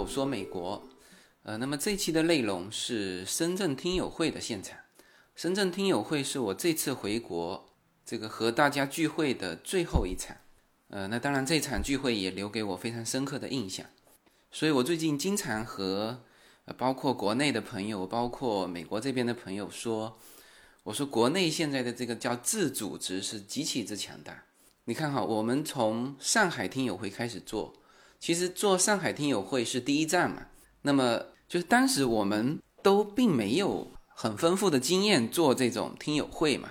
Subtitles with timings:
[0.00, 0.82] 我说美国，
[1.42, 4.78] 呃，那么这期的内容是深圳听友会的现场。
[5.36, 7.68] 深圳听友会是我这次回国
[8.06, 10.34] 这个和大家聚会的最后一场，
[10.88, 13.84] 呃，那当然这场聚会也留给我非常深刻的印象。
[14.50, 16.22] 所以我最近经常和
[16.64, 20.18] 呃包括国内的朋友，包括美国这边的朋友说，
[20.84, 24.44] 我说国内现在的这个叫自组织是极其之强大。
[24.84, 27.74] 你看哈，我们从上海听友会开始做。
[28.20, 30.46] 其实做上海听友会是第一站嘛，
[30.82, 36.68] 那么就是当时我们都并没有很丰富的经验做这种听友会嘛，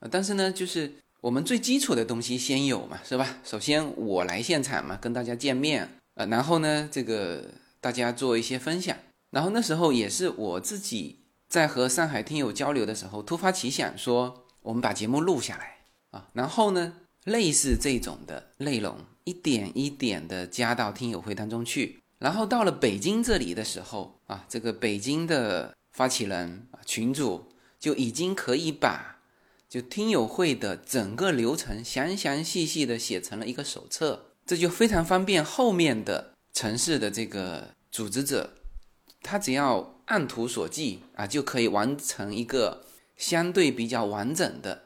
[0.00, 3.38] 呃，但是呢，就是我们最基础的东西先有嘛，是吧？
[3.44, 7.44] 首先我来现场嘛，跟大家见面，呃，然后呢，这个
[7.80, 8.96] 大家做一些分享，
[9.30, 15.76] 然后那时候也是我自己在和上海听友交流的时候突发奇想说，我们把节目录下来
[16.10, 16.94] 啊，然后呢，
[17.24, 18.96] 类似这种的内容。
[19.28, 29.20] 一点一点的加到听友会当中去，然后到了北京这里的时候啊，这个北京的发起人群主就已经可以把
[29.68, 38.54] 就听友会的整个流程详详细细的写成了一个手册，这就非常方便后面的城市的这个组织者，
[39.22, 42.86] 他只要按图索骥啊，就可以完成一个
[43.18, 44.84] 相对比较完整的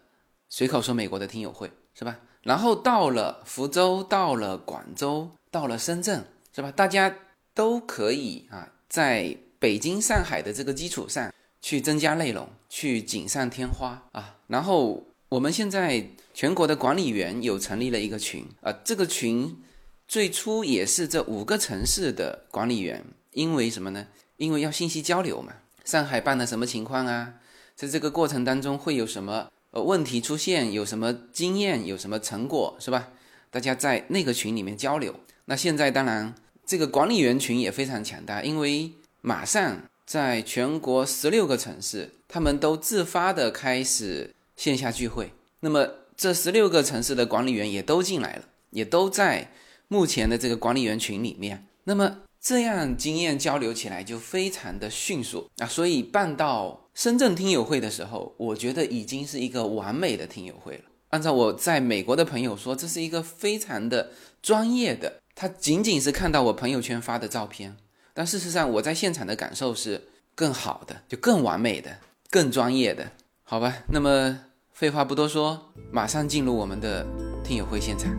[0.48, 2.18] 随口说美国的听友会，是吧？
[2.42, 6.72] 然后到了福州，到了广州，到了深圳，是吧？
[6.72, 7.14] 大家
[7.54, 14.36] 都可以啊，在北京、上海的这个基础上去增加内容，去锦上添花啊。
[14.48, 16.04] 然后我们现在
[16.34, 19.62] 全国的管理员有成立了一个群啊，这个群
[20.08, 24.08] 最初也是这五个城市的管理员，因为什么呢？
[24.36, 25.52] 因为要信息交流嘛。
[25.84, 27.34] 上海办的什么情况啊？
[27.76, 29.50] 在这个过程当中会有什么？
[29.72, 33.08] 呃，问题出现有什么经验，有什么成果，是吧？
[33.50, 35.14] 大家在那个群里面交流。
[35.46, 36.34] 那现在当然，
[36.66, 45.32] 这个管理员群也非常强大，因为马上在全国十六个城市，他们都自发的开始线下聚会。
[45.60, 49.50] 那么这十六个城市的管理员也都进来了，也都在
[49.88, 51.66] 目前的这个管理员群里面。
[51.84, 56.81] 那么这样经验交流起来就非常的迅速啊，所以办到。
[56.94, 60.84] 深圳听友会的时候，我觉得已经是一个完美的听友会了。
[61.08, 64.10] 按照我在美国的朋友说，这是一个非常的
[64.42, 65.20] 专业的。
[65.34, 67.76] 他仅仅是看到我朋友圈发的照片，
[68.12, 71.98] 但事实上我在现场的感受是更好的，就更完美的、
[72.30, 73.10] 更专业的，
[73.42, 73.74] 好吧？
[73.88, 74.40] 那么
[74.72, 77.06] 废话不多说，马上进入我们的
[77.42, 78.14] 听友会现场。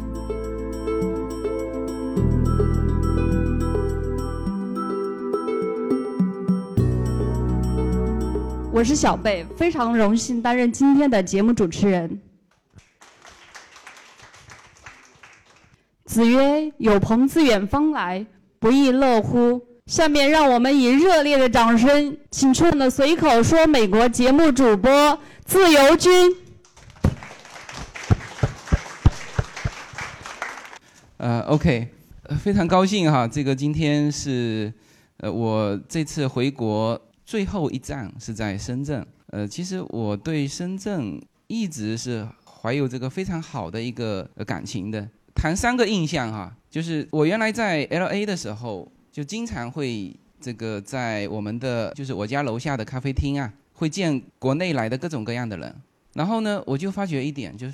[8.73, 12.19] 我是小贝，非常荣幸担任今天的节目主持人。
[16.05, 18.25] 子曰：“有朋自远方来，
[18.57, 26.35] 不亦乐乎？”下面让我们以热烈的掌声，请出我们的随口说美国节目主播自由君。
[31.17, 31.89] 呃，OK，
[32.39, 34.73] 非常高兴哈，这个今天是
[35.17, 36.99] 呃我这次回国。
[37.25, 45.07] 最后一站是在深圳，呃，其实我对深圳一直是怀有这个非常好的一个感情的。
[45.33, 55.75] 谈三个印象哈，就是我原来在 L A 的时候，就经常会这个在我们的就是我家楼下的咖啡厅啊，会见国内来的各种各样的人。
[56.13, 57.73] 然后呢，我就发觉一点，就是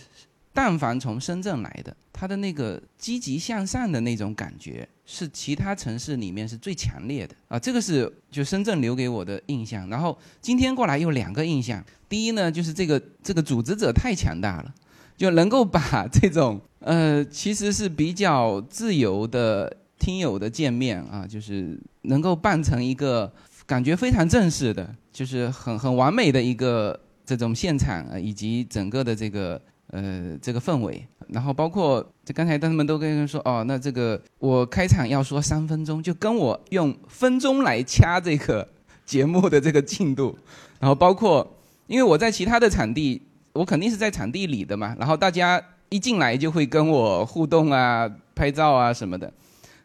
[0.62, 4.86] 但凡从深圳来的，他的那个积极向上的那种感觉。
[5.06, 9.88] 是其他城市里面是最强烈的啊，这个是就深圳留给我的印象。
[9.88, 14.75] 然后今天过来有两个印象，第一呢，就是这个这个组织者太强大了，
[15.16, 23.32] 就能够把这种呃其实是比较自由的听友的见面啊，就是能够办成一个
[23.66, 29.59] 感觉非常正式的，就是很很完美的一个这种现场啊，以及整个的这个。
[29.91, 38.68] 呃，这个氛围，然后包括这刚才他们都跟人说哦，那这个我开场要说三分钟，就跟我用分钟来掐这个
[39.03, 40.38] 节目的这个进度，
[40.80, 41.56] 然后包括
[41.88, 43.20] 因为我在其他的场地，
[43.52, 45.59] 我肯定是在场地里的嘛，然后大家
[45.90, 49.34] 一进来就会跟我互动啊、拍照啊什么的，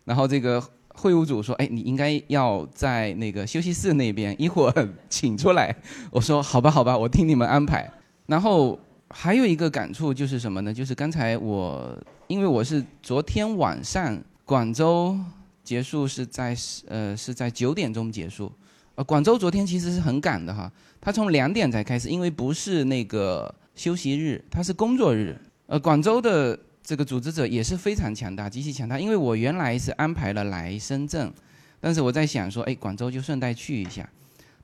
[0.04, 5.74] 然后这个会务组说，哎，你应该要在那个休息室那边，一会儿请出来。
[6.10, 7.90] 我说好吧，好吧，我听你们安排，
[8.26, 8.78] 然后。
[9.16, 10.74] 还有一个感触就是什么呢？
[10.74, 11.96] 就是刚才我，
[12.26, 15.16] 因为我是昨天晚上广州
[15.62, 16.54] 结束是在
[16.88, 18.50] 呃是在九点钟结束，
[18.96, 20.70] 呃广州昨天其实是很赶的哈，
[21.00, 25.40] 他从两点才开始，因为不是那个休息日，它是工作日。
[25.66, 31.32] 呃广州的这个组织者也是非常强大，极其强大，因为我原来是安排了来深圳，
[31.80, 34.06] 但是我在想说，哎，广州就顺带去一下，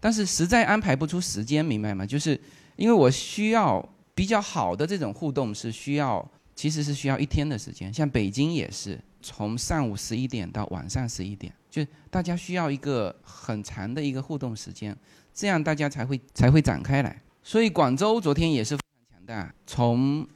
[0.01, 2.05] 但是实在安排不出时间，明白吗？
[2.05, 2.39] 就是
[2.75, 3.89] 因为我需要
[4.21, 6.23] 比较好的这种互动是需要，
[6.55, 7.91] 其实是需要一天的时间。
[7.91, 14.95] 像北京也是从上午十一点到晚上十一点，就大家需要一个很长的一个互动时间，
[15.33, 17.19] 这样大家才会才会展开来。
[17.43, 20.29] 所以广州昨天也是非常强大，从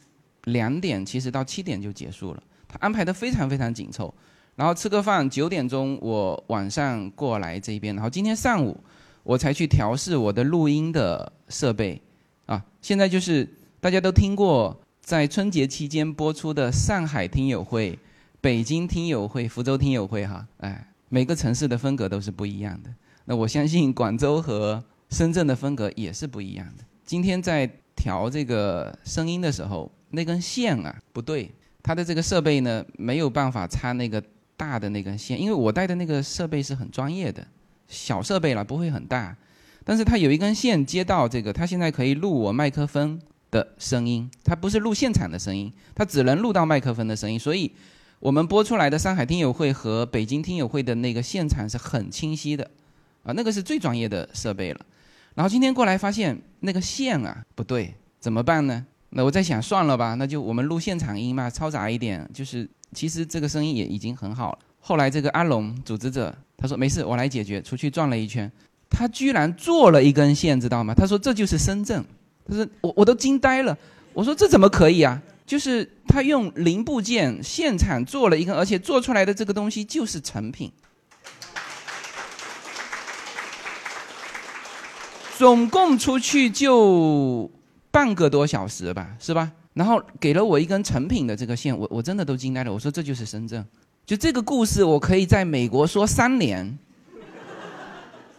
[0.45, 4.15] 两点其实到七点就结束了，他安排的非常非常紧凑。
[4.57, 8.75] 然后吃个饭，九点钟我晚上过来这边，然后今天上午
[9.23, 12.01] 我才去调试我的录音的设备，
[12.47, 13.47] 啊，现在就是
[13.85, 17.99] 大家都听过在春节期间播出的上海听友会、
[18.41, 22.89] 北京听友会、福州听友会，哈，哎，每个城市的风格都是不一样的。
[23.27, 26.85] 那我相信广州和深圳的风格也是不一样的。
[27.05, 31.51] 今天在调这个声音的时候，那根线啊不对，
[31.83, 34.25] 它的这个设备呢没有办法插那个。
[34.57, 37.45] 大的那根线，因为我带的那个设备是很专业的，
[37.89, 39.37] 小设备了不会很大，
[39.85, 43.21] 但是它有一根线接到这个，它现在可以录我麦克风
[43.55, 47.71] 的声音，它不是录现场的声音，它只能录到麦克风的声音，所以
[48.19, 52.69] 我们播出来的上海听友会和北京听友会的那个现场是很清晰的，
[53.23, 54.81] 啊，那个是最专业的设备了。
[55.37, 58.85] 然后今天过来发现那个线啊不对，怎么办呢？
[59.11, 62.69] 那我在想算了吧，那就我们录现场音嘛，嘈杂一点，就是。
[62.95, 64.59] 其实这个声音也已经很好了。
[64.79, 67.61] 后来这个阿龙组织者他说没事，我来解决。
[67.61, 68.49] 出去转了一圈，
[68.89, 70.95] 他居然做了一根线，知道吗？
[70.95, 72.05] 他说这就是深圳。
[72.46, 73.76] 他说我我都惊呆了。
[74.12, 75.20] 我说这怎么可以啊？
[75.46, 80.73] 就是他用零部件现场做了一根，而且做出来的这个东西就是成品。
[85.37, 87.50] 总共出去就
[87.91, 89.50] 半个多小时吧，是吧？
[89.73, 92.73] 然后给了我一根成品的这个线，我我真的都惊呆了。
[92.73, 93.67] 我说这就是深圳，
[94.06, 96.79] 就这个故事，我可以在美国说三年。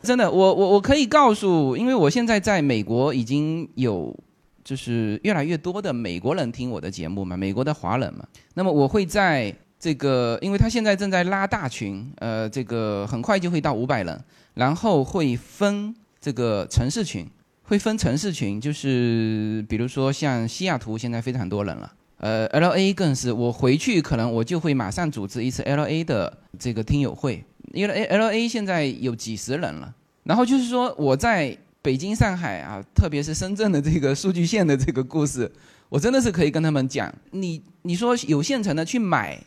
[0.06, 4.16] 真的，我我我可以告诉，因为我现在在美国已经有，
[4.64, 8.24] 就是越来越多的美国人听我的节目嘛，美国的华人嘛。
[8.54, 14.24] 那么我会在这个，因为他现在正在拉大群，呃，这个很快就会到五百人，
[14.54, 17.28] 然后会分这个城市群。
[17.68, 21.92] 会分城市群，就是比如说像西雅图现在非常多人了，
[22.26, 29.94] 呃，L A 更是，我回去可能我就会马上组织一次 L A 的这个听友会，因为 L A 现在有几十人了。
[30.24, 35.52] 然后就是说我在北京、上海啊，特别是深圳的这个数据线的这个故事，
[35.88, 39.40] 我真的是可以跟他们讲，你你说有现成的去买，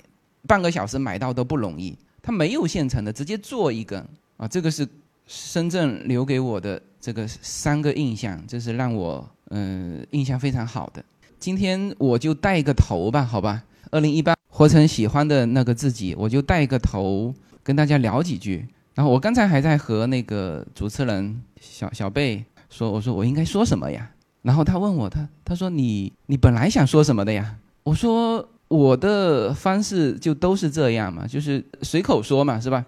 [0.47, 4.01] 半个小时买到都不容易，他没有现成的，直接做一根
[4.37, 4.87] 啊，这个是
[5.27, 6.81] 深圳留给我的。
[7.01, 11.03] 这个三个印象，这是让我嗯印象非常好的。
[11.39, 13.63] 今天我就带个头吧，好吧。
[13.91, 17.33] 二零一八，活成喜欢的那个自己，我就带个头
[17.63, 18.67] 跟大家聊几句。
[18.95, 24.11] 然后我刚才还在和那个主持人小小贝说，我说我应该说什么呀？
[24.43, 27.57] 然后他问我，他他说你你本来想说什么的呀？
[27.85, 32.85] 我说我的方式就都是这样嘛，就是随口说嘛，是吧？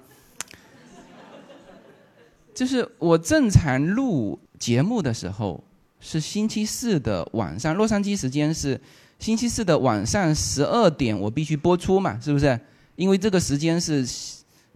[2.52, 5.62] 就是我正常录节目的时候
[6.00, 8.80] 是星期四的晚上，洛杉矶时间是
[9.19, 12.59] 星期四的晚上十二点，我必须播出嘛，是不是？
[12.97, 14.07] 因为这个时间是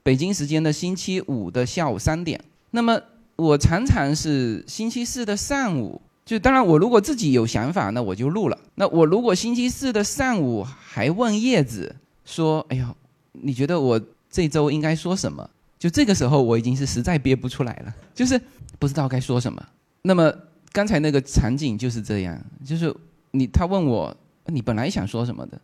[0.03, 2.41] 北京时间的星期五的下午三点。
[2.71, 3.01] 那么
[3.37, 8.59] 我常常是星期四的上午，就当然我如果自己有想法，那我就录了。
[8.77, 12.95] 那我如果星期四的上午还问叶子说：“哎呀，
[13.33, 14.01] 你觉得我
[14.31, 18.41] 这周应该说什么？”就这个时候，我已经是实在憋不出来了，就是
[18.79, 19.63] 不知道该说什么。
[20.03, 20.33] 那么
[20.75, 22.93] 刚才那个场景就是这样，就是
[23.31, 24.15] 你他问我
[24.47, 25.61] 你本来想说什么的，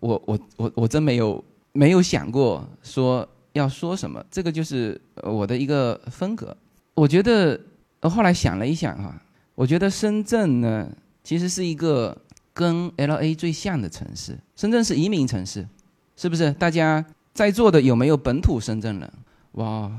[0.00, 6.56] 我我我我真没有没有想过说要说什么，这个就是我的一个风格。
[6.94, 7.58] 我觉得
[8.02, 9.22] 后来想了一想哈，
[9.54, 10.90] 我觉得深圳呢
[11.22, 12.16] 其实是一个
[12.52, 15.66] 跟 L A 最像的城市，深圳是移民城市，
[16.16, 16.52] 是不是？
[16.52, 17.04] 大家。
[17.34, 19.12] 在座的有没有本土深圳人？
[19.54, 19.90] 哇，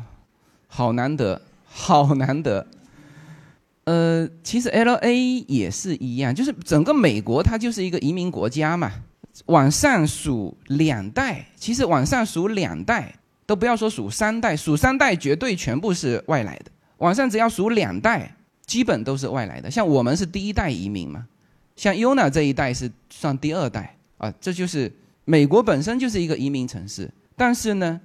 [0.68, 2.66] 好难得，好难得。
[3.86, 8.92] 呃，其实 L A 也是一样，就是整个美国它就是一个移民国家嘛。
[9.48, 13.14] 往上数两代，其实往上数两代
[13.46, 16.72] 都不要说数三代，数三代绝对全部是外来的。
[17.00, 19.70] 往上只要数两代，基本都是外来的。
[19.70, 21.28] 像我们是第一代移民嘛，
[21.76, 24.34] 像 Yuna 这一代是算第二代啊。
[24.40, 24.92] 这就是
[25.26, 27.12] 美国本身就是一个移民城市。
[27.36, 28.00] 但是呢，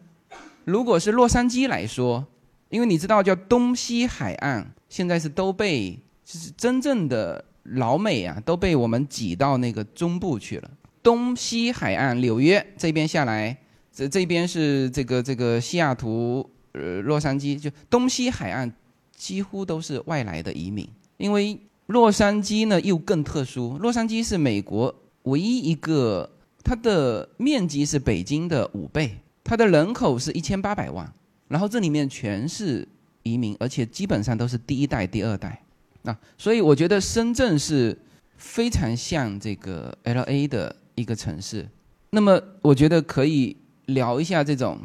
[0.65, 2.27] 如果是洛杉矶来说，
[2.71, 10.71] 因为你知道叫东西海岸，现在是都被就是真正的老美啊，都被我们挤到那个中部去了。
[11.03, 13.57] 东西海岸，纽约这边下来，
[13.93, 18.73] 这这边是这个这个西雅图、呃洛杉矶，就东西海岸
[19.17, 20.89] 几乎都是外来的移民。
[21.17, 26.31] 因为洛杉矶呢又更特殊，洛杉矶是美国唯一一个，
[26.63, 31.13] 它的面积是北京的五倍，它的人口是一千八百万，
[31.51, 32.87] 然后这里面全是
[33.25, 35.61] 移民，而且基本上都是第一代、第二代。
[36.03, 37.99] 那所以我觉得深圳是
[38.37, 41.69] 非常像这个 L A 的一个城市。
[42.11, 44.79] 那么我觉得可以聊一下这种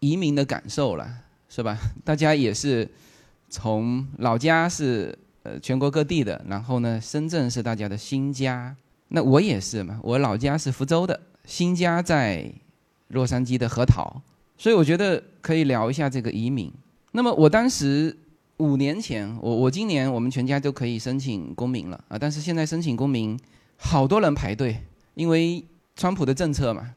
[0.00, 1.10] 移民的感受了，
[1.48, 1.78] 是吧？
[2.04, 2.86] 大家也是
[3.48, 8.76] 从老家是呃全国各地的，然后呢，深圳是大家的新家。
[9.08, 12.52] 那我也是嘛，我老家是福州的，新家在
[13.08, 14.22] 洛杉矶的核桃，
[14.56, 16.72] 所以我觉得可以聊一下这个移民。
[17.12, 18.16] 那么我当时。
[18.60, 22.18] 五年前，我我今年我们全家都可以申请公民了啊！
[22.18, 23.34] 但是现在申请公民，
[23.78, 24.76] 好多人排队，
[25.14, 25.64] 因为
[25.96, 26.94] 川普的政策嘛，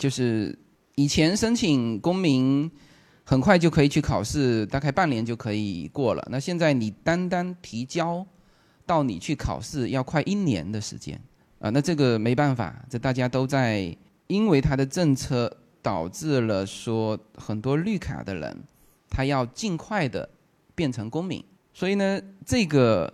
[0.00, 0.58] 就是
[0.96, 2.68] 以前申请公民
[3.22, 6.28] 很快就可以去考试，大概半年就可以过了。
[6.28, 8.26] 那现在你单单提交
[8.84, 11.16] 到你去考试，要快一年的时间
[11.60, 11.70] 啊！
[11.70, 18.64] 那这个没办法，这大家都在，因为他的政策导致了说很多绿卡的人，
[19.08, 20.28] 他要尽快的。
[20.76, 23.10] 变成公民，所以呢，这个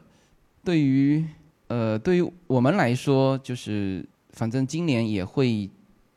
[0.64, 1.24] 对于
[1.68, 5.70] 呃对于我们来说，就是反正今年也会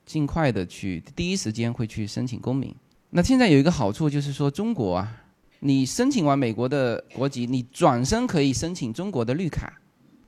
[0.04, 2.74] 尽快的去第一时间会去申请公民。
[3.10, 5.22] 那现在有一个好处就是说，中国啊，
[5.60, 9.72] 你申请完美国的国籍，你转身可以申请中国的绿卡，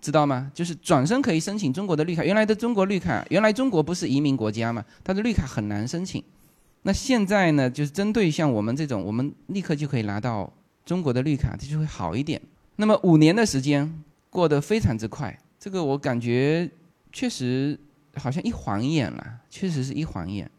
[0.01, 0.51] 知道吗？
[0.55, 2.25] 就是转身可以申请中国的绿卡。
[2.25, 6.23] 原来的中国绿卡，原来中国不是移民国家嘛，它的绿卡很难申请。
[6.83, 10.53] 那现在呢，就是针对像我们这种，我们立刻就可以拿到。
[10.87, 12.41] 中国的绿卡它就会好一点。
[12.77, 16.67] 那么五年的时间过得非常之快，这个我感觉
[17.13, 17.79] 确实
[18.15, 20.51] 好像一晃眼了，确实是一晃眼。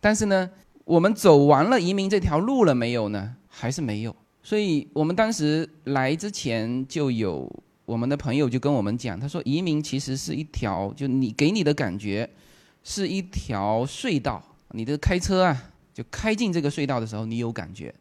[0.00, 0.48] 但是呢，
[0.86, 3.36] 我们走完了移民这条路了没有呢？
[3.46, 4.16] 还是没有。
[4.42, 7.46] 所以我们当时来之前就有
[7.84, 12.28] 我们的朋友就跟我们讲，他说移民其实是一条，就你给你的感觉
[12.82, 17.94] 是一条隧道，你的开车啊，就开进这个隧道的时候，你有感觉。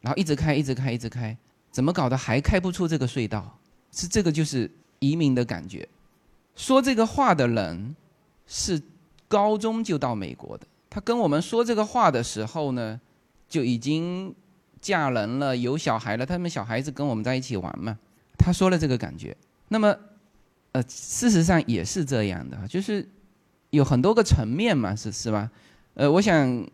[0.00, 1.36] 然后一直开，一直开，一直开，
[1.70, 3.58] 怎么搞的还开不出这个隧道？
[3.90, 5.88] 是这个就是移民的感觉。
[6.54, 7.94] 说这个话的人
[8.46, 8.80] 是
[9.28, 13.00] 高中就到美国的，他跟我们说这个话的时候呢，
[13.48, 14.34] 就已经
[14.80, 16.26] 嫁人了，有小孩了。
[16.26, 17.98] 他们小孩子跟我们在一起玩嘛，
[18.38, 19.36] 他说了这个感觉。
[19.68, 19.94] 那么，
[20.72, 23.06] 呃，事实上也是这样的，就是
[23.70, 25.50] 有很多个层面嘛，是是吧？
[25.94, 26.66] 呃，我想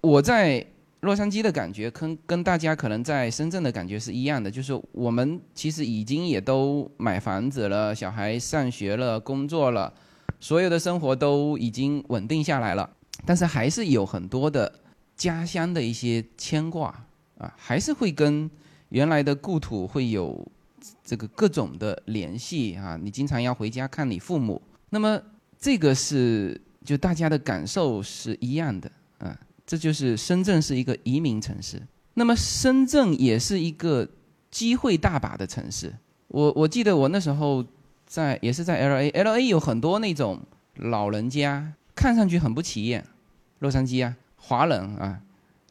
[0.00, 0.66] 我在。
[1.04, 9.92] 洛杉矶的感觉跟跟大家可能在深圳的感觉是一样的，就是我们其实已经也都买房子了，小孩上学了，工作了，
[10.40, 12.88] 所有的生活都已经稳定下来了，
[13.26, 14.80] 但是还是有很多的
[15.14, 16.88] 家乡的一些牵挂
[17.36, 18.50] 啊，还是会跟
[18.88, 20.50] 原来的故土会有
[21.02, 24.60] 这个各种的联系啊，你经常要回家看你父母，
[24.90, 25.20] 那么
[25.58, 29.38] 这个是就大家的感受是一样的啊。
[29.66, 31.80] 这就是深圳是一个移民城市，
[32.12, 34.06] 那么深圳也是一个
[34.50, 35.90] 机会大把的城市。
[36.28, 37.64] 我我记得我那时候
[38.06, 40.38] 在也是在 L A，L A 有很多那种
[40.76, 43.02] 老人家，看上去很不起眼。
[43.60, 45.22] 洛杉矶啊，华人啊，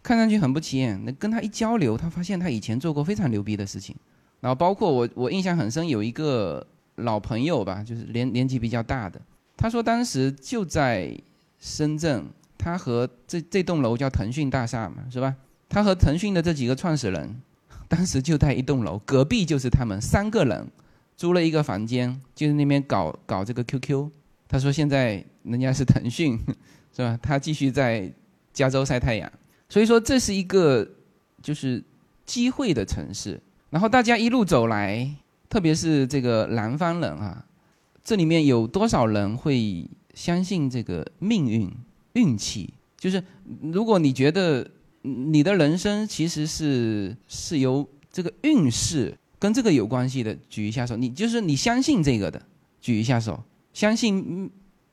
[0.01, 0.99] 看上去很不起眼。
[1.05, 3.95] 那跟他一交流，他发现他以前做过非常牛逼的事情。
[4.43, 9.21] 然后包括我，我印象很深，有一个老朋友吧，就是年年纪比较大的，
[9.55, 11.17] 他说当时就在
[11.57, 12.25] 深圳。
[12.57, 15.35] 他和这这栋楼叫腾讯大厦嘛，是吧？
[15.67, 17.41] 他和腾讯的这几个创始人，
[17.89, 20.65] 当时就在一栋楼，隔壁就是他们三个人
[21.17, 24.09] 租了一个房间，就在那边搞搞这个 QQ。
[24.47, 26.39] 他说现在人家是腾讯，
[26.95, 27.19] 是吧？
[27.21, 28.09] 他继续在
[28.53, 29.29] 加州晒太阳。
[29.67, 30.87] 所以说这是一个
[31.41, 31.83] 就是
[32.25, 33.37] 机会的城市。
[33.73, 35.09] 然后大家一路走来，
[35.49, 37.43] 特别是这个南方人啊，
[38.03, 41.71] 这里面有多少人会相信这个命运？
[42.13, 43.23] 运气就是，
[43.63, 44.69] 如果你觉得
[45.01, 50.95] 你的人生其实是是由这个运势跟这个有关系的，举一下手。
[50.95, 52.39] 你就是你相信这个的，
[52.79, 53.43] 举一下手。
[53.73, 54.51] 相信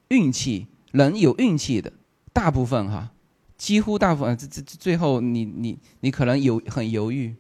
[0.09, 1.93] 运气，人有运气的，
[2.33, 3.11] 大部分哈，
[3.59, 4.35] 几乎大部分。
[4.39, 7.35] 这这最后你你你可能有很犹豫，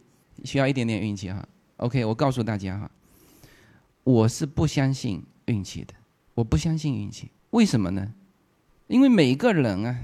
[0.44, 1.46] 需要一点点运气哈。
[1.76, 2.90] OK，我告诉大家哈，
[4.04, 5.94] 我是不相信运气的，
[6.34, 8.12] 我不相信运气，为什么呢？
[8.88, 9.98] 因为每个人啊，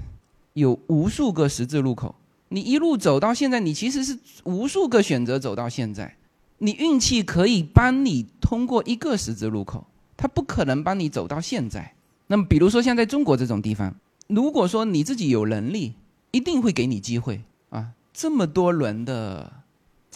[0.55, 2.15] 有无数个十字路口，
[2.49, 6.17] 你一路走到现在，你其实是无数个选择走到现在，
[6.59, 11.95] 你运气可以帮你通过一个十字路口，它不可能帮你走到现在。
[12.29, 13.95] 那么，比如说像在中国这种地方，
[14.29, 15.95] 如果说你自己有能力，
[16.31, 17.93] 一定会给你机会啊！
[18.13, 19.53] 这么多轮的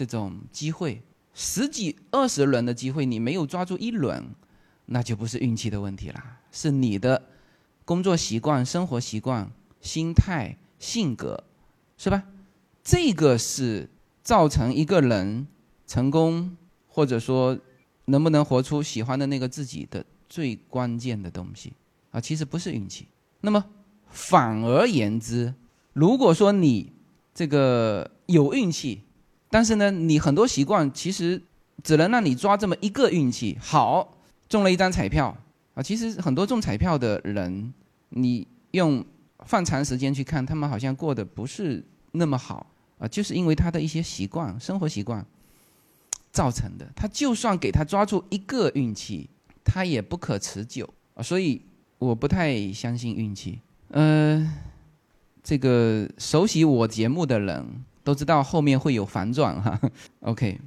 [0.06, 1.02] 这种机会，
[1.34, 4.30] 十几二十轮的机会，你没有抓住一轮，
[4.86, 7.22] 那就不是运气的问题啦，是你的
[7.84, 11.44] 工作习惯、生活习惯、心态、性格，
[11.98, 12.24] 是吧？
[12.82, 13.90] 这个是
[14.22, 15.46] 造成一个人
[15.86, 16.56] 成功，
[16.88, 17.58] 或者说
[18.06, 21.74] 能不能活出喜欢的那个自己的最关键的东西
[22.10, 22.18] 啊！
[22.18, 23.06] 其实不是运气。
[23.42, 23.62] 那么
[24.08, 25.54] 反而言之，
[25.92, 26.92] 如果说你
[27.34, 29.02] 这个有运气，
[29.50, 31.42] 但是呢，你很多习惯其实
[31.82, 34.16] 只能让你抓这么一个运气，好
[34.48, 35.36] 中了一张彩票
[35.74, 35.82] 啊！
[35.82, 37.74] 其实很多中彩票的人，
[38.10, 39.04] 你用
[39.44, 42.66] 放长时间去看，他们好像过得不是那么好。
[42.98, 45.24] 啊，就是因为他的一些习惯、生活习惯
[46.30, 46.86] 造成的。
[46.94, 49.30] 他就算给他抓住一个运气，
[49.64, 51.22] 他也不可持久啊。
[51.22, 51.62] 所以
[51.98, 53.58] 我不太相信运气。
[53.88, 54.46] 呃，
[55.42, 57.66] 这个熟悉我节目的人
[58.10, 59.80] 都知道后面会有反转哈。
[60.22, 60.58] OK，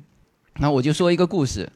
[0.59, 1.69] 那我就说一个故事，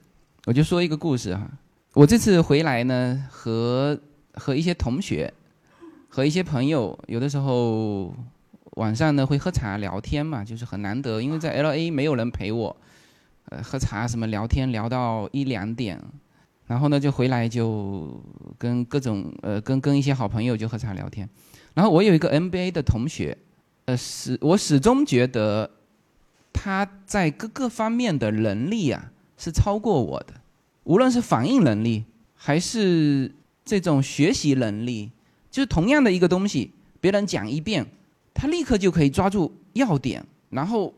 [0.46, 1.46] 我就说一个故事哈。
[1.94, 4.00] 我这次回来呢，和
[4.34, 5.34] 和一些同学，
[6.08, 8.16] 和一些朋友，有的时候。
[8.78, 12.78] 晚上呢会喝茶聊天嘛，就是很难得，因为在 L A 没有人陪我，
[13.50, 16.00] 呃，喝茶什么聊天聊到一两点，
[16.68, 18.22] 然后呢就回来就
[18.60, 21.28] 跟各种呃跟跟一些好朋友就喝茶聊天，
[21.74, 23.36] 然后我有一个 N B A 的同学，
[23.88, 25.70] 呃始我始终觉得
[26.51, 30.34] 他在各个方面的能力啊是超过我的，
[30.84, 32.03] 无论是反应能力
[32.36, 33.32] 还是
[33.63, 35.10] 这种学习能力，
[35.50, 37.86] 就是同样的一个东西，别人讲一遍。
[38.34, 40.94] 他立刻就可以抓住要点，然后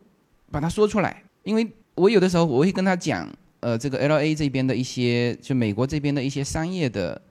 [0.52, 1.24] 把它说出来。
[1.44, 1.66] 因为
[1.96, 7.22] 我有的时候我会跟他讲，呃，这个 L A 这边的一些，就美国这边的一些商业的，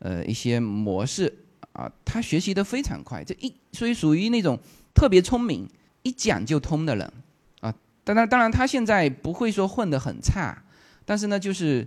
[0.00, 1.32] 呃，一些模式
[1.72, 4.58] 啊，他学习的非常快，这一所以属于那种
[4.96, 5.68] 特别聪明，
[6.02, 7.12] 一讲就通的人
[7.60, 7.72] 啊。
[8.02, 10.64] 当然，当然他现在不会说混得很差，
[11.04, 11.86] 但是呢，就是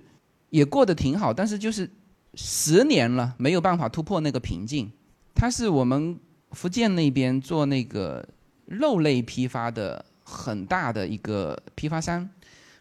[0.52, 1.34] 也过得挺好。
[1.34, 1.90] 但是就是
[2.36, 4.90] 十年了，没有办法突破那个瓶颈。
[5.36, 6.18] 他是我们。
[6.54, 8.28] 福建那边做那个
[8.66, 12.28] 肉类批发的很大的一个批发商，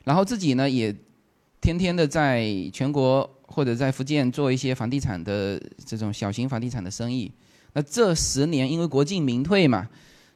[0.05, 0.97] 然后自己呢也
[1.61, 7.31] 天天的在全国或者在福建做一些房地产的这种小型房地产的生意。
[7.75, 9.87] 那这十年因为国进民退嘛，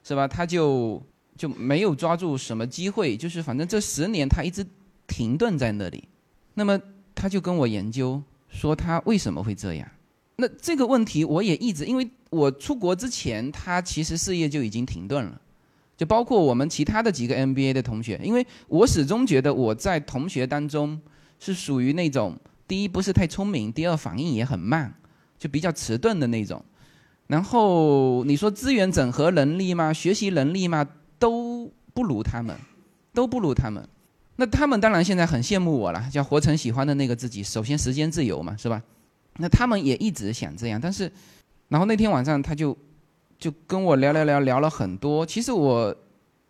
[0.02, 0.26] 是吧？
[0.26, 1.02] 他就
[1.36, 4.66] 就没有抓住什么机会，就是反正这十年他一直
[5.06, 6.08] 停顿在那里。
[6.54, 6.80] 那么
[7.14, 9.88] 他就跟我研究说他为什么会这样。
[10.36, 12.08] 那这个问题我也一直因为。
[12.32, 15.38] 我出国之前，他其实事业就已经停顿了，
[15.98, 20.98] 就包括我们其他的几个 MBA 的同学，因为我始终觉得我在同学当中
[21.38, 22.34] 是属于那种
[22.66, 24.94] 第一不是太聪明，第二反应也很慢，
[25.38, 26.64] 就比较迟钝的那种。
[27.26, 29.92] 然后你说资源整合能力吗？
[29.92, 30.87] 学习能力吗？
[31.18, 32.56] 都不如他们，
[33.14, 33.88] 都不如他们。
[34.37, 37.42] 那他们当然现在很羡慕我了，叫活成喜欢的那个自己。
[37.42, 38.82] 首先时间自由嘛，是吧？
[39.38, 41.11] 那他们也一直想这样，但是。
[41.68, 42.76] 然后那天晚上他就
[43.38, 45.24] 就跟我聊聊聊聊了很多。
[45.24, 45.96] 其实我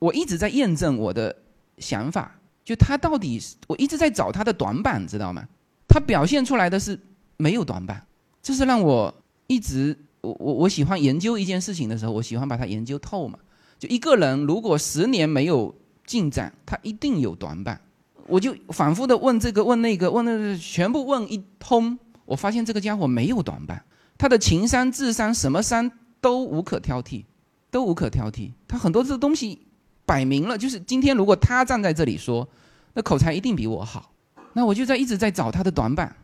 [0.01, 1.33] 我一直在验证我的
[1.79, 5.47] 想法，就他到底我一直在找他的短板，知道吗？
[5.87, 6.99] 他表现出来的是
[7.37, 8.05] 没有短板，
[8.43, 9.15] 这是让我
[9.47, 13.39] 一直我我我喜欢研究一件事情的时候，我喜欢把它研究透嘛。
[13.79, 15.75] 就一个人如果十年没有
[16.07, 17.81] 进展，他一定有短板。
[18.29, 23.85] 我就反复的问这个问那个问那个全部问一通，我发现这个家伙没有短板。
[24.17, 27.25] 他的情商、智商，什么商都无可挑剔，
[27.73, 28.53] 都无可挑剔。
[28.69, 29.67] 他很多这东西
[30.07, 32.49] 摆明了，就是今天如果他站在这里说，
[32.95, 34.13] 那口才一定比我好。
[34.53, 36.15] 那我就在一直在找他的短板。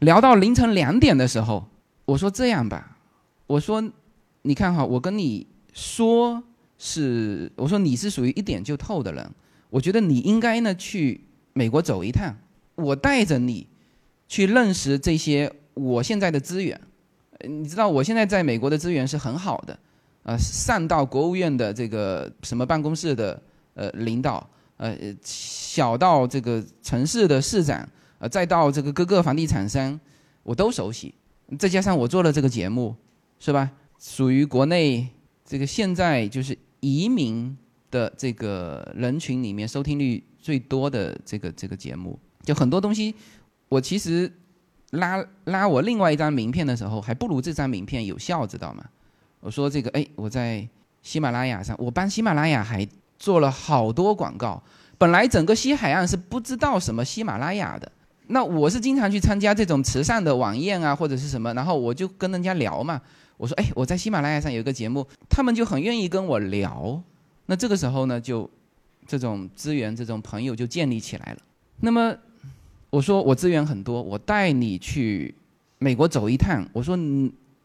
[0.00, 1.68] 聊到凌晨两点的时候，
[2.04, 2.95] 我说这样吧，
[3.46, 3.82] 我说
[4.42, 6.42] 你看哈，我跟你说
[6.78, 9.30] 是，我说你是属于一点就透的人，
[9.70, 11.20] 我觉得你应该呢去
[11.52, 12.36] 美国走一趟，
[12.74, 13.66] 我带着你
[14.28, 16.80] 去认识这些我现在的资源。
[17.46, 19.78] 你知道我现在在美国的资源是很好的，
[20.22, 23.40] 呃，上到国务院的这个什么办公室的
[23.74, 27.86] 呃领导，呃，小到这个城市的市长，
[28.18, 30.00] 呃，再到这个各个房地产商，
[30.42, 31.14] 我都熟悉。
[31.58, 32.96] 再加上我做了这个节目，
[33.46, 33.70] 是吧？
[34.00, 35.06] 属于国内
[35.44, 37.56] 这个现在就是移民
[37.92, 43.14] 的这个人群里面收听率最多的这个这个节目，就很多东西，
[43.68, 44.32] 我其实。
[44.90, 48.84] 拉拉我另外一张名片的时候，还不如这张名片有效，知道吗？
[49.40, 50.66] 我说这个，哎，我在
[51.02, 52.86] 喜马拉雅上，我帮喜马拉雅还
[53.18, 54.62] 做了好多广告。
[54.96, 57.90] 本来整个西海岸是不知道什么喜马拉雅的，
[58.28, 63.02] 那我是经常去参加这种慈善的晚宴啊，或者是什么，然后我就跟人家聊嘛。
[63.36, 67.02] 我说，哎，我在喜马拉雅上有一个节目，他们就很愿意跟我聊。
[67.46, 68.48] 那这个时候呢，就
[69.06, 71.38] 这种资源、这种朋友就建立起来了。
[71.80, 72.16] 那么
[72.90, 75.34] 我说我资源很多，我带你去
[75.78, 76.66] 美国走一趟。
[76.72, 76.98] 我说，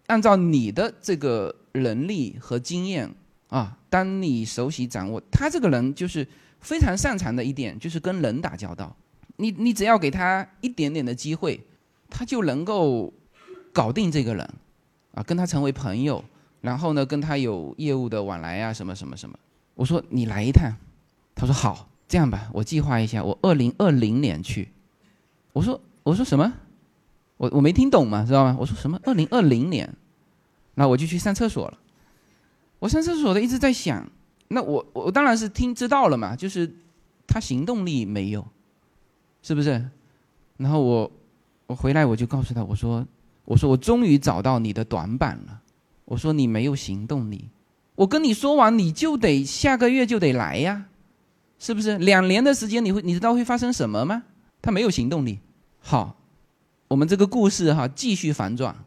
[0.07, 3.09] 按照你的这个能力和经验
[3.47, 6.27] 啊，当你熟悉掌握，他这个人就是
[6.59, 8.95] 非常擅长的一点，就是跟人打交道。
[9.37, 11.59] 你你只要给他一点点的机会，
[12.09, 13.11] 他就能够
[13.73, 14.53] 搞定这个人，
[15.13, 16.23] 啊，跟他成为朋友，
[16.61, 19.37] 然后呢，跟他有业务的往来啊，什么什么什么。
[19.75, 20.71] 我说你来一趟，
[21.35, 24.69] 他说好，这样吧，我计划一下，我二零二零年去。
[25.53, 26.53] 我说我说什么？
[27.37, 28.55] 我我没听懂嘛，知道吗？
[28.59, 28.99] 我说什么？
[29.03, 29.93] 二零二零年，
[30.75, 31.77] 那我就去上厕所了。
[32.79, 34.09] 我上厕所的一直在想，
[34.47, 36.71] 那我我当然是听知道了嘛，就是
[37.27, 38.45] 他行动力没有。
[39.43, 39.89] 是不是？
[40.57, 41.11] 然后我
[41.65, 43.03] 我回来我就告诉他，我说
[43.51, 45.59] 我说我终于找到你的短板了。
[46.05, 47.49] 我说你没有行动力，
[47.95, 50.85] 我跟你说完你就得下个月就得来呀，
[51.59, 51.97] 是不是？
[51.97, 54.23] 两年的时间你会你知道会发生什么吗？
[54.61, 55.39] 他没有行动力。
[55.79, 56.15] 好，
[56.87, 58.85] 我们这个故事哈继续反转，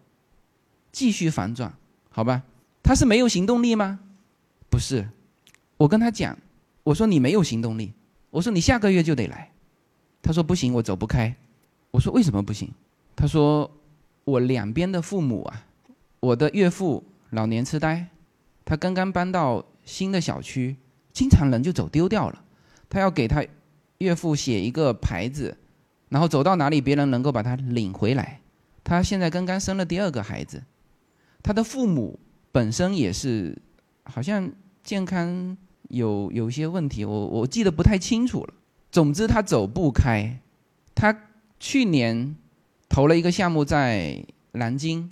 [0.93, 1.75] 继续反转，
[2.11, 2.43] 好吧？
[2.83, 4.01] 他是没有行动力吗？
[4.71, 5.09] 不是，
[5.77, 6.39] 我跟他讲，
[6.85, 7.93] 我说你没有行动力，
[8.31, 9.51] 我说你下个月就得来。
[10.23, 11.35] 他说不行，我走不开。
[11.91, 12.71] 我说为什么不行？
[13.17, 13.71] 他说
[14.25, 15.67] 我两边的父母啊，
[16.21, 18.09] 我的岳父老年痴呆，
[18.65, 20.77] 他刚刚搬到新的小区，
[21.13, 22.43] 经常人就走丢掉了。
[22.89, 23.45] 他要给他
[23.99, 25.57] 岳父写一个牌子，
[26.09, 28.41] 然后走到哪里别人能够把他领回来。
[28.83, 30.63] 他现在刚刚生了第二个孩子，
[31.43, 32.19] 他的父母
[32.53, 33.57] 本身也是
[34.05, 34.51] 好像
[34.83, 35.57] 健康
[35.89, 38.55] 有有些问题，我我记得不太清楚了。
[38.91, 40.39] 总之，他走不开。
[40.95, 41.15] 他
[41.59, 42.37] 去年
[42.95, 45.11] 投了一个项目在南京，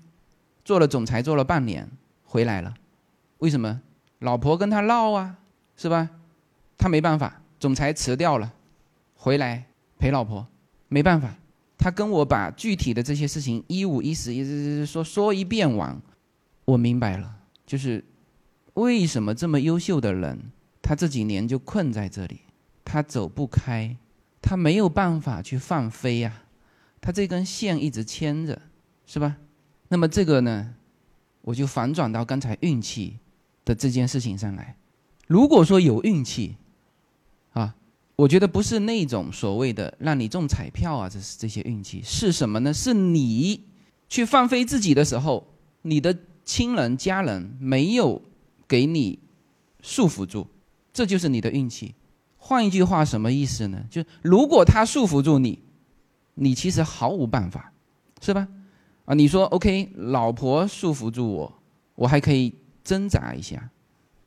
[0.65, 1.91] 做了总裁，做了半年，
[2.23, 2.73] 回来了。
[3.39, 3.81] 为什么？
[4.21, 5.39] 老婆跟他闹啊，
[5.77, 6.09] 是吧？
[6.79, 8.53] 他没办法，总裁辞掉了，
[9.17, 9.67] 回来
[9.99, 10.47] 陪老婆。
[10.87, 11.35] 没办法，
[11.77, 16.01] 他跟我把具体的这些事情一五一十一直说说一遍完，
[16.65, 17.35] 我明白了，
[17.67, 18.05] 就是
[18.75, 20.39] 为什么这么优秀的人，
[20.81, 22.43] 他这几年就困在这里。
[22.85, 23.97] 他走不开，
[24.41, 26.42] 他没有办法去放飞呀，
[27.03, 28.63] 他这根线一直牵着，
[29.07, 29.37] 是吧？
[29.89, 30.73] 那么这个呢，
[31.43, 33.19] 我就反转到刚才运气
[33.65, 34.77] 的这件事情上来。
[35.27, 36.57] 如果说有运气，
[37.53, 37.75] 啊，
[38.15, 42.73] 我觉得不是那种所谓的让你中彩票啊，这是这些运气是什么呢？
[42.73, 43.65] 是你
[44.09, 45.47] 去放飞自己的时候，
[45.83, 48.23] 你的亲人家人没有
[48.69, 49.19] 给你
[49.83, 50.47] 束缚住，
[50.93, 51.95] 这就是你的运气。
[52.37, 53.85] 换一句话，什么意思呢？
[53.91, 55.59] 就如果他束缚住你，
[56.35, 57.73] 你其实毫无办法，
[58.21, 58.49] 是吧？
[59.05, 61.63] 啊，你说 OK，老婆束缚住我，
[61.95, 63.71] 我还可以挣扎一下。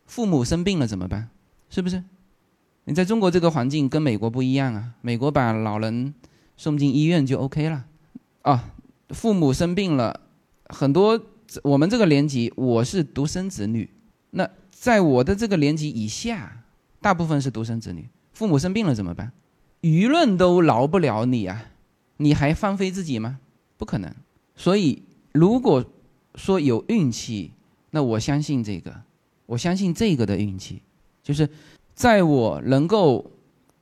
[0.05, 1.29] 父母生病了怎么办？
[1.69, 2.03] 是不是？
[2.83, 4.93] 你在中国这个环境跟美国不一样啊。
[5.01, 6.13] 美国把老人
[6.55, 7.85] 送进医院就 OK 了。
[8.43, 8.73] 啊，
[9.09, 10.21] 父母生病了，
[10.67, 11.19] 很多
[11.63, 13.89] 我们这个年级，我是独生子女，
[14.31, 16.61] 那在我的这个年级以下。
[17.01, 19.31] 大部分是独生子女，父母生病了怎么办？
[19.81, 21.63] 舆论都饶不了你啊，
[22.17, 23.39] 你还放飞自己吗？
[23.77, 24.13] 不可能。
[24.55, 25.83] 所以，如果
[26.35, 27.51] 说有运气，
[27.91, 29.01] 那我相信这个，
[29.45, 30.81] 我相信这个的运气，
[31.23, 31.49] 就是
[31.93, 33.31] 在我能够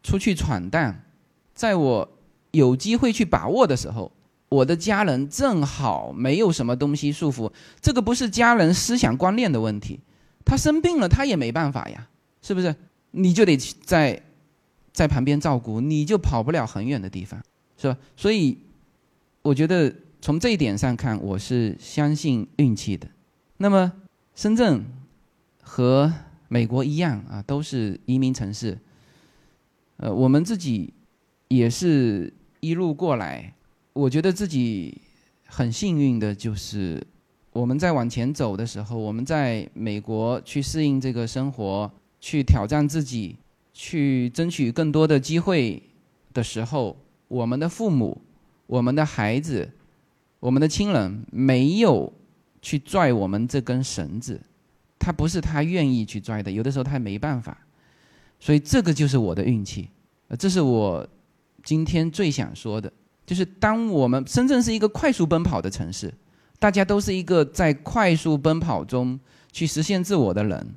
[0.02, 0.96] 出去闯荡，
[1.54, 2.10] 在我
[2.52, 4.12] 有机会去把握的时候，
[4.50, 7.52] 我的家人正好没有什么东西束缚。
[7.82, 10.00] 这个不是家人思想观念的问题，
[10.46, 12.08] 他生病了，他也没办法呀，
[12.42, 12.76] 是不是？
[13.16, 14.22] 你就得在
[14.92, 17.40] 在旁边照顾，你就跑不了很远的地方，
[17.84, 18.00] 是吧？
[18.16, 18.58] 所以
[19.42, 23.06] 我觉得从这一点上看，我是相信运气的。
[23.58, 23.92] 那么
[24.36, 24.84] 深圳
[25.62, 26.12] 和
[26.48, 28.78] 美国一样啊，都是移民城市。
[29.98, 30.94] 呃，我们自己
[31.50, 33.54] 也是一路过来，
[33.92, 34.98] 我觉得自己
[35.46, 37.06] 很幸运的，就是
[37.52, 41.92] 我们在往前走的时候，我们在美国去适应这个生活。
[42.26, 43.36] 去挑战自己，
[43.74, 45.84] 去争取更多的机会
[46.34, 46.96] 的时候，
[47.28, 48.22] 我们的父母、
[48.68, 49.70] 我们的孩子、
[50.40, 52.12] 我们的亲人没有
[52.62, 54.40] 去拽我们这根绳子，
[55.00, 57.58] 他不是他愿意去拽的，有的时候他没办法，
[58.40, 59.90] 所以这个就是我的运气，
[60.38, 61.08] 这是我
[61.64, 62.92] 今天最想说的，
[63.26, 66.14] 就是当我们深圳是一个快速奔跑的城市，
[66.60, 69.20] 大家都是一个在快速奔跑中
[69.52, 70.76] 去实现自我的人，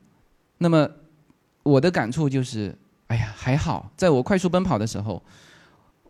[0.58, 0.88] 那么。
[1.66, 2.72] 我的感触就是，
[3.08, 5.20] 哎呀，还好，在我快速奔跑的时候，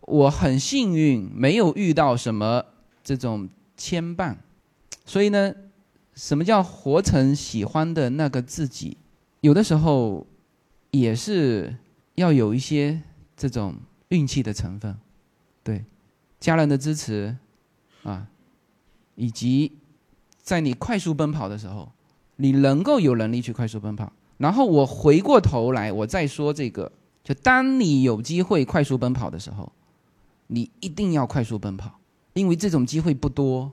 [0.07, 2.63] 我很幸运，没有遇到什么
[3.03, 4.37] 这种牵绊，
[5.05, 5.53] 所以呢，
[6.15, 8.97] 什么叫活成喜欢的那个自己？
[9.41, 10.25] 有的时候
[10.91, 11.75] 也是
[12.15, 13.01] 要有一些
[13.35, 13.75] 这种
[14.07, 14.97] 运气的成分，
[15.61, 15.83] 对，
[16.39, 17.35] 家人的支持
[18.03, 18.27] 啊，
[19.15, 19.73] 以及
[20.41, 21.91] 在你快速奔跑的时候，
[22.37, 24.13] 你能够有能力去快速奔跑。
[24.37, 26.89] 然后我回过头来，我再说这个，
[27.25, 29.69] 就当你有机会快速奔跑的时候，
[30.47, 31.99] 你一定要快速奔跑，
[32.33, 33.71] 因为这种机会不多。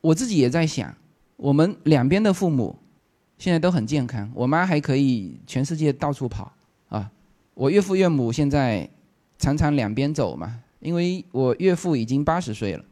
[0.00, 0.96] 我自己也在想，
[1.36, 2.78] 我们两边的父母
[3.38, 6.52] 现在都很健康，我妈还可以全世界到处跑
[6.88, 7.10] 啊。
[7.54, 8.88] 我岳父岳母现在
[9.38, 12.84] 常常两边走嘛，因为我岳父已经八十岁了，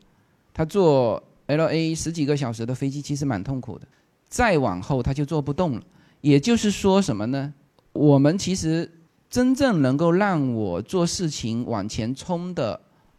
[0.52, 3.87] 他坐 L A 十几个小时的飞机其实蛮痛苦的，
[4.28, 5.82] 再往后他就坐不动了。
[6.20, 7.54] 也就是说什么呢？
[7.94, 8.90] 我们其实
[9.30, 12.78] 真正能够让我做事情往前冲的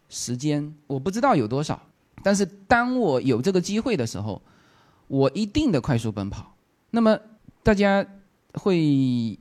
[0.10, 1.82] 时间，我不知道有多少。
[2.22, 4.42] 但是当我有这个机会的时候，
[5.08, 6.54] 我一定的快速奔跑。
[6.92, 7.18] 那么
[7.64, 8.06] 大家
[8.56, 9.38] 会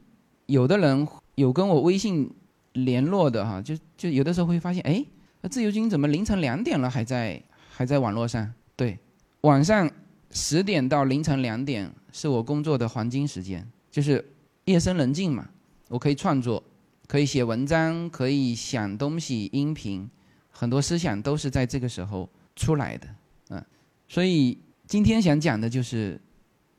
[0.47, 2.31] 有的人有跟我微信
[2.75, 5.05] 联络的哈，就就有的时候会发现，哎，
[5.51, 8.53] 自由军怎么凌晨两点了还在还在网络上？
[8.77, 8.99] 对，
[9.41, 9.91] 晚上
[10.31, 14.25] 十点到凌晨两点是我工作的黄金时间，就是
[14.67, 15.49] 夜深人静嘛，
[15.89, 16.63] 我可以创作，
[17.07, 20.09] 可以写文章，可以想东西，音频，
[20.59, 22.29] 很多思想都是在这个时候。
[22.61, 23.07] 出来的，
[23.51, 23.64] 嗯，
[24.09, 26.21] 所以今天想讲的就是，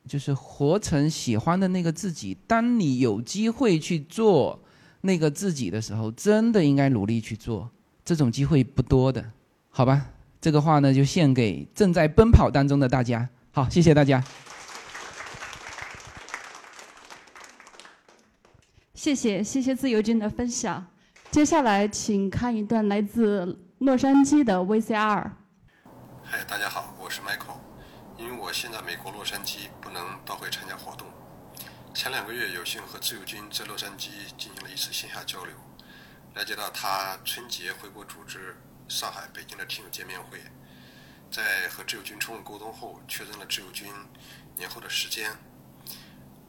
[0.05, 2.35] 就是活成喜欢的那个自己。
[2.45, 4.61] 当你有机会去做
[4.99, 7.71] 那个自己的时候，真的应该努力去做。
[8.03, 9.23] 这种机会不多的，
[9.69, 10.05] 好吧？
[10.41, 13.29] 这个话呢，就献给正在奔跑当中的大家。
[13.51, 14.21] 好，谢谢大家。
[18.93, 20.85] 谢谢，谢谢自由军的分享。
[21.31, 25.31] 接下来，请看一段来自洛杉矶的 VCR。
[26.21, 27.55] 嗨，大家好，我是 Michael。
[28.17, 31.07] 因为我现在美国洛杉矶，不能到会参加活动。
[31.93, 35.55] 前两个月有幸和自由军在洛杉矶进行了一次线下交流，
[36.35, 38.57] 了解到他春节回国组织
[38.89, 40.41] 上海、北京的听友见面会。
[41.31, 43.93] 在和自由军充分沟通后，确认了自由军
[44.57, 45.31] 年后的时间。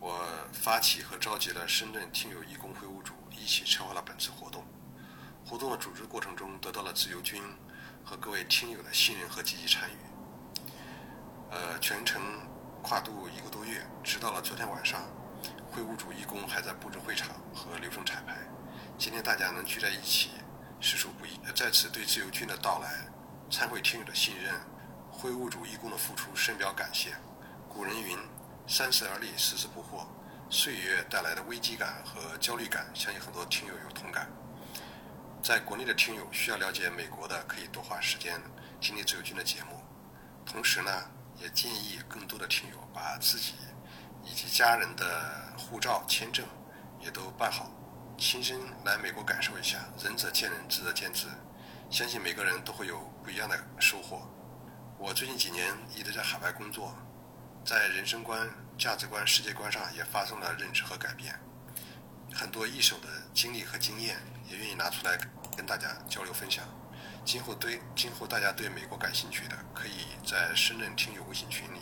[0.01, 4.65] 我发起和召集了深圳听友义工会务组，一起策划了本次活动。
[5.51, 7.43] 活动的组织过程中，得到了自由军。
[8.05, 9.97] 和各位听友的信任和积极参与，
[11.51, 12.23] 呃，全程
[12.83, 15.03] 跨度一个多月，直到了昨天晚上，
[15.71, 18.39] 会务组义工还在布置会场和流程彩排。
[18.97, 20.31] 今天大家能聚在一起，
[20.81, 21.39] 实属不易。
[21.55, 22.89] 在此对自由军的到来、
[23.51, 24.55] 参会听友的信任、
[25.11, 27.11] 会务组义工的付出深表感谢。
[27.69, 28.17] 古人云
[28.67, 30.07] ：“三十而立，四十不惑。”
[30.49, 34.29] 岁月带来的危机感和焦虑感，相信很多听友有同感。
[35.43, 38.39] 在国内的听友需要了解美国的，可以多花时间
[38.79, 39.83] 听听自由军的节目。
[40.45, 40.91] 同时呢，
[41.41, 43.55] 也建议更多的听友把自己
[44.23, 46.45] 以及家人的护照、签证
[47.01, 47.71] 也都办好，
[48.19, 49.79] 亲身来美国感受一下。
[50.03, 51.27] 仁者见仁，智者见智，
[51.91, 54.21] 相信每个人都会有不一样的收获。
[54.99, 56.95] 我最近几年一直在海外工作，
[57.65, 61.35] 在人生观、价值观、世界观上也发生了认知和改变。
[62.33, 64.17] 很多一手的经历和经验，
[64.49, 65.19] 也愿意拿出来
[65.57, 66.65] 跟大家交流分享。
[67.25, 71.81] 今后对今后大家对美国感兴趣的，可以在深圳听友微信群里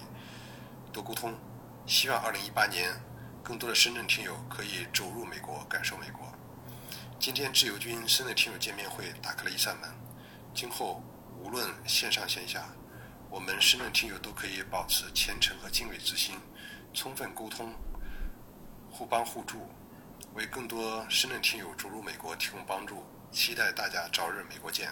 [0.93, 1.35] 多沟通。
[1.87, 2.93] 希望2018年
[3.43, 6.31] 更多的深圳听友可以走入美国，感受美国。
[7.21, 9.89] 今天自由军深圳听友见面会打开了一扇门，
[10.55, 11.03] 今后
[11.39, 12.65] 无论线上线下，
[13.31, 16.37] 我们深圳听友都可以保持虔诚和敬畏之心，
[16.93, 17.73] 充分沟通，
[18.91, 19.69] 互帮互助。
[20.39, 24.87] 为更多深圳听友走入美国提供帮助，期待大家早日美国见，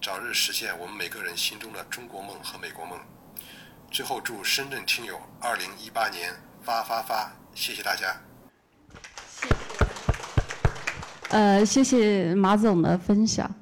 [0.00, 2.96] 早日实现我们每个人心中的中国梦和美国梦。
[3.90, 7.32] 最后祝深圳听友二零一八年发发发！
[7.56, 8.14] 谢谢大家。
[9.26, 9.54] 谢谢。
[11.30, 13.52] 呃，谢谢马总的分享。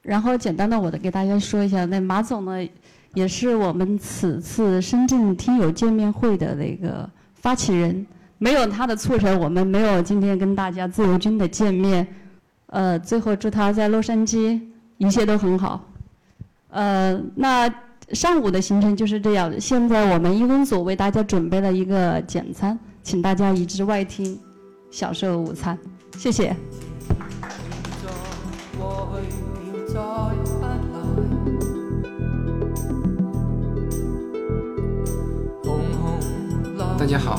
[0.00, 2.66] 然后简单的我的给大家说一下，那马总呢，
[3.12, 8.06] 也是我们此次深圳听友见面会的那个发起人。
[8.42, 12.06] 没有他的促成，我们没有今天跟大家自由军的见面。
[12.68, 14.58] 呃，最后祝他在洛杉矶
[14.96, 15.84] 一切都很好。
[16.70, 17.70] 呃，那
[18.12, 19.60] 上午的行程就是这样。
[19.60, 24.40] 现在我们义工组为大家准备了一个简餐，请大家移至外厅
[24.90, 25.78] 享受午餐。
[26.16, 26.56] 谢谢。
[36.98, 37.38] 大家好。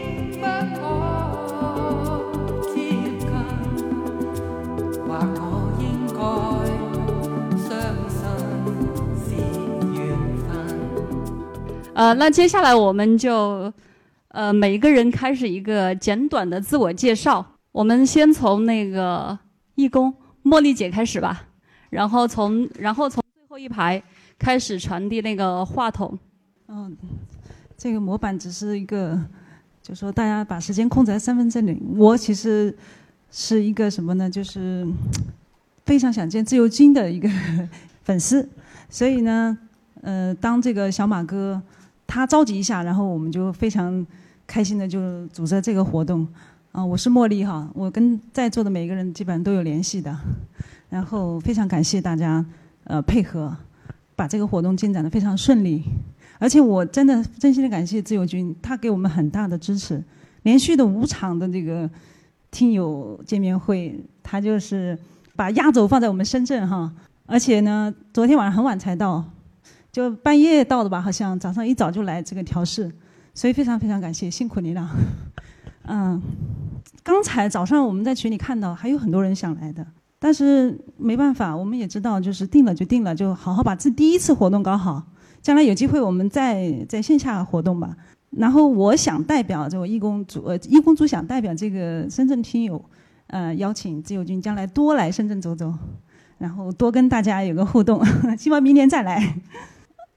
[12.01, 13.71] 呃，那接下来我们就，
[14.29, 17.45] 呃，每一个人开始一个简短的自我介绍。
[17.71, 19.37] 我们先从那个
[19.75, 20.11] 义工
[20.43, 21.43] 茉莉姐开始吧，
[21.91, 24.01] 然后从然后从最后一排
[24.39, 26.17] 开始传递那个话筒。
[26.69, 26.97] 嗯，
[27.77, 29.15] 这个模板只是一个，
[29.83, 31.79] 就说大家把时间控制在三分之里。
[31.95, 32.75] 我其实
[33.29, 34.27] 是一个什么呢？
[34.27, 34.87] 就是
[35.85, 37.29] 非常想见自由军的一个
[38.01, 38.49] 粉丝，
[38.89, 39.55] 所以呢，
[40.01, 41.61] 呃，当这个小马哥。
[42.13, 44.05] 他召集一下，然后我们就非常
[44.45, 46.27] 开心的就组织这个活动。
[46.73, 50.13] 啊，我是茉莉哈，我跟在座的每一个人基本上都有联系的。
[50.89, 52.45] 然后非常感谢大家
[52.83, 53.55] 呃配合，
[54.13, 55.83] 把这个活动进展的非常顺利。
[56.37, 60.03] 而且我真的真心的感谢自由军，他给我们很大的支持。
[60.43, 61.89] 连续的五场的这个
[62.51, 64.99] 听友见面会，他就是
[65.37, 66.91] 把压轴放在我们深圳哈。
[67.25, 69.23] 而且呢，昨天晚上很晚才到。
[69.91, 72.91] 就半夜到的吧，好像早上一早就来这个调试，
[73.33, 74.89] 所以非常非常感谢，辛苦你了。
[75.83, 76.21] 嗯，
[77.03, 79.85] 刚才早上我们在群里看到还有很多人想来的，
[80.19, 85.03] 但是没办法，我们也知道就是定了就定了，就好好把这第一次活动搞好，
[85.41, 87.97] 将来有机会我们再在线下活动吧。
[88.29, 92.81] 然后我想代表这个义工组，呃，义工组想代表这个深圳听友，
[93.27, 95.73] 呃，邀请自由军将来多来深圳走走，
[96.37, 98.01] 然后多跟大家有个互动，
[98.37, 99.35] 希望明年再来。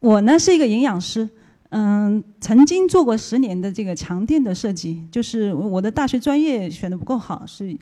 [0.05, 1.27] 我呢是一个营养师，
[1.71, 7.75] 嗯，曾经做过十年的这个强电的设计，就是我的大学专业选的不够好，是，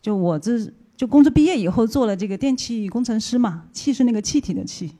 [0.00, 4.92] 就我这就工作毕业以后做了这个电气工程师嘛，气是那个气体的气，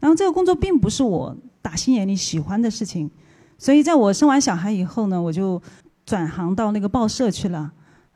[0.00, 3.10] 然后这个工作并不是我打心眼里喜欢的事情，
[3.58, 5.60] 所以在我生完小孩以后呢，我就
[6.06, 7.70] 转行到那个报社去了，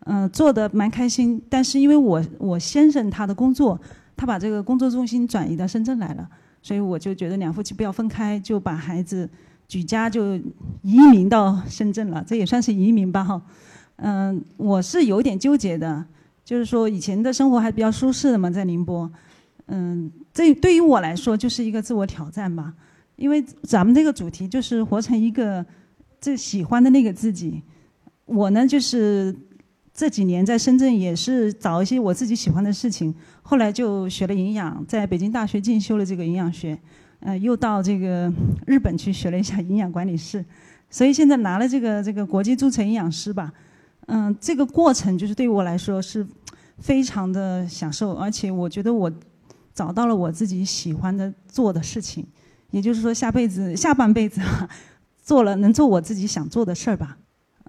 [0.07, 3.79] 嗯，做的蛮开心，但是因为我我先生他的工作，
[4.17, 6.27] 他把这个工作重心转移到深圳来了。
[6.63, 9.29] 所以我就觉得两夫妻不要分开，就把孩子
[9.67, 10.37] 举家就
[10.83, 13.43] 移民到深圳了，这也算是移民吧哈。
[13.97, 16.05] 嗯，我是有点纠结的，
[16.45, 19.11] 就是说以前的生活还比较舒适的嘛，在宁波。
[19.67, 22.75] 嗯，这对于我来说就是一个自我挑战吧，
[23.17, 25.65] 因为咱们这个主题就是活成一个
[26.21, 27.63] 最喜欢的那个自己。
[28.27, 29.35] 我呢就是。
[30.01, 36.79] 这几年在深圳也是找一些我自己喜欢的事情，后来就学了营养，在北京大学进修了这个营养学，
[37.19, 38.33] 呃，又到这个
[38.67, 40.43] 日本去学了一下营养管理师，
[40.89, 43.53] 所以现在拿了这个这个国际注册营养师吧，
[44.07, 46.27] 嗯，这个过程就是对于我来说是
[46.79, 49.13] 非常的享受，而且我觉得我
[49.75, 52.27] 找到了我自己喜欢的做的事情，
[52.71, 54.41] 也就是说下辈子下半辈子
[55.23, 57.19] 做了能做我自己想做的事儿吧。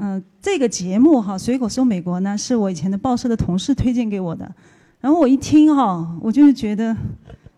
[0.03, 4.51] 嗯，这个节目哈，《水果搜美国》呢，是我以前的报社的同事推荐给我的。
[4.99, 6.97] 然后我一听哈，我就是觉得，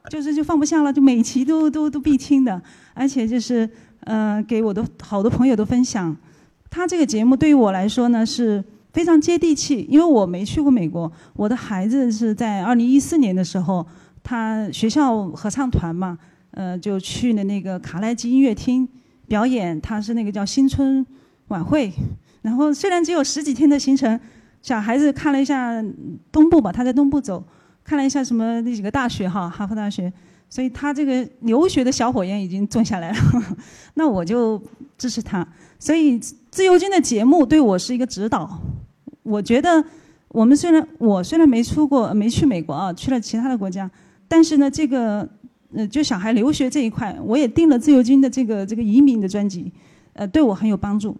[0.10, 2.62] 就是就放不下了，就每期都都都必听的。
[2.94, 3.70] 而且就是，
[4.02, 6.14] 呃，给我的好多朋友都分享。
[6.70, 11.10] 他这个节目对于我来说呢，是非常接地气，因为我没去过美国。
[11.38, 13.88] 我的孩子是在二零一四年的时候，
[14.22, 16.18] 他学校合唱团嘛，
[16.52, 18.86] 呃，就去了那个卡耐基音乐厅
[19.30, 21.06] 表演，他是那个叫新春
[21.48, 21.90] 晚会。
[22.44, 24.20] 然后虽然只有十几天的行程，
[24.62, 25.84] 小孩子看了一下
[26.32, 27.44] 东部吧，他在东部走，
[27.84, 30.14] 看了一下什么那几个大学哈，哈佛大学，
[30.50, 33.18] 所以他这个留学的小火焰已经种下来了。
[33.96, 34.62] 那我就
[34.98, 35.48] 支持他。
[35.80, 36.20] 所以
[36.52, 38.62] 自由军的节目对我是一个指导。
[39.24, 39.84] 我觉得
[40.28, 43.90] 我们虽然我虽然没出过没去美国啊，去了其他的国家，
[44.28, 45.28] 但是呢，这个
[45.74, 49.72] 呃就小孩留学这一块，我也订了自由军的这个这个移民的专辑，
[50.12, 51.16] 呃，对我很有帮助。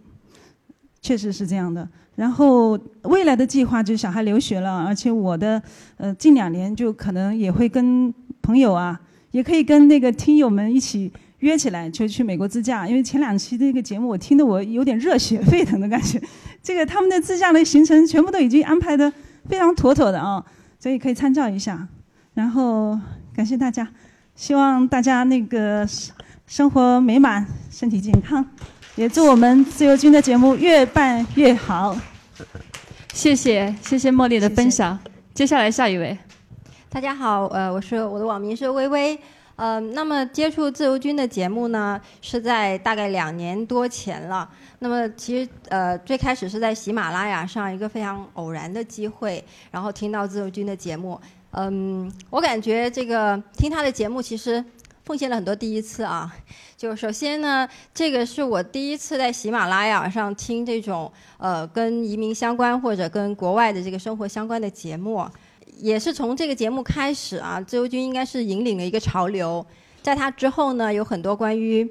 [1.04, 1.86] 确实是这样的。
[2.16, 5.62] 然后未来的计划就是小孩留学了，而且我的
[5.98, 8.98] 呃近两年就可能也会跟朋友啊，
[9.30, 12.88] 也可以跟那个听友们一起约起来，就去美国自驾。
[12.88, 16.18] 因为前两期这个节目我听得我有点热血沸腾的感觉，
[16.62, 19.12] 这个他们的自驾的行程全部都已经安排的
[19.46, 20.42] 非常妥妥的啊，
[20.80, 21.86] 所以可以参照一下。
[22.32, 22.98] 然后
[23.34, 23.86] 感谢大家，
[24.34, 25.86] 希望大家那个
[26.46, 28.44] 生活美满，身体健康，
[28.96, 31.96] 也祝我们自由军的节目越办越好。
[33.12, 34.96] 谢谢谢谢茉莉的分享，
[35.34, 36.16] 接下来下一位。
[36.90, 39.18] 大家好，呃，我是我的网名是微微，
[39.56, 44.48] 呃，那么接触自由军的节目呢，是在大概两年多前了。
[44.78, 51.20] 那么其实呃，最开始是在喜马拉雅上一个非常偶然的机会，然后听到自由军的节目。
[51.56, 54.64] 嗯，我感觉这个听他的节目其实
[55.04, 56.34] 奉献了很多第一次啊。
[56.76, 65.26] 就首先呢，这个是我第一次在喜马拉雅上听这种呃跟移民相关或者跟国外的这个生活相关的节目。
[65.78, 69.64] 也是从这个节目开始啊，自由军应该是引领了一个潮流。
[70.02, 71.84] 在它之后呢，有很多关于，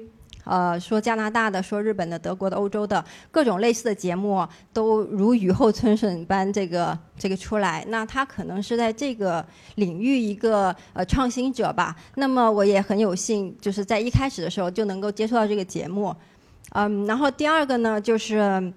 [0.44, 7.84] 呃，说加拿大的、说日本的、德国的、欧洲的各种类似的节目，都如雨后春笋般这个这个出来。
[7.88, 9.44] 那他可能是在这个
[9.76, 11.96] 领域一个呃创新者吧。
[12.16, 16.14] 那么我也很有幸，就是在一开始的时候就能够接触到这个节目。
[16.70, 18.72] 嗯，然后第二个呢，就是。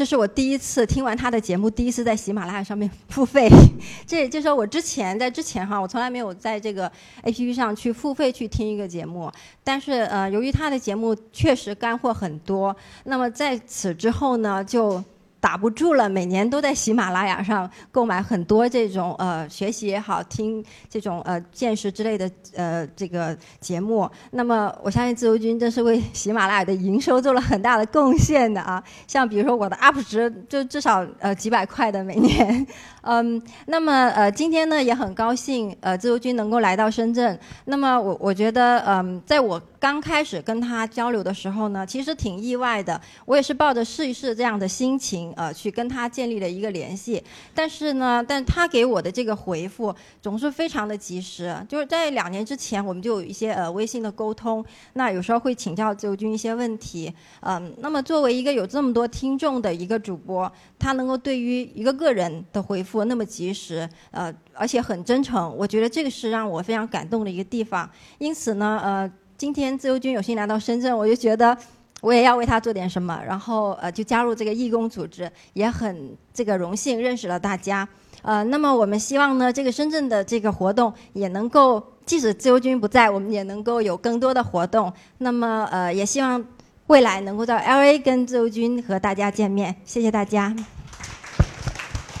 [0.00, 3.50] 这是我第一次听完他的节目，第一次在喜马拉雅上面付费。
[4.08, 6.90] 这也就是说，我之前在之前哈，我从来没有在这个
[7.22, 9.30] APP 上去付费去听一个节目。
[9.62, 12.74] 但是呃，由于他的节目确实干货很多，
[13.04, 15.04] 那么在此之后呢，就。
[15.40, 24.08] 打不住了，每年都在喜马拉雅上购买很多这种呃学习也好听这种呃见识之类的呃这个节目。
[24.32, 28.82] 那么我相信自由军真是为喜马拉雅的营收做了很大的贡献的啊。
[29.08, 32.66] 像比如说我的 UP 值就至少呃几百块的每年。
[33.02, 37.38] 嗯，那么呃今天呢也很高兴呃自由军能够来到深圳。
[37.64, 43.00] 那么我我觉得嗯在我刚开始跟他交流的时候呢，其实挺意外的。
[43.24, 45.32] 我也是抱着试一试这样的心情。
[45.36, 47.22] 呃，去跟他建立了一个联系，
[47.54, 51.56] 但是呢，但他给我的这个回复总是非常的及时。
[51.66, 54.62] 就是在两年之前，我们就有一些呃微信的沟通，
[54.92, 57.10] 那有时候会请教自由军一些问题。
[57.40, 67.88] 嗯，那么作为一个有这么多听众的一个主播，他能够对于一个个人的回复那么及时，呃，而且很真诚，我觉得这个是让我非常感动的一个地方。
[68.18, 69.10] 因此呢，呃，
[69.40, 71.56] 今天自由军有幸来到深圳，我就觉得。
[72.02, 77.88] 我也要为他做点什么，然后呃就加入这个义工组织，也很这个荣幸认识了大家。
[78.20, 84.92] 呃，那么我们希望呢，这个深圳的这个活动也能够，即使自由军不在，我们也能够有更多的活动。
[85.18, 86.42] 那么呃，也希望
[86.88, 89.74] 未来能够到 L A 跟自由军和大家见面。
[89.86, 90.54] 谢谢大家。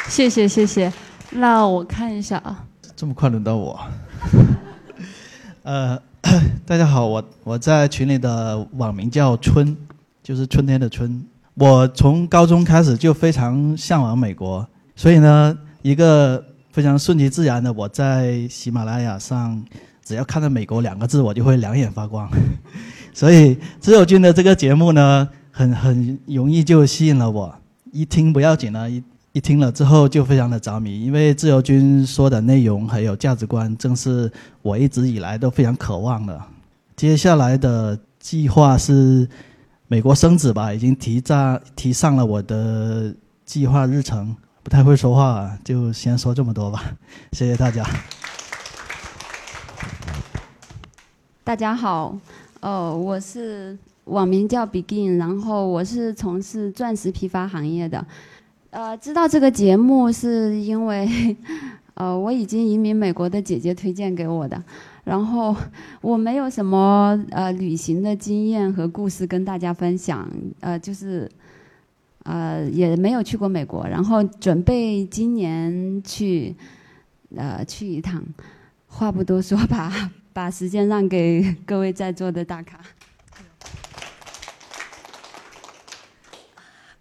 [0.08, 0.90] 谢谢谢谢。
[1.30, 2.64] 那我看一下啊。
[2.96, 3.78] 这么快轮到我？
[5.64, 6.09] 呃。
[6.66, 9.76] 大家好，我我在群里的网名叫春，
[10.22, 11.24] 就是春天的春。
[11.54, 16.42] 我从高中开始就非常向往美国，所以呢，一个
[16.72, 19.62] 非常顺其自然的，我在喜马拉雅上，
[20.04, 22.28] 只要看到“美国”两个字，我就会两眼发光。
[23.14, 27.54] 所以自由君的这个节目呢，很很容易就吸引了我，
[27.92, 29.02] 一听不要紧了，一。
[29.32, 36.42] 一听了之后就非常的着迷，因为自由军说的内容还有价值观，正是我一直以来都非常渴望的。
[36.96, 39.28] 接下来的计划是
[39.86, 43.14] 美国生子吧，已经提在提上了我的
[43.44, 44.34] 计划日程。
[44.64, 46.92] 不太会说话，就先说这么多吧。
[47.32, 47.86] 谢谢大家。
[51.44, 52.18] 大家好，
[52.58, 58.04] 呃，我是网名叫 Begin，然后我是从事钻石批发行业的。
[58.70, 61.36] 呃，知道这个节目是因为，
[61.94, 64.62] 呃，我已经移民美国的姐姐推荐给我的。
[65.02, 65.56] 然后
[66.00, 70.28] 我没有什么呃旅行的经验和故事跟大家分享，
[70.60, 71.28] 呃，就是
[72.22, 76.54] 呃也没有去过美国，然后准备今年去
[77.34, 78.22] 呃去一趟。
[78.86, 82.78] 话不多说， 把把时间让给 各位在座的大咖。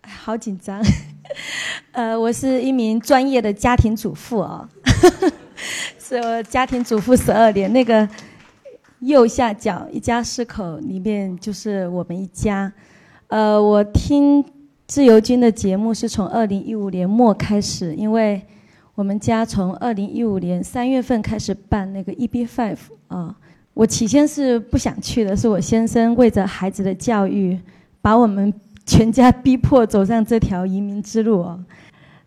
[0.02, 0.82] 哎好紧张。
[1.92, 4.70] 呃，我是一名专业的家庭主妇啊，
[5.98, 7.72] 是我家庭主妇十二年。
[7.74, 8.08] 那个
[9.00, 12.72] 右下角一家四口里面就是我们一家。
[13.28, 14.44] 呃，我听
[14.88, 18.42] 自由军的节目是从二零一五年末开始，因为
[18.94, 22.78] 我们家从二零一五年三月份开始办那个 EB Five
[23.08, 23.36] 啊。
[23.74, 27.58] 我起先是不想去的，是我先生为着孩子的教育，
[28.02, 28.54] 把我们
[28.90, 31.60] 全家逼迫走上这条移民之路啊。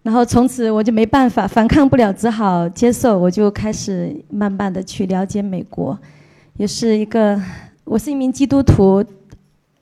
[0.05, 3.19] 然后从此我就没办法反抗不了，只好接受。
[3.19, 5.99] 我就开始慢慢的去了解美国，
[6.57, 7.41] 也是一个
[7.85, 9.05] 我是一名基督徒，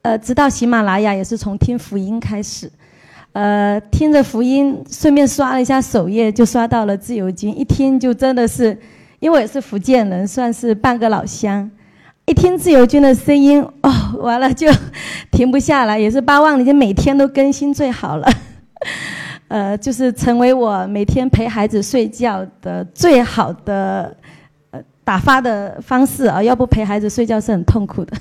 [0.02, 2.70] 呃，直到喜马拉雅也是从听福音开始，
[3.32, 8.78] 呃，听着福音，顺便刷了一下首页，就刷到了自由军，一听就真的是，
[9.20, 11.70] 因为我也是福建人，算是半个老乡。
[12.30, 14.70] 一听自由军的声音，哦，完了就
[15.32, 18.32] 停不下来，也是八万，你就每天都更新最好了。
[19.48, 24.16] 呃，就是成为我每天陪孩子睡觉的最好的
[24.70, 28.16] 呃打发的方式啊，要不陪孩子睡觉是很痛苦的。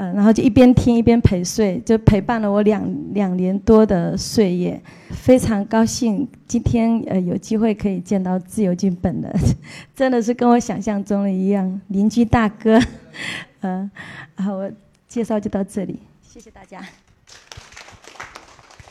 [0.00, 4.80] 嗯，然后就一边听一边陪睡，就陪伴了我两两年多的岁月，
[5.10, 9.34] 非常高兴今天呃有机会可以见到自由军本人，
[9.96, 12.80] 真的是跟我想象中的一样，邻居大哥，
[13.62, 13.90] 嗯，
[14.38, 14.70] 好，我
[15.08, 16.80] 介绍就到这里，谢谢大家，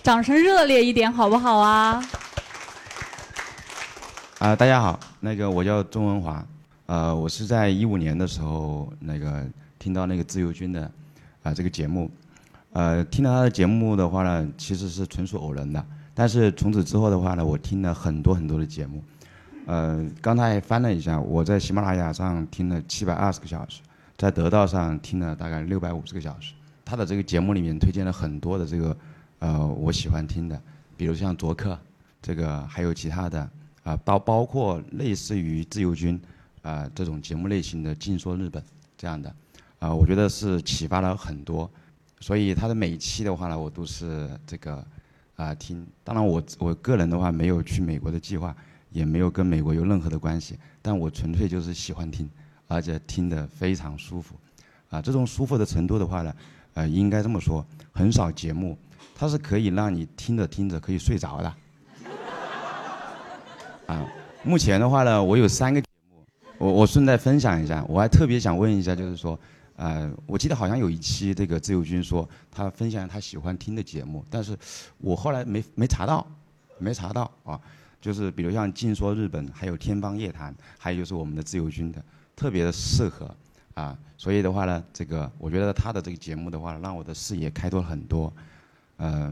[0.04, 2.04] 掌声热烈一点好不好啊？
[4.40, 6.46] 啊，大家好，那个我叫钟文华，
[6.88, 9.46] 呃，我是在一五年的时候那个。
[9.80, 10.92] 听到那个自由军的
[11.48, 12.12] 啊这个节目，
[12.74, 15.84] 呃，听到他的节目的话呢，其实是纯属偶然的。
[16.14, 19.02] 但是从此之后的话呢，我听了很多很多的节目，
[19.66, 23.82] 呃，刚才翻了一下，我在喜马拉雅上听了七百二十个小时，
[24.18, 26.54] 在得到上听了大概六百五十个小时。
[26.84, 28.98] 他的这个节目里面推荐了很多的这个
[29.40, 30.62] 呃我喜欢听的，
[30.98, 31.80] 比如像卓克，
[32.22, 33.50] 这个还有其他的
[33.84, 36.20] 啊，包包括类似于自由军
[36.62, 38.62] 啊这种节目类型的《静说日本》
[38.98, 39.34] 这样的。
[39.80, 41.70] 啊，我觉得是启发了很多，
[42.20, 44.84] 所以他的每一期的话呢，我都是这个
[45.36, 45.86] 啊听。
[46.04, 48.56] 当然，我我个人的话没有去美国的计划，
[48.90, 52.28] 也没有跟美国有任何的关系，但我纯粹就是喜欢听，
[52.68, 54.34] 而且听得非常舒服。
[54.90, 56.34] 啊，这种舒服的程度的话呢，
[56.74, 57.64] 呃，应该这么说，
[57.94, 58.76] 很少节目
[59.16, 61.54] 它是可以让你听着听着可以睡着的。
[63.86, 64.04] 啊，
[64.44, 66.26] 目前的话呢，我有三个节目，
[66.58, 69.40] 我我顺带分享一下，我还特别想问一下，就是说。
[69.78, 74.58] 呃，我记得好像有一期这个自由军说他分享他喜欢听的节目，但是
[74.98, 76.28] 我后来没没查到，
[76.80, 77.62] 没查到啊，
[78.02, 82.04] 就是比如像《静说日本》，还有《天方夜谭》，还有就是我们的自由军的，
[82.36, 83.30] 特别的适合
[83.76, 88.34] 啊，所以的话呢，这个我觉得他的这个节目的话，让我的视野开拓了很多，
[88.98, 89.32] 呃，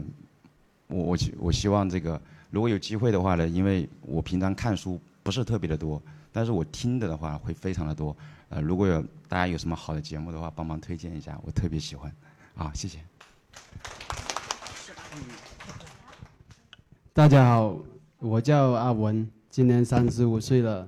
[0.86, 2.20] 我我我希望这个
[2.50, 6.00] 如果有机会的话呢，因为我平常看书不是特别的多，
[6.36, 8.14] 但是我听的的话会非常的多。
[8.50, 12.14] 呃，如果有大家有什么好的节目的话，帮忙推荐一下，我特别喜欢。
[12.56, 12.98] 啊，谢谢。
[17.14, 17.78] 大家好，
[18.18, 20.86] 我叫阿文，今年三十五岁了，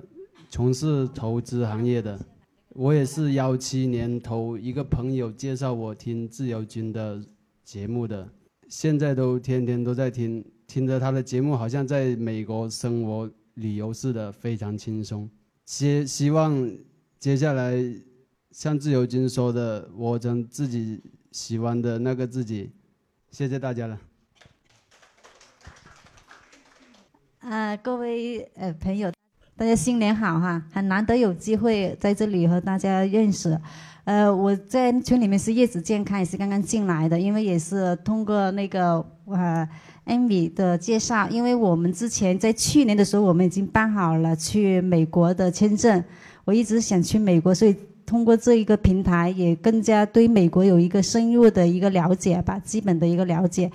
[0.51, 2.19] 从事投资行业的。
[2.75, 7.19] 我也是幺七年头一个朋友介绍我听自由军的
[7.63, 8.29] 节目的，
[8.67, 15.27] 现在都天天都在听，听着他的节目，好像在美国生活旅游似的，非常轻松。
[15.69, 16.67] 希希望。
[17.19, 17.75] 接下来，
[18.49, 20.99] 像自由军说的，我成自己
[21.31, 22.71] 喜欢的那个自己。
[23.29, 23.99] 谢谢大家了。
[27.41, 29.11] 啊，各位呃朋友，
[29.55, 30.65] 大家新年好哈！
[30.71, 33.55] 很难得有机会在这里和大家认识。
[34.05, 39.69] 呃，我在群里面是叶子健康，也是刚刚进来的，因为也是通过那个呃
[40.09, 46.03] 艾米的介绍，因为我们之前在去年的时候，我们已经办好了去美国的签证。
[46.45, 47.75] 我一直想去美国，所以
[48.07, 53.71] 通过这一个平台，也更加对美国有一个深入的一个了解吧，基本的一个了解。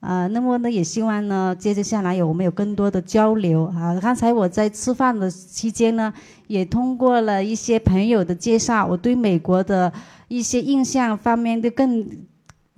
[0.00, 3.98] 啊，那么呢，也希望呢，接着下来有我们有更多的交流啊。
[4.00, 6.12] 刚才我在吃饭的期间呢，
[6.46, 9.90] 也通过了一些朋友的介绍，我对美国的
[10.28, 12.06] 一些印象方面就更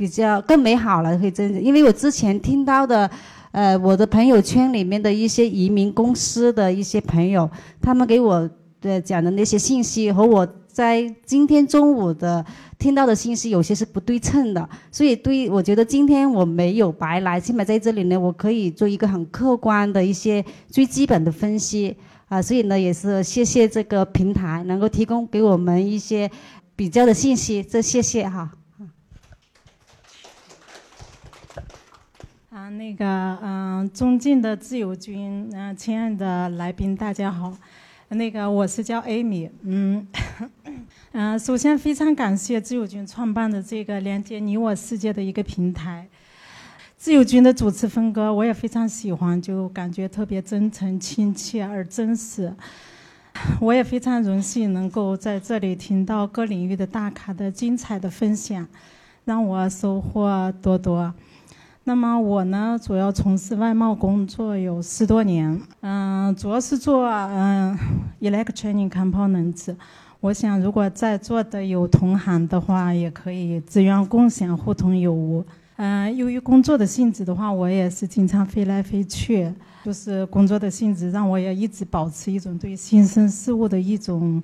[0.03, 3.09] 比较更美好了，可以真的，因为我之前听到的，
[3.53, 7.49] 呃，我的朋友圈里面的一些移民公司的一些朋友，
[7.81, 8.51] 他们给我。
[8.83, 12.45] 的讲的那些信息和我在今天中午的
[12.77, 21.97] 听到的信息有些是不对称的，所以对我觉得今天我没有白来，起码在这里呢，我可以做一个很客观的一些最基本的分析
[22.27, 26.29] 啊，所以呢也是谢谢这个平台能够提供给我们一些
[26.75, 28.51] 比较的信息，这谢谢哈。
[32.63, 33.05] 啊，那个
[33.43, 37.53] 嗯，尊敬的自由军，嗯，亲爱的来宾，大家好。
[38.11, 40.07] 那个我是叫艾米，嗯，
[41.11, 46.07] 嗯，首先非常感谢自由军创办的这个连接你我世界的一个平台。
[46.97, 52.55] 自由军的主持风格我也非常喜欢，就感觉特别真诚、亲切而真实。
[53.61, 58.69] 我也非常荣幸能够在这里听到各领域的大咖的精彩的分享，
[59.25, 61.13] 让我收获多多。
[61.85, 67.77] 那么我呢，主要从事外贸工作有十多年，嗯，主要是做嗯
[68.21, 69.75] ，electronic components。
[70.21, 75.45] 我想，如果在座的有同行的话，也可以资源共享，互通有无。
[75.75, 79.53] 嗯，由于工作的性质的话，我也是经常飞来飞去，
[79.83, 84.41] 就是工作的性质让我也一直保持一种对新生事物的一种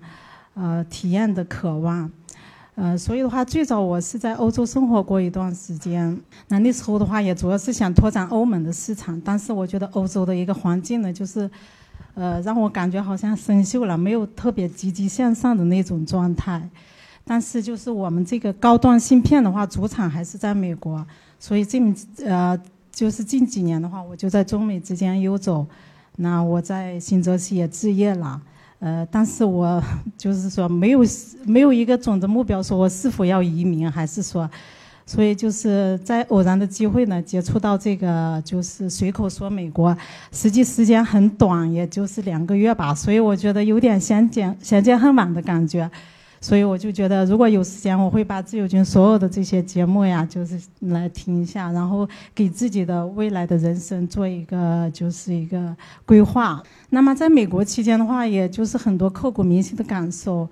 [0.55, 2.11] 呃体验的渴望。
[2.81, 6.17] 呃，所以的话，最早我是在欧洲生活过一段时间。
[6.47, 9.21] 那那时候的话，也主要是想拓展欧盟的市场。
[9.25, 11.51] 但是我觉得欧洲的一个环境呢，就是，
[12.15, 16.71] 呃，让我感觉好像生锈了，没有特别积极向上的那种状态。
[17.25, 21.05] 但是就是我们这个高端芯片的话，主场还是在美国。
[21.41, 21.93] 所以近
[22.25, 22.57] 呃，
[22.93, 25.67] 就是近几年的话，我就在中美之间游走。
[26.15, 28.41] 那我在新泽西也置业了。
[28.81, 29.83] 呃，但是我
[30.17, 31.01] 就是说没有
[31.45, 34.49] 没有一个总的目标，说我是否要移民，还是说，
[35.05, 39.97] 所以就是在偶然的机会呢，接触到这个，就是随口说美国，
[40.31, 45.91] 实际时间很短，也就是两个月吧，所以我觉得有点相见相见恨晚的感觉。
[46.41, 55.77] 所以我就觉得，如果有时间，我会把自由军所有的这些节目呀，就是来听一下，然后给自己的未来的人生做一个就是一个
[56.07, 56.63] 规划。
[56.91, 60.49] 那么在美国期间的话，也就是很多刻骨铭心的感受。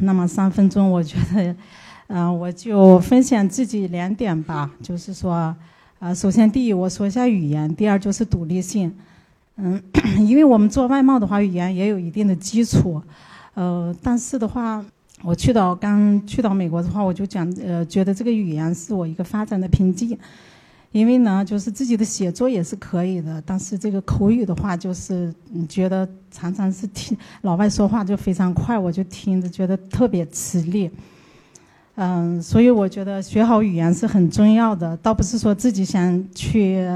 [0.00, 1.56] 那么三分钟，我觉得，
[2.06, 5.54] 嗯，我就分享自己两点吧，就是说，
[5.98, 8.94] 啊，首先第一，我说一下语言；第二就是独立性。
[9.56, 9.82] 嗯，
[10.24, 13.02] 因为我们做外贸的话，语言也有一定的基础，
[13.54, 14.84] 呃，但是的话。
[15.22, 20.16] 我去到刚去到美国的话，我就讲呃，觉得这个语言是我一个发展的瓶颈，
[20.92, 25.34] 因为呢，就是自己的写作也是可以的，但是这个口语的话，就是
[25.68, 30.90] 觉得常常是听老外说话就非常快，我就听着觉得特别吃力。
[31.94, 36.86] 嗯，所以我觉得学好语言是很重要的，倒不是说自己想去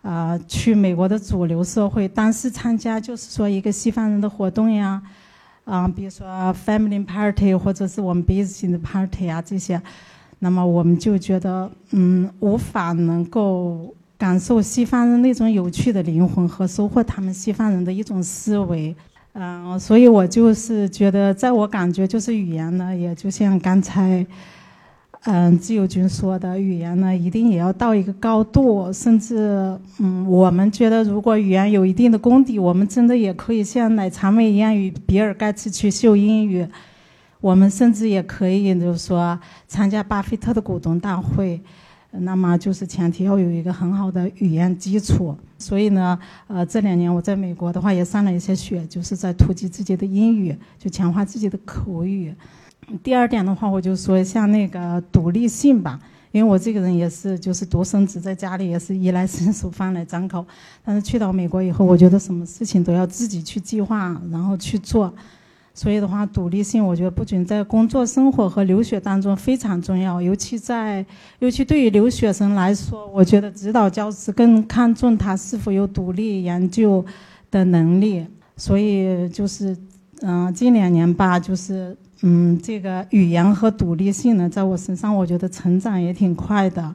[0.00, 5.02] 啊去美国的主流社会，但是参加就是说一个西方人的活动呀。
[5.64, 6.26] 啊，比如说
[6.66, 9.80] family party 或者是我们 business party 啊这些，
[10.40, 18.94] 那么我们就觉得，嗯，无法能够感受西方人那种有趣的灵魂和收获他们西方人的一种思维，
[19.34, 24.26] 嗯，所以我就是觉得，在我感觉就是语言呢，也就像刚才。
[25.24, 36.66] 嗯，自由军说的语言呢，一定也要到一个高度，甚至，嗯，我们觉得如果语言有一定的功底，我们真的也可以像奶茶妹一样与比尔盖茨去秀英语，
[37.40, 41.60] 我们甚至也可以就是说参加巴菲特的股东大会，
[42.10, 45.36] 那么就是前提要有一个很好的语言基础。
[45.56, 46.18] 所以呢，
[46.48, 52.34] 呃，这两年我在美国的话也上了一些学，就是在突击自己的英语，就强化自己的口语。
[53.02, 55.98] 第二点的话，我就说一下那个独立性吧，
[56.30, 60.44] 因为我这个人也是就是独生子，在家里也是衣来伸手饭来张口。
[60.84, 65.12] 但是去到美国以后，我觉得什么事情都要自己去计划，然后去做。
[65.74, 71.04] 所以的话，独立性我觉得不仅在工作、生活和留学当中非常重要，尤其在
[71.38, 77.04] 尤其对于留学生来说，我觉得指导教师更看重他是否有独立研究
[77.50, 78.26] 的能力。
[78.56, 79.76] 所以就是
[80.20, 81.96] 嗯，近两年吧，就是。
[82.24, 86.94] 嗯，这个语言和独立性呢，在我身上，我觉得成长也挺快的。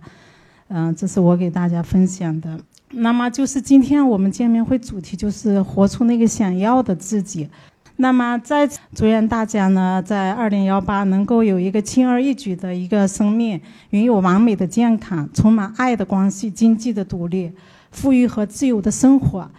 [0.70, 2.58] 嗯，这是我给大家分享的。
[2.92, 7.50] 那么，就是今天我们见面会主题就是活出那个想要的自己。
[7.98, 13.60] 那么，在祝愿大家呢，在二零幺八能够有一个轻而易举的一个生命，
[13.90, 17.52] 拥有完美的健康，充满爱的关系，经济的独立，
[17.92, 19.50] 富裕和自由的生活。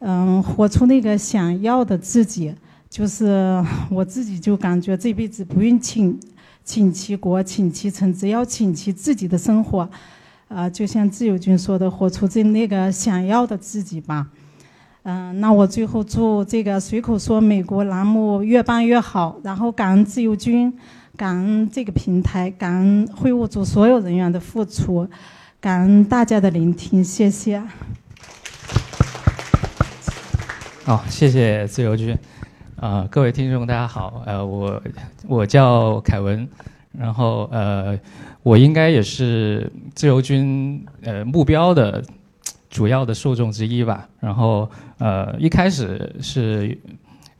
[0.00, 2.52] 嗯，活出那个想要的自己。
[2.94, 6.16] 就是我自己就感觉这辈子不用请
[6.62, 9.90] 请其国请其臣，只要请其自己的生活，
[10.46, 14.28] 啊，就像自由军说的，活出这那个想要的自己吧。
[15.02, 20.72] 嗯，那我最后祝这个随口说美国栏目越办越好，然后感恩自由军，
[21.16, 25.08] 感恩这个平台，感恩会务组所有人员的付出，
[25.60, 27.60] 感恩大家的聆听，谢谢。
[30.84, 32.16] 好，谢谢自由军。
[32.84, 34.22] 啊，各位听众，大家好。
[34.26, 34.82] 呃，我
[35.26, 36.46] 我叫凯文，
[36.92, 37.98] 然后呃，
[38.42, 42.04] 我应该也是自由军呃目标的
[42.68, 44.06] 主要的受众之一吧。
[44.20, 46.78] 然后呃，一开始是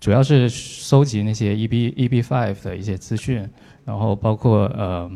[0.00, 3.46] 主要是收集那些 EB EB Five 的一些资讯，
[3.84, 5.10] 然后包括呃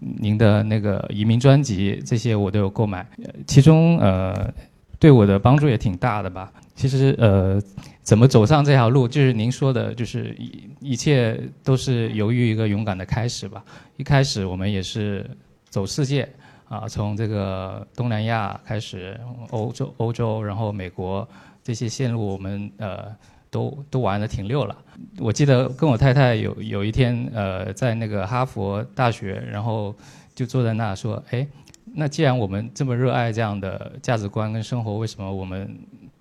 [0.00, 3.06] 您的那个移民专辑这些我都有购买，
[3.46, 4.52] 其中呃
[4.98, 6.52] 对我的帮助也挺大的吧。
[6.74, 7.60] 其实呃。
[8.02, 9.06] 怎么走上这条路？
[9.06, 13.64] 就是您说的，就是一一切都是由于一个勇敢的开始吧。
[13.96, 15.24] 一开始我们也是
[15.70, 16.28] 走世界
[16.68, 19.16] 啊，从这个东南亚开始，
[19.50, 21.26] 欧洲、欧洲，然后美国
[21.62, 23.06] 这些线路，我们呃
[23.52, 24.76] 都都玩的挺溜了。
[25.20, 29.94] 我记得跟我太太有有一天呃在那个哈佛大学，然后
[30.34, 31.46] 就坐在那说，哎，
[31.94, 35.72] 那既然我们这么热爱这样的价值观跟生活，为什么我们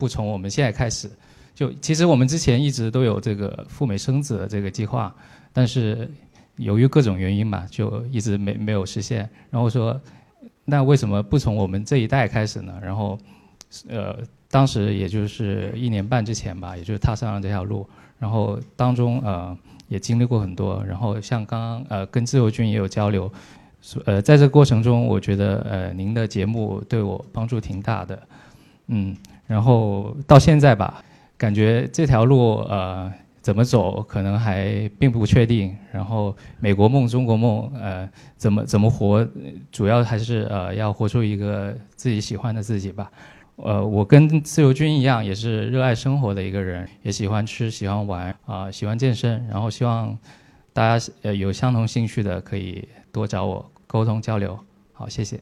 [0.02, 1.08] 不从我们现在开始？
[1.54, 5.16] 就其实我们之前一直都有这个赴美生子的这个计划，
[5.54, 6.10] 但是
[6.56, 9.30] 由于各种原因嘛，就一直没没有实现。
[9.52, 10.02] 然后说，
[10.66, 12.74] 那为什么不从我们这一代开始呢？
[12.82, 13.16] 然后，
[13.88, 14.18] 呃，
[14.50, 17.88] 当时也就是一年半之前吧，也就是踏上了这条路。
[18.18, 19.56] 然后当中呃
[19.88, 20.84] 也经历过很多。
[20.84, 23.32] 然后像刚刚呃跟自由军也有交流，
[24.06, 28.28] 呃在这个过程中，我觉得呃您的节目对我帮助挺大的，
[28.88, 29.16] 嗯，
[29.52, 31.04] 然后到现在吧。
[31.38, 39.28] 感觉这条路呃怎么走可能还并不确定，然后美国梦、中国梦呃怎么怎么活，
[39.72, 43.12] 主要还是呃要活出一个自己喜欢的自己吧。
[43.56, 50.18] 呃，我跟自由军一样，也是热爱生活的一个人，也喜欢吃、喜欢玩啊，喜欢健身，然后希望
[50.74, 54.58] 大家呃有相同兴趣的可以多找我沟通交流。
[54.94, 55.40] 好，谢谢。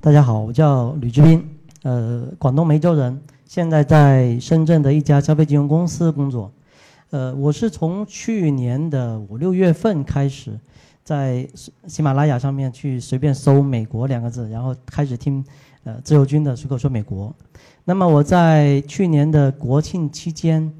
[0.00, 3.20] 大家好，我叫吕志斌，呃，广东梅州人。
[3.44, 6.52] 现在在深圳的一家消费金融公司工作，
[7.10, 10.58] 呃，我是从去年的五六月份开始，
[11.02, 11.48] 在
[11.86, 15.42] 喜马拉雅上面去随便搜“美国”两个字，然后开始听
[15.84, 17.34] 呃自由军的随口说美国。
[17.84, 20.70] 那么我在去年的国庆期间，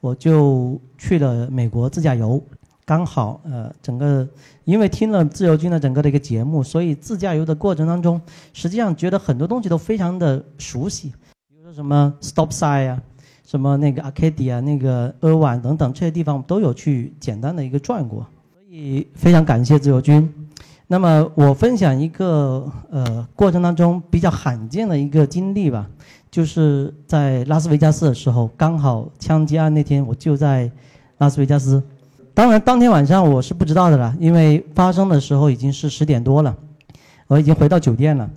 [0.00, 2.42] 我就去了美国自驾游，
[2.88, 4.26] 刚好呃整个
[4.64, 8.18] 因为听了自由军的整个的一个节目，所以自驾游的过程当中，
[8.54, 11.12] 实际上觉得很多东西都非常的熟悉。
[11.50, 13.02] 比如说什么 Stop Sign 啊，
[13.44, 20.26] 什么那个 Arcadia 那个阿瓦等等这些地方都有去简单的一个转过，所以非常感谢自由军。
[20.86, 25.86] 那么我分享一个呃过程当中比较罕见的一个经历吧，
[26.30, 30.72] 就是在拉斯维加斯的时候，刚好枪击案那天我就在
[31.18, 31.82] 拉斯维加斯。
[32.38, 36.56] 当然当天晚上我是不知道的了，因为发生的时候已经是十点多了，
[37.26, 38.30] 我已经回到酒店了。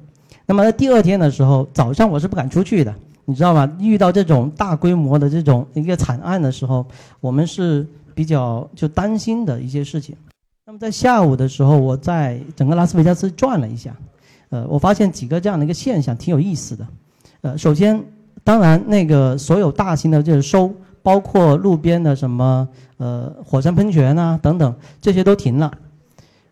[0.48, 2.92] 那么在第二天的时候早上我是不敢出去的。
[3.26, 3.72] 你知道吗？
[3.80, 6.84] 遇到这种大规模的这种一个惨案的时候，
[7.20, 7.86] 我们是
[8.16, 10.16] 比较就担心的一些事情。
[10.66, 13.96] 那么在下午的时候，我在整个拉斯维加斯转了一下，
[14.50, 16.88] 呃，我发现几个这样的一个现象挺有意思的。
[17.42, 18.04] 呃，首先，
[18.44, 20.74] 当然那个所有大型的这个收，
[21.04, 25.72] 包括路边的什么呃火山喷泉啊等等，这些都停了。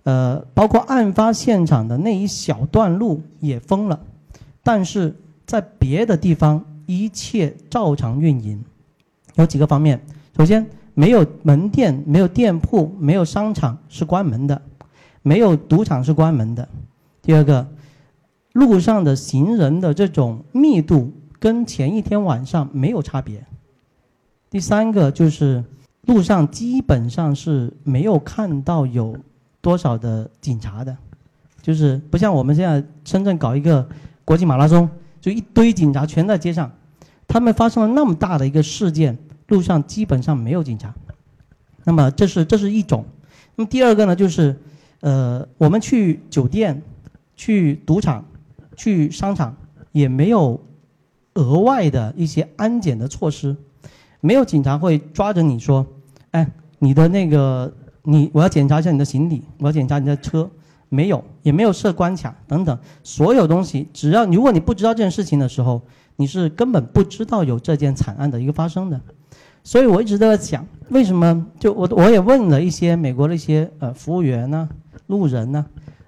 [0.04, 4.00] 呃，包括案发现场的那一小段路也封了，
[4.64, 5.16] 但是。
[5.50, 8.64] 在别的地方，一切照常运营，
[9.34, 10.00] 有几个方面。
[10.38, 14.62] 首先，没有门店、没有店铺、没有商场是关门的，
[15.24, 16.70] 没有赌场是关门的。
[17.24, 17.68] 第二个，
[18.54, 23.44] 路上的行人的这种密度跟前一天晚上没有差别。
[24.50, 25.64] 第三个就是
[26.04, 29.16] 路上基本上是没有看到有
[29.62, 30.98] 多少的警察的，
[31.62, 33.88] 就是不像我们现在深圳搞一个
[34.26, 34.90] 国际马拉松。
[35.22, 36.72] 就一堆警察全在街上，
[37.28, 39.18] 他们发生了那么大的一个事件，
[39.50, 40.96] 路上基本上没有警察。
[41.84, 43.04] 那么这是这是一种。
[43.58, 44.58] 那么第二个呢，就是
[45.02, 46.82] 呃，我们去酒店、
[47.36, 48.24] 去赌场、
[48.78, 49.54] 去商场，
[49.92, 50.58] 也没有
[51.34, 53.54] 额外的一些安检的措施，
[54.22, 55.86] 没有警察会抓着你说
[56.32, 56.50] ：“哎，
[56.80, 60.50] 你的那个你，我要检查一下你的行李，我要检查你的车。”
[60.92, 65.80] 没有，也没有设关卡等等，所有东西，只要如果你不知道这件事情的时候，
[66.16, 69.00] 你是根本不知道有这件惨案的一个发生的。
[69.64, 71.46] 所以我一直都在想，为什么？
[71.60, 74.68] 就我我也问了一些美国的一些呃服务员呢、
[75.06, 75.64] 路人呢，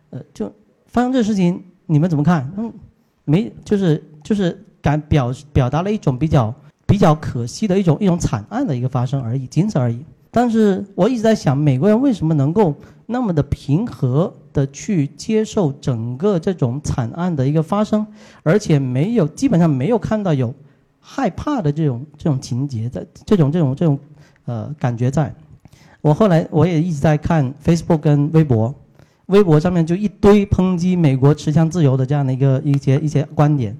[0.10, 0.52] 呃，就
[0.88, 2.52] 发生这事情，你们怎么看？
[2.58, 2.74] 嗯，
[3.24, 6.52] 没，就是就是感表表达了一种比较
[6.92, 10.06] 比较可惜的一种一种惨案的一个发生而已，仅此而已。
[10.30, 12.76] 但是我一直在想，美国人为什么能够
[13.06, 14.34] 那么的平和？
[14.54, 18.06] 的去接受整个这种惨案的一个发生，
[18.44, 20.54] 而且没有基本上没有看到有
[21.00, 23.98] 害怕的这种这种情节在这种这种这种
[24.44, 25.34] 呃感觉在。
[26.02, 28.76] 我后来我也一直在看 Facebook 跟微博，
[29.28, 33.78] 微博上面就一堆抨击美国持枪自由的这样的一个一些一些观点，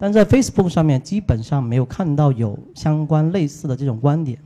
[0.00, 4.36] 但在 Facebook 上面基本上没有看到有相关类似的这种观点。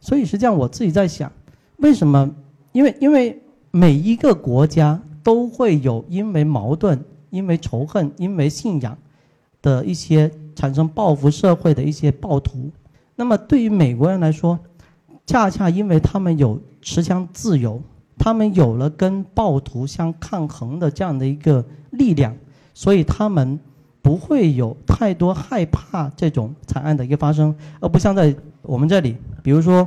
[0.00, 1.30] 所以实际上我自己在想，
[1.76, 2.28] 为什么？
[2.72, 3.40] 因为因为。
[3.70, 8.96] 每一个国家都会有因为矛盾、因为仇恨、因为信仰
[9.60, 12.70] 的一些产生报复社会的一些暴徒。
[13.14, 14.58] 那么对于美国人来说，
[15.26, 17.80] 恰恰因为他们有持枪自由，
[18.16, 22.34] 他们有了跟暴徒相抗衡的这样的一个力量，
[22.72, 23.60] 所以他们
[24.02, 29.86] 不会有太多害怕这种惨案的一个发生，而不像在我们这里，比如说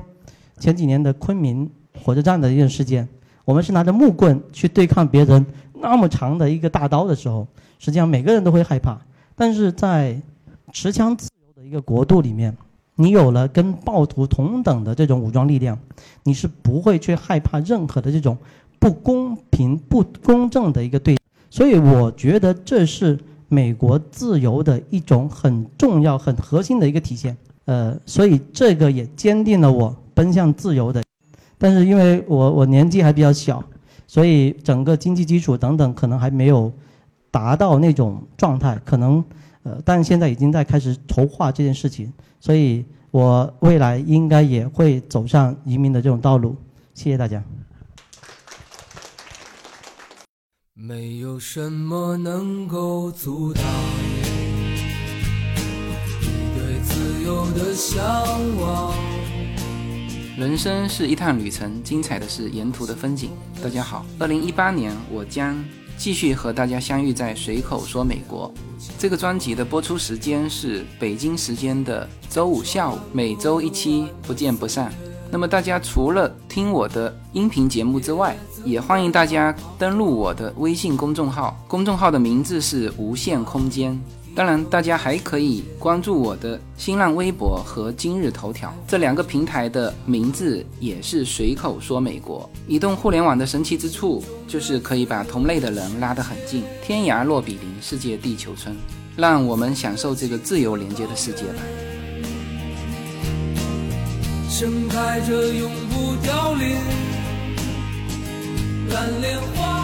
[0.59, 1.69] 前几年的昆明
[2.03, 3.07] 火车站的一件事件。
[3.43, 5.43] 我们是拿着木棍去对抗别人，
[5.73, 7.45] 那么长的一个大刀的时候，
[7.79, 9.01] 实际上每个人都会害怕。
[9.35, 10.21] 但是在
[10.71, 12.55] 持枪自由的一个国度里面，
[12.95, 15.77] 你有了跟暴徒同等的这种武装力量，
[16.23, 18.37] 你是不会去害怕任何的这种
[18.79, 21.17] 不公平、不公正的一个对。
[21.49, 23.19] 所以我觉得这是
[23.53, 27.35] 美国自由的一种很重要、很核心的一个体现。
[27.65, 31.03] 呃，所以这个也坚定了我奔向自由的。
[31.57, 33.61] 但是因为我我年纪还比较小，
[34.07, 36.71] 所以整个经济基础等等可能还没有
[37.29, 39.21] 达到那种状态，可能
[39.63, 46.55] 呃，但现在已经在开始筹划这件事情，所以我未来应该也会走上移民的这种道路。
[46.93, 47.43] 谢谢大家。
[50.83, 53.63] 没有什么能够阻挡
[56.19, 56.27] 你
[56.57, 58.03] 对自由的向
[58.59, 58.91] 往。
[60.35, 63.29] 人生是一趟旅程，精彩的是沿途的风景。
[63.61, 65.63] 大家好，二零一八年我将
[65.99, 68.51] 继续和大家相遇在随口说美国。
[68.97, 74.91] 这个专辑的播出时间是北京时间的周五下午，每周一期，不见不散。
[75.33, 83.99] 那么大家除了听我的音频节目之外，也欢迎大家登录我的微信公众号，公众号的名字是无限空间。
[84.33, 92.49] 当然，大家还可以关注我的新浪微博和今日头条这两个平台的名字也是随口说美国。
[92.65, 98.73] 移动互联网的神奇之处就是可以把同类的人拉得很近，天涯若比邻，世界地球村，
[99.17, 101.61] 让我们享受这个自由连接的世界吧。
[104.49, 106.77] 盛开着永不凋零
[108.93, 109.81] 蓝莲花。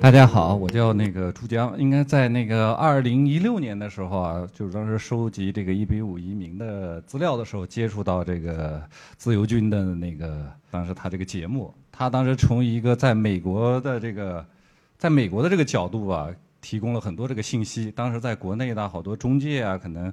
[0.00, 8.82] 大家好，我叫那个朱江，应该在那个二零一六年的时候啊，就是当时收集这个一比五移民的资料的时候，接触到这个
[9.16, 14.44] 自由军的那个当时他这个节目，他当时从一个在美国的这个，
[14.98, 16.28] 在美国的这个角度啊，
[16.60, 17.90] 提供了很多这个信息。
[17.92, 20.12] 当时在国内的好多中介啊，可能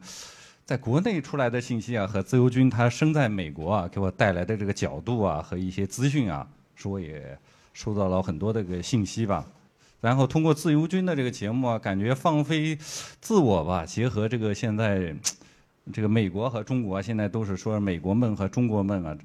[0.70, 7.36] 在国内出来的信息啊，和自由军他生在美国啊，给我带来的这个角度啊和一些资讯啊，说也
[7.74, 9.44] 收到了很多这个信息吧。
[10.00, 12.78] 然后通过自由军的这个节目啊，感觉放飞
[13.20, 15.12] 自我吧，结合这个现在
[15.92, 19.18] 这个美国和中国现在都是说美国梦和中国梦啊，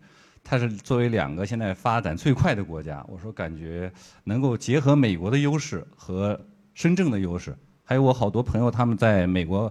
[0.42, 3.92] 它是作为两个现在发展最快的国家，我说感觉
[4.24, 6.40] 能够结合美国的优势和
[6.72, 9.70] 深圳的优势，还有我好多朋友他们在美国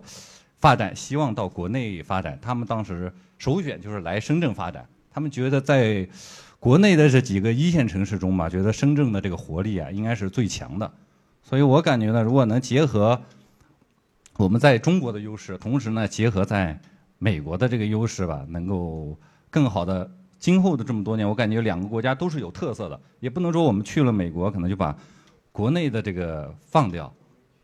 [0.63, 6.07] 发展，希望到国内发展，他们当时首选就是来深圳发展，他们觉得在。
[6.57, 10.89] 国内的这几个一线城市中吧，觉得深圳的这个活力啊，应该是最强的。
[11.43, 13.21] 所以我感觉呢，如果能结合
[14.37, 16.79] 我们在中国的优势，同时呢结合在
[17.17, 20.09] 美国的这个优势吧，能够更好的
[20.39, 22.97] 今后的这么多年，我感觉两个国家都是有特色的。
[23.19, 24.97] 也不能说我们去了美国，可能就把
[25.51, 27.13] 国内的这个放掉。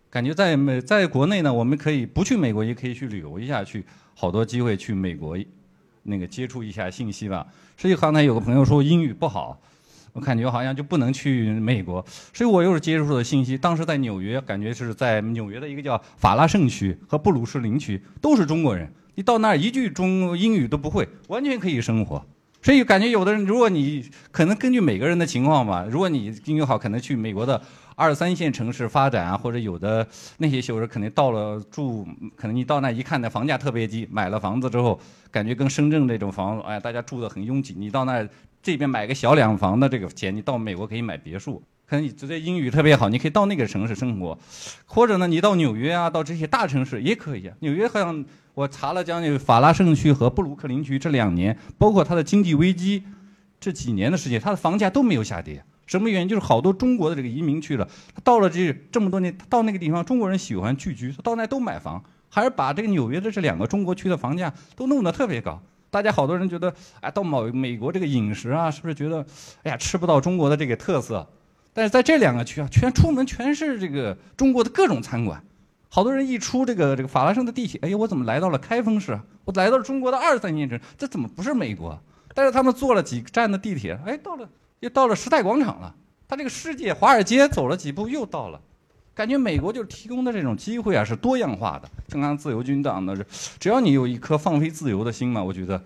[0.09, 3.85] 感觉在美在国内呢，我们可以不去美国，也可以去旅游一下，去
[4.15, 5.37] 好多机会去美国。
[6.03, 7.45] 那个接触一下信息吧。
[7.77, 9.59] 所以刚才有个朋友说英语不好，
[10.13, 12.03] 我感觉好像就不能去美国。
[12.33, 18.91] 所以我又是接触的信息，当时在纽约，感觉是在纽约的一个叫法拉盛区和布鲁士林区，都是中国人。
[19.13, 22.25] 你到那儿一句中英语都不会，完全可以生活。
[22.61, 27.61] 所以感觉有的人，如果你可能根据每个人的情况吧，如果你英语好，可能去美国的。
[27.99, 34.07] 二三线城市发展啊，或者有的那些小人肯定到了住，可能你到那一看，那房价特别低。
[34.09, 34.97] 买了房子之后，
[35.29, 37.75] 感觉跟深圳那种房，哎，大家住的很拥挤。
[37.77, 38.25] 你到那
[38.63, 41.61] 这边买个小两房的这个钱，你到美国可以买别墅。
[41.85, 44.37] 可能你直接英语特别好，你可以到那个城市生活，
[44.85, 47.55] 或者呢，你到纽约啊，到这些大城市也可以啊。
[47.59, 48.23] 纽约好像
[48.53, 53.03] 我查了将近法拉盛区和布鲁克林区这两年，包括它的经济危机
[53.59, 55.61] 这几年的时间，它的房价都没有下跌。
[55.89, 56.29] 什么原因？
[56.29, 65.59] 就是好多中国的这个移民去了，他到了这这么多年，到那个地方，中国人喜欢聚居，到那都买房，还是把这个纽约的这两个中国区的房价都弄得特别高。
[65.89, 66.71] 大家好多人觉得，
[67.01, 69.25] 哎，到某美国这个饮食啊，是不是觉得，
[69.63, 71.27] 哎呀，吃不到中国的这个特色？
[71.73, 75.43] 但是在这两个区啊，全出门全是这个中国的各种餐馆，
[75.89, 79.19] 好多人一出这个这个法拉盛的地铁，哎呀，我怎么来到了开封市？
[79.43, 81.99] 我来到了中国的二三线城，这怎么不是美国？
[82.35, 84.47] 但是他们坐了几站的地铁，哎，到了。
[84.79, 85.93] 又到了时代广场了，
[86.27, 88.61] 他这个世界华尔街走了几步又到了，
[89.13, 91.89] 感觉美国就是提供的这种机会啊是多样化的。
[92.07, 93.15] 正刚自由军党的，
[93.59, 95.83] 只要你有一颗放飞自由的心嘛，我觉得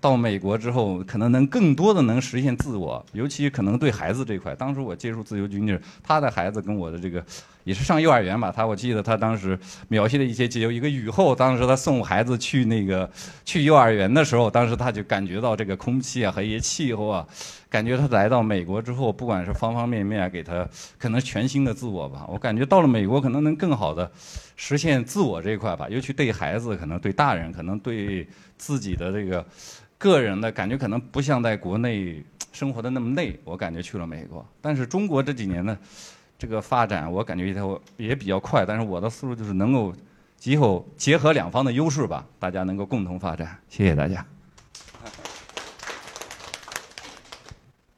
[0.00, 4.54] 到美国之后可能能更多的能实现自我，尤其可能对孩子这块。
[4.54, 7.24] 当时我接触自由军就是他的孩子跟我的这个
[7.64, 8.52] 也是上幼儿园吧。
[8.54, 9.58] 他我记得他当时
[9.88, 13.10] 描写的一些有一个雨后，当时他送孩子去那个
[13.44, 17.26] 去幼儿园的时候，当时他就感觉到这个空气啊和一些气候啊，
[17.68, 22.24] 感觉他来到美国之后，不管是方方面面，给他可能全新的自我吧。
[22.28, 24.10] 我感觉到了美国，可能能更好的
[24.56, 29.44] 实现自我这一块吧，尤其对孩子，可能对大人，可能对自己的这个
[29.98, 32.22] 个人的感觉，可能不像在国内。
[32.52, 34.46] 生活的那么累，我感觉去了美国。
[34.60, 35.76] 但是中国这几年呢，
[36.38, 38.64] 这个发展我感觉也也比较快。
[38.66, 39.94] 但是我的思路就是能够
[40.36, 43.58] 今后结合两方的优势吧，大家能够共同发展。
[43.68, 44.24] 谢谢大家。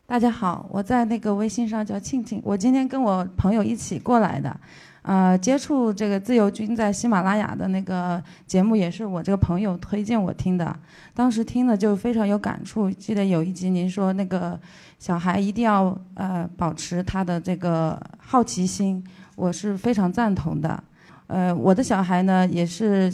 [0.09, 4.57] 大家好，我在那个微信上叫庆庆，我今天跟我朋友一起过来的。
[5.03, 10.77] 呃，接触这个自由军在喜马拉雅的那个节目，也是我这个朋友推荐我听的。
[11.15, 12.91] 当时听了就非常有感触。
[12.91, 14.59] 记得有一集您说那个
[14.99, 19.03] 小孩一定要呃保持他的这个好奇心，
[19.37, 20.83] 我是非常赞同的。
[21.27, 23.13] 呃，我的小孩呢也是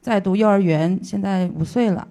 [0.00, 2.06] 在读幼儿园，现在五岁了。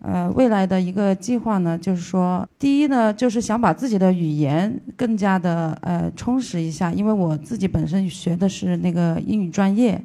[0.00, 9.98] 呃，未来的一个计划呢，就是说，第一呢，就是想把自己的语言更加的呃充实一下，因为我自己本身学的是那个英语专业，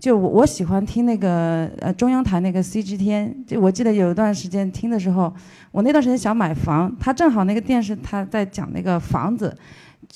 [0.00, 5.32] 就我我喜欢听那个呃中央台那个 C G 天，就我记得有一段时间听的时候，
[5.70, 9.54] 我那段时间想买房，他正好那个电视他在讲那个房子，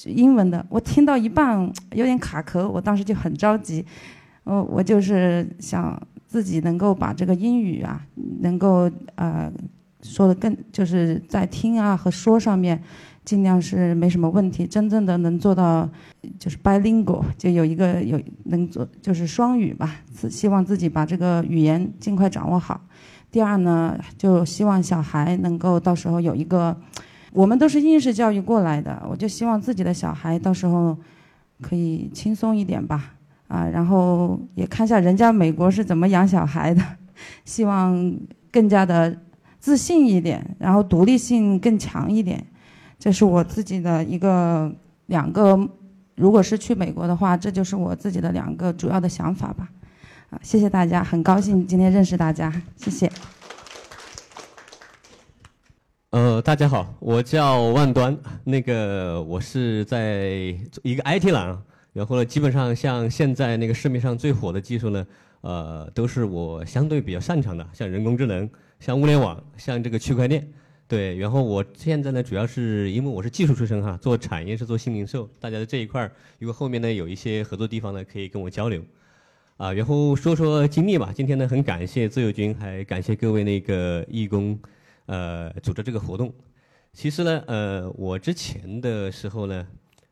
[0.06, 3.84] 英文的，我听到一半有点卡壳，我当时就很着急，
[4.42, 6.00] 我我就是想。
[6.26, 8.04] 自己能够把这个英语啊，
[8.40, 9.48] 能够呃
[10.02, 12.82] 说的更，就是在听啊和说上面，
[13.24, 14.66] 尽量是没什么问题。
[14.66, 15.88] 真正的能做到
[16.38, 19.96] 就是 bilingual，就有一个有能做就是双语吧。
[20.30, 22.80] 希望自己把这个语言尽快掌握好。
[23.30, 26.76] 第二呢，就希望小孩能够到时候有一个，
[27.32, 30.96] 我们都是应试教育过来的，我就希望自己的小孩到时候
[31.60, 33.14] 可以轻松一点吧。
[33.48, 36.82] 啊，然后也看一下人家美国是怎么养小孩的，
[37.44, 38.16] 希望
[38.50, 39.16] 更加的
[39.60, 42.44] 自信一点，然后独立性更强一点，
[43.04, 44.72] 这是我自己的一个
[45.08, 45.68] 两个，
[46.14, 49.68] 如果是去美国的话，这就是我自己的两个主要的想法吧。
[50.30, 53.12] 啊，谢谢大家，很高兴今天认识大家，谢谢。
[56.12, 61.58] 呃，大家好，我叫万端，那个我是在一个 IT 栏。
[61.92, 65.06] 然后呢，基本上像现在那个市面上最火的技术呢，
[65.42, 68.48] 呃，都是我相对比较擅长的，像人工智能、
[68.80, 70.48] 像物联网、像这个区块链，
[70.86, 71.16] 对。
[71.16, 78.82] 然后我现在呢，主要是因为我是技术出身哈，做产业是做新零售，大家在这一块儿，如果后面呢有一些合作地方呢，可以跟我交流。
[79.56, 81.12] 啊，然后说说经历吧。
[81.14, 84.58] 今天呢，很感谢自由军，还感谢各位那个义工，
[85.06, 86.32] 呃，组织这个活动。
[86.92, 89.66] 其实呢，呃，我之前的时候呢。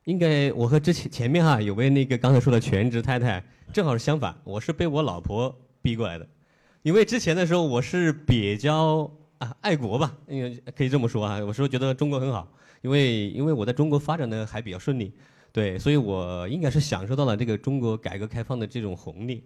[0.07, 3.41] 应该我和之前前面哈有位那个刚才说的全职太太
[3.73, 6.27] 正好是相反，我是被我老婆逼过来的，
[6.83, 9.09] 因为之前的时候我是比较
[9.61, 12.49] 爱国吧，因为可以这么说啊，我说觉得中国很好，
[12.80, 15.12] 因为因为我在中国发展的还比较顺利，
[15.53, 19.45] 对，所以我应该是享受到了这个中国改革开放的这种红利，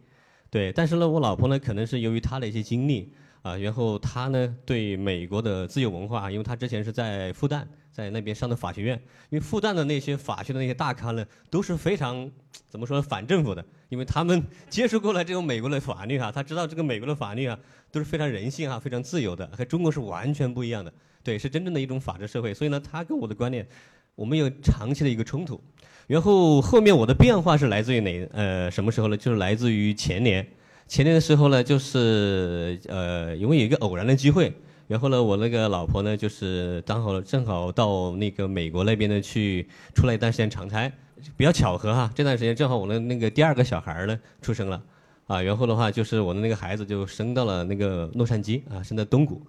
[0.50, 7.64] 对，但是呢，我老婆呢可能是由于她的一些经历啊，然后她呢对美国的自由文化，因为她之前是在复旦。
[7.96, 8.94] 在那边上的法学院，
[9.30, 12.30] 因为复旦的那些法学的那些大咖呢，都是非常
[12.68, 17.58] 怎么说反政府的，因为他们接触过了这种美国的法律哈，他知道这个美国的法律啊
[17.96, 20.92] 都是非常人性哈，非常自由的，和中国是完全不一样的，
[21.24, 22.52] 对，是真正的一种法治社会。
[22.52, 23.66] 所以呢，他跟我的观念，
[24.14, 25.58] 我们有长期的一个冲突。
[26.06, 29.16] 然后后面我的变化是来自于哪呃什么时候呢？
[29.16, 30.46] 就是来自于前年，
[30.86, 34.52] 前年的时候呢，就是呃因为有一个偶然的机会。
[34.88, 40.92] 然后呢，我那个老婆呢，就是刚好正好到那个美国那边呢去出来一段时间长差，
[41.34, 42.12] 比较巧合哈。
[42.14, 44.82] 这段时间正好我的那个第二个小孩呢出生了，
[45.26, 49.42] 啊，然后的话就是我的那个孩子就生到了那个洛杉矶啊，生在东谷，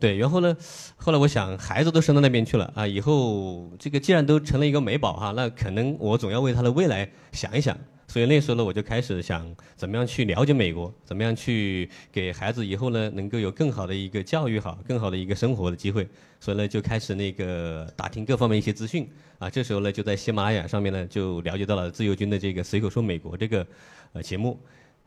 [0.00, 0.16] 对。
[0.16, 0.56] 然后呢，
[0.96, 7.76] 后来我想孩子都生到那边去了啊，以后这个既然都成了一个美宝哈，那可能我总要为他的未来想一想。
[8.10, 16.08] 所以那时候呢，我就开始想怎么样去了解美国，怎么样去给孩子以后呢能够有更好的一个教育好，更好的一个生活的机会。
[16.40, 19.06] 所以呢，就开始那个打听各方面一些资讯
[19.38, 19.50] 啊。
[19.50, 23.66] 这时候呢，就在喜马拉雅上面呢，就了解到了自由军的这个随口说美国这个
[24.14, 24.58] 呃节目。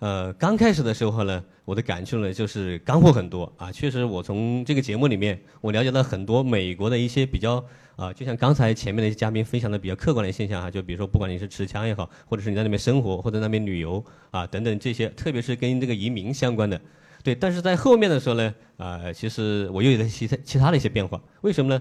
[0.02, 3.72] 呃，刚开始的时候呢，我的感触呢就是干货很多啊。
[3.72, 7.64] 确实，我从这个节目里面，我了解到很多美国的一些比较
[7.96, 10.72] 啊，就像刚才前面那些嘉宾分享的比较客观的现象哈。
[10.72, 16.82] 就比如说，不管你是持枪也好，或者是你在那边生活或者那边旅游啊等等这些，特别是跟这个移民相关的。
[17.24, 21.22] 对，但是在后面的时候呢，啊，其实我又有了其他其他的一些变化。
[21.42, 21.80] 为什么呢？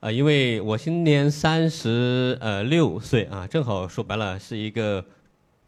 [0.00, 5.04] 啊，因为我今年三十呃六岁啊，正好说白了是一个。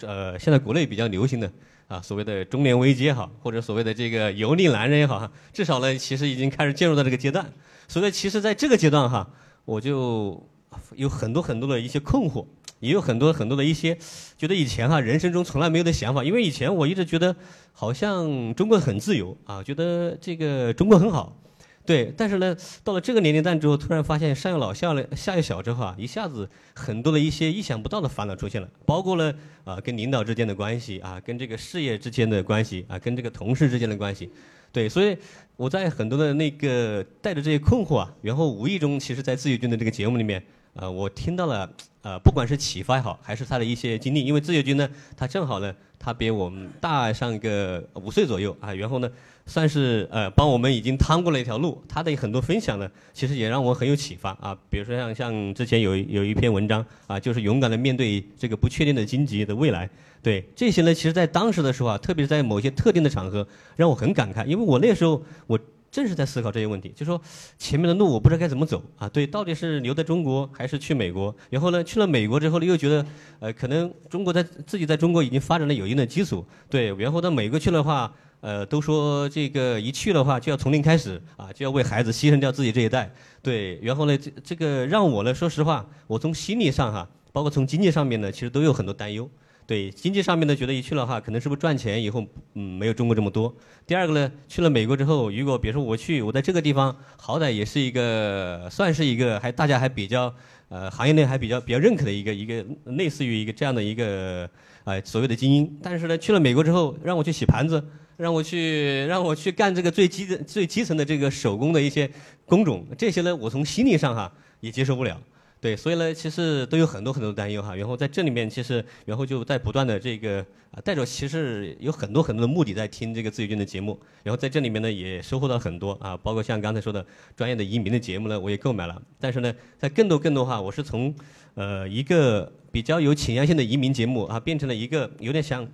[0.05, 1.49] 呃现在国内比较流行的
[1.93, 7.53] 啊所谓的中年危机也好，或者所谓的这个油腻男人也好哈，至少呢其实已经开始进入到这个阶段。
[7.87, 9.29] 所以其实在这个阶段哈，
[9.67, 10.49] 我就
[10.97, 12.47] 有很多很多的一些困惑，
[12.81, 13.99] 也有很多很多的一些
[14.39, 17.37] 觉得以前哈人生中从来没有的想法，因为以前我一直觉得
[17.73, 21.37] 好像中国很自由啊，觉得这个中国很好。
[21.85, 34.31] 对，但是呢，到了这个年龄段之后，突然发现上有老下了下有小之后啊，一下子很多的一些意想不到的烦恼出现了，包括了啊跟领导之间的关系啊，跟这个事业之间的关系啊，跟这个同事之间的关系，
[34.71, 35.17] 对，所以
[35.57, 40.41] 我在很多的那个带着这些困惑啊，然后无意中其实，在自由军的这个节目里面，
[40.75, 41.69] 呃，我听到了
[42.03, 49.09] 呃，不管是启发也好，还是他的一些经历，因为自由军呢，他正好呢，他比我们大上个五岁左右啊，然后呢。
[49.45, 54.57] 算是呃帮我们已经趟过了一条路，他的很多分享呢，其实也让我很有启发啊。
[54.71, 59.91] 比如说像像之前有有一篇文章啊，就是勇敢的面对这个不确定的经济的未来。
[60.23, 63.45] 对这些呢，其实在当时的时候啊，特别是在某些特定的场合，
[63.75, 65.59] 让我很感慨，因为我那时候我
[65.93, 67.21] 正是在思考这些问题，就说
[67.57, 69.09] 前面的路我不知道该怎么走啊。
[69.09, 71.33] 对，到底是留在中国还是去美国？
[71.51, 73.07] 然后呢，去了美国之后呢，又觉得
[73.39, 78.13] 呃可能中国在自己在中国已经发展了有一定的基础，对，然后到美国去的话。
[78.43, 83.09] 呃，都说这个一去的话就要从零开始啊，就要为孩子牺牲掉自己这一代。
[83.41, 89.31] 对，然后呢，这这个让我呢，说实话，我从心理上哈，包括从经济上面呢，其实都有很多担忧。
[89.67, 93.55] 对，经济上面呢，觉得一去的话，可能是不是赚钱以后嗯没有中国这么多。
[93.87, 100.35] 第二个呢，去了美国之后，如果比如说我去，我在这个地方好歹也是一个算是一个还大家还比较
[100.69, 104.49] 呃行业内还比较比较认可的一个一个类似于一个这样的一个
[104.85, 105.79] 呃所谓的精英。
[105.83, 107.83] 但是呢，去了美国之后，让我去洗盘子。
[108.19, 112.09] 让我去，让我去干这个最基的、最基层的这个手工的一些
[112.45, 115.21] 工种，这些呢，我从心理上哈也接受不了。
[115.63, 117.73] 对，所以呢，其实都有很多很多担忧哈。
[117.77, 123.97] 然后在这里面，其实然后就在不断的这个啊，带着其实有很多很多的目的在听这个自由军的节目。
[124.25, 127.07] 然后在这里面呢，也收获到很多啊，包括像刚才说的
[127.37, 129.01] 专业的移民的节目呢，我也购买了。
[129.21, 131.15] 但是呢，在更多更多哈，我是从
[131.55, 135.65] 呃一个比较有倾向性的移民节目啊，变成了一个有点像。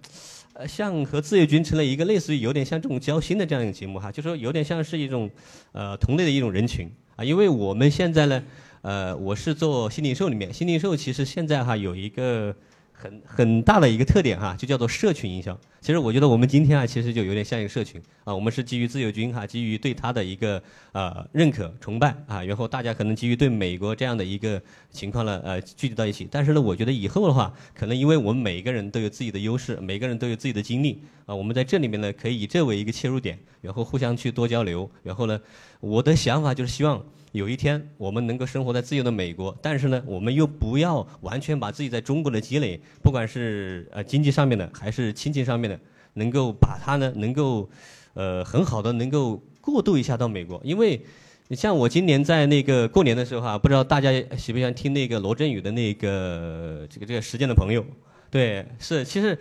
[0.54, 5.30] 呃，像和自由军成了一个类似于有点像这种交心的这样一个节目哈，就说有点像是一种
[5.70, 8.42] 呃同类的一种人群啊，因为我们现在呢，
[8.82, 12.54] 呃，我是做新零售里面，新零售其实现在哈有一个。
[13.00, 15.56] 很很大的一个特点哈，就叫做社群营销。
[15.80, 18.34] 其实我觉得我们今天啊，其实就有点像一个社群啊。
[18.34, 20.60] 我们是基于自由军哈，基于对他的一个
[20.90, 24.60] 呃认可、崇拜啊，然后大家可能基于对美国这样的一个
[24.90, 26.26] 情况呢，呃聚集到一起。
[26.28, 34.90] 但是呢，我觉得以后的话，可能因为我们每一个人都有自己的优势，每个人都有自己的经历啊，我们在这里面呢，可以以这为一个切入点，然后互相去多交流。
[35.04, 35.40] 然后呢，
[35.78, 37.00] 我的想法就是希望。
[37.38, 45.78] 有一天，我们能够生活在自由的美国，但是呢，我们又不要完全把自己在中国的积累，不管是呃经济上面的，还是亲情上面的，
[46.14, 47.70] 能够把它呢，能够，
[48.14, 50.60] 呃，很好的能够过渡一下到美国。
[50.64, 51.00] 因为，
[51.46, 57.84] 你像我今年在那个过年的时候哈，不知道大家喜不喜欢听那个罗振宇的那个这个这个时间的朋友，
[58.30, 59.38] 对，是其实。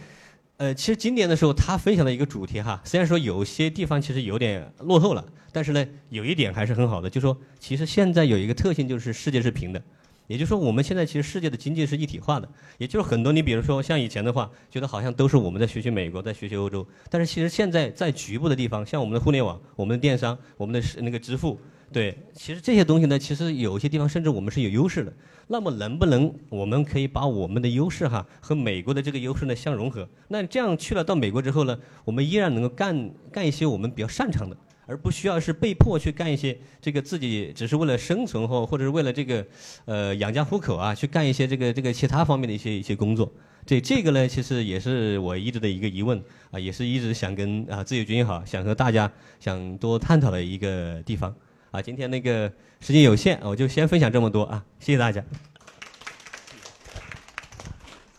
[0.57, 9.79] 呃，其实今年的时候，他分享了一个主题哈，虽然说有些地方其实有点落后了，但是呢，有一点还是很好的，就说其实现在有一个特性就是世界是平的，
[10.25, 12.49] 也就是说我们现在其实世界的经济是一体化的，
[12.79, 21.59] 也就是很多你比如说像以前的话，觉得好像都是我们在学习美国，在学习欧洲，但是其实现在在局部的地方，像我们的互联网、我们的电商、我们的那个支付。
[21.91, 25.13] 对，其实这些东西呢，其实有些地方甚至我们是有优势的。
[25.47, 30.07] 那么能不能我们可以把我们的优势哈和美国的这个优势呢相融合？
[30.27, 39.45] 那这样去了到美国之后呢，我们依然能够干干一些我们比较擅长的，而不需要是被迫去干一些这个自己只是为了生存或或者是为了这个
[39.85, 43.31] 呃养家糊口啊去干一些这个这个其他方面的一些一些工作。
[43.65, 49.09] 这这个呢，其实也是我一直的一个疑问啊，也是一直想跟啊自由军也好，想和大家
[49.39, 51.33] 想多探讨的一个地方。
[51.71, 55.21] 啊，今天那个时间有限，我就先分享这么多啊，谢谢大家。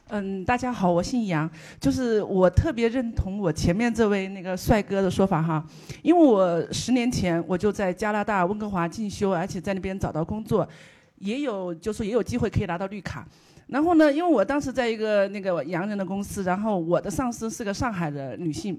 [0.08, 1.48] 嗯，大家好，我姓杨，
[1.80, 5.64] 就是我特别认同我前面这位那个帅哥的说法哈，
[6.02, 10.68] 因为我十年前我就在加拿大温哥华进修，而且在那边找到工作，
[11.16, 13.26] 也有就是也有机会可以拿到绿卡。
[13.68, 18.78] 然后呢，因为我当时在一个那个洋人的公司，然后我的上司是个上海的女性。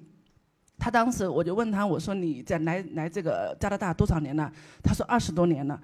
[0.80, 4.50] 他当时我就问他，我说你在来来这个加拿大多少年了？
[4.82, 5.80] 他说二十多年了。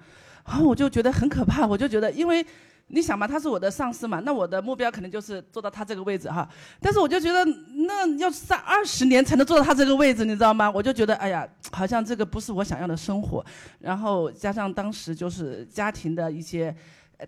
[0.46, 2.46] 然后我就觉得很可怕，我就觉得，因为
[2.86, 6.48] 你想嘛，他是我的上司嘛，那我的目标可能就是做到他这个位置哈。
[6.80, 7.44] 但是我就觉得，
[7.74, 10.70] 那要上二十年才能做到他这个位置，你知道吗？
[10.70, 13.44] 我就觉得，哎呀，好像这个不是我想要的生活。
[13.80, 16.72] 然后加上当时就是家庭的一些，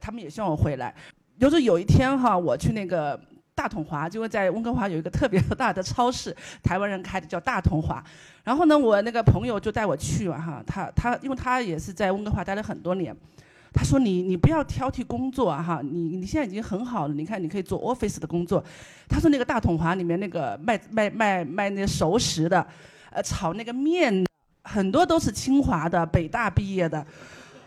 [0.01, 0.95] 他们也希望我回来。
[1.40, 3.20] 就是有一天哈，我去那个。
[3.59, 8.01] 大统华，就会在温哥华有一个特别大的超市，台湾人开的叫大统华。
[8.45, 13.13] 然后呢，我那个朋友就带我去嘛哈，他他因为他也是在温哥华待了很多年，
[13.73, 18.63] 他说你你不要挑剔工作哈，你你现在已经很好了，你看你可以做 office 的工作。
[19.09, 22.65] 他说那个大统华里面那个卖卖卖卖那熟食的，
[23.11, 24.25] 呃炒那个面，
[24.63, 27.05] 很多都是清华的、北大毕业的。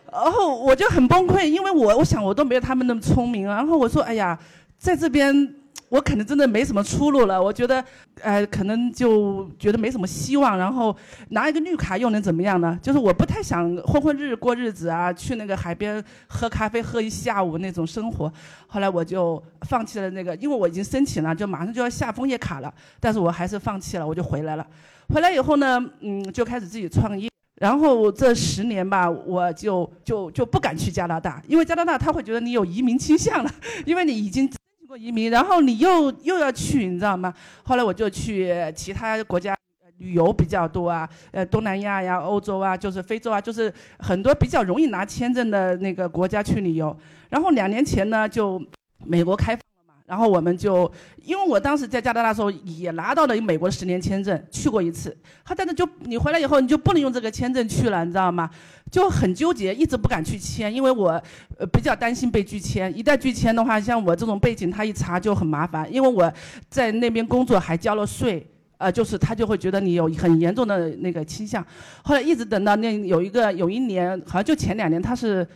[0.09, 3.45] 然后我就很崩溃，因为我我想我都没有他们那么聪明。
[3.45, 4.39] 然后我说，哎呀，
[4.77, 5.55] 在这边
[5.91, 7.43] 我可能真的没什么出路了。
[7.43, 7.83] 我觉得，
[8.21, 10.57] 呃，可能就觉得没什么希望。
[10.57, 10.95] 然后
[11.31, 12.79] 拿一个绿卡又能怎么样呢？
[12.81, 18.31] 就是我不太想混混日过日子啊，去那个海边喝咖啡喝一下午那种生活。
[18.67, 22.73] 后来我就放弃了那个，因为我已经申请了，就马上就要下枫叶卡了。
[23.01, 24.65] 但是我还是放弃了，我就回来了。
[25.09, 27.29] 回来以后呢，嗯，就开始自己创业。
[27.55, 33.51] 然后这十年吧，我就就就不敢去加拿大，因为加拿大他会觉得你有移民倾向了，
[33.85, 34.49] 因为你已经
[34.91, 37.33] 过移民，然后你又又要去，你知道吗？
[37.63, 39.55] 后来我就去其他国家
[39.99, 46.93] 旅游比较多啊，呃，东南亚呀、欧洲啊，就是非洲啊，就是很多比较容易拿签证的那个国家去旅游。
[47.29, 48.61] 然后两年前呢，就
[49.05, 49.93] 美国开放了嘛。
[50.05, 50.91] 然后我们就，
[51.23, 55.17] 因为我当时在加拿大的时候也拿到了美国十年签证，去过一次。
[55.45, 58.49] 他但是就你回来以后你就不能用这个签证去了，你知道吗？
[58.91, 61.11] 就很纠结，一直不敢去签，因为我
[61.57, 62.95] 呃比较担心被拒签。
[62.95, 65.91] 一旦拒签的话，像我这种背景，他一查就很麻烦。
[65.91, 66.31] 因为我
[66.69, 68.45] 在那边工作还交了税，
[68.77, 71.65] 呃，就是他就会觉得你有很严重的那个倾向。
[72.03, 75.47] 后来一直等到那有一个有一年，好像就前两年，他是。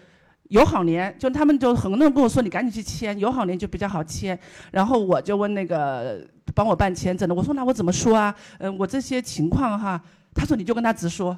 [0.50, 4.40] 友好年，就他们就很多人跟我说，你赶紧去签友好年就比较好签。
[4.70, 8.34] 然后我就问那个帮我办签证的，我说那我怎么说啊？
[8.60, 10.00] 嗯，我这些情况哈，
[10.36, 11.36] 他说你就跟他直说，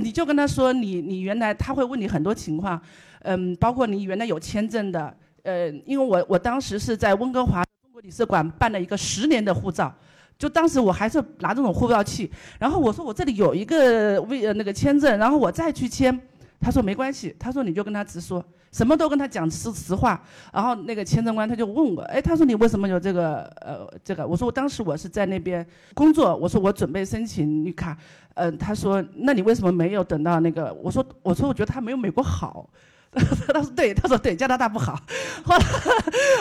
[0.00, 2.80] 你就跟他说你你原来他会问你很多情况，
[3.20, 9.94] 嗯，包括你原来有签证的，呃，因为我我当时是在温哥华中国领事馆办了一个十年的护照，
[10.36, 16.20] 就当时我还是拿这种护照去，然后我说我这里有一个为呃那个签证，然后我再去签。
[16.60, 20.22] 他说没关系，他说你就跟他直说，什么都跟他讲实实话。
[20.52, 24.26] 然后那个签证官他就问我，哎，他说你为什么有这个呃这个？
[24.26, 27.96] 我说我当时我是在那边工作，我说我准备申请绿卡，
[28.34, 30.72] 嗯，他说那你为什么没有等到那个？
[30.82, 32.68] 我说我说我觉得他没有美国好。
[33.52, 34.98] 他说对，他说对，加拿大不好。
[35.44, 35.64] 后来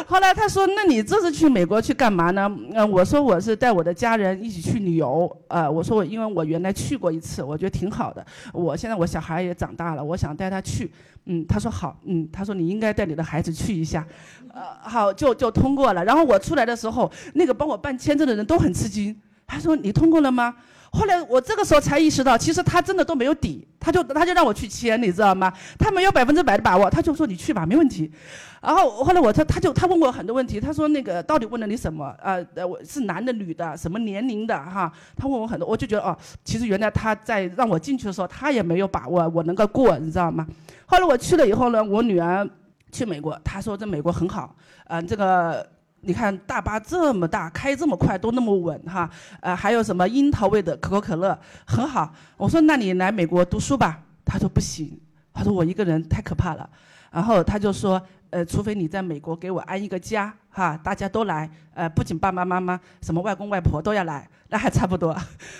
[0.07, 2.49] 后来他说，那你这次去美国去干嘛呢？
[2.73, 5.29] 嗯，我说我是带我的家人一起去旅游。
[5.47, 8.25] 呃，我说我因为我原来去过一次，我觉得挺好的。
[8.51, 10.91] 我现在我小孩也长大了，我想带他去。
[11.25, 11.99] 嗯，他说好。
[12.05, 14.05] 嗯，他说你应该带你的孩子去一下。
[14.51, 16.03] 呃，好，就就通过了。
[16.03, 19.15] 然后我出来的时候，那个帮我办签证的人都很吃惊。
[19.45, 20.55] 他说你通过了吗？
[20.95, 25.51] 后来我这个时候才意识到，其实他真的都没有底，他就他就让我去签，你知道吗？
[25.79, 28.11] 他没有百分之百的把握，他就说你去吧，没问题。
[28.61, 32.15] 然后后来我他他就他问我很多问题，他说那个到底问了你什么？
[32.21, 34.91] 呃呃，我是男的女的，什么年龄的哈？
[35.17, 36.15] 他问我很多，我就觉得哦，
[36.45, 40.45] 其实原来他在让我进去的时候，他也没有把握我能够过，你知道吗？
[40.85, 42.47] 后来我去了以后呢，我女儿
[42.91, 44.55] 去美国，她说这美国很好，
[44.85, 45.67] 嗯，这个。
[46.05, 49.09] 你看大巴这么大，开这么快，都那么稳哈，
[49.39, 52.13] 呃，还有什么樱桃味的可口可乐，很好。
[52.35, 54.99] 我说那你来美国读书吧，他说不行，
[55.33, 56.69] 他说我一个人太可怕了。
[57.09, 58.01] 然后他就说，
[58.31, 65.15] 呃，除非你在美国给我安一个家哈，大家都来，呃，不仅爸爸妈妈，什么外公外婆都要来，那还差不多。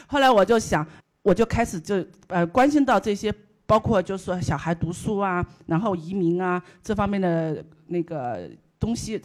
[0.07, 0.86] 后来我就想，
[1.22, 3.34] 我就开始就呃关心到这些，
[3.65, 9.22] 包括就是说小孩读书啊，然后移民啊这方面的那个东西。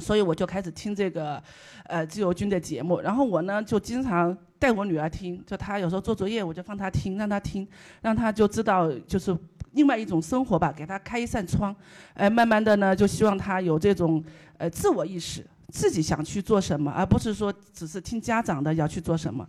[0.00, 1.40] 所以我就开始听这个，
[1.84, 3.00] 呃，自由军的节目。
[3.00, 7.68] 然后我呢就经常带我女儿听，就她有时候做作业，我就放她听，让她听，
[8.00, 9.36] 让她就知道就是
[9.72, 11.74] 另外一种生活吧，给她开一扇窗。
[12.14, 14.24] 呃，慢慢的呢，就希望她有这种
[14.58, 19.46] 呃自我意识，自己想去做什么，而不是说只是听家长的要去做什么。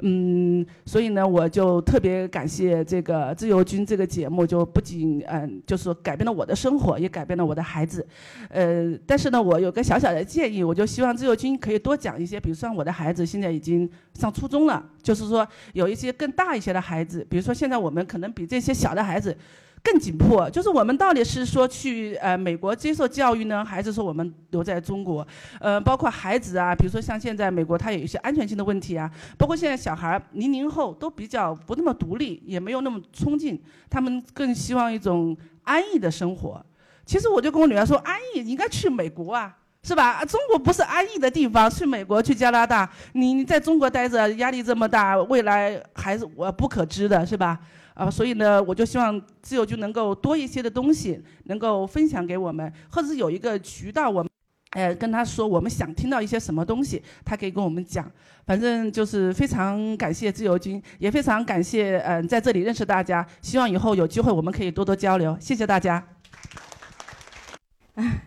[0.00, 8.06] 嗯，所以呢，我就特别感谢这个自由军这个节目，就不仅嗯，就是改变了我的生活，也改变了我的孩子。
[8.50, 19.36] 呃，但是呢，我有个小小的建议，我就希望自由军可以多讲一些，比如说我的孩子现在已经上初中了，就是说有一些更大一些的孩子，比如说现在我们可能比这些小的孩子。
[19.82, 25.26] 更紧迫，就是我们到底是说去呃美国接受教育呢，还是说我们留在中国？
[25.60, 29.08] 呃，包括孩子啊，比如说像现在美国它有一些安全性的问题啊，
[29.38, 36.64] 包括现在小孩零零后都比较不那么独立，也没有那么冲劲，他们更希望一种安逸的生活。
[37.04, 40.24] 其实我就跟我女儿说，安逸你应该去美国啊，是吧？
[40.24, 47.60] 中国不是安逸的地方，去美国去加拿大，你你在中国待着压力这么大，未来还是我不可知的，是吧？
[47.96, 54.30] 啊，所以呢，我就希望自由军能够多一些的东西，能够分享给我们，或者是有一个渠道，我们
[54.72, 58.04] 呃，跟他说我们想听到一些什么东西，他可以跟我们讲。
[58.44, 63.26] 反正就是非常感谢自由军，也非常感谢嗯、在这里认识大家。
[63.40, 65.34] 希望以后有机会我们可以多多交流。
[65.40, 66.06] 谢谢大家。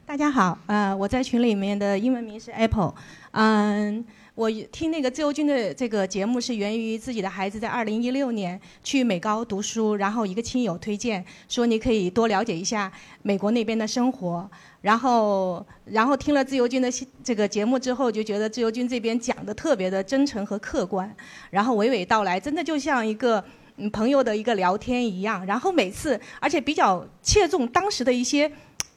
[0.04, 2.96] 大家好，呃，我在群里面的英文名是 Apple，
[3.34, 4.04] 嗯，
[4.40, 12.90] 我听那个自由军的这个节目是源于自己的孩子在二零一六年去美高读书，然后一个亲友推荐说你可以多了解一下
[13.22, 14.50] 美国那边的生活，
[14.80, 16.90] 然后然后听了自由军的
[17.22, 21.14] 这个节目之后，就觉得自由军这边讲的特别的真诚和客观，
[21.50, 23.44] 然后娓娓道来，真的就像一个。
[23.76, 28.50] 嗯，朋友的一个聊天一样，然后每次，而且比较切中当时的一些，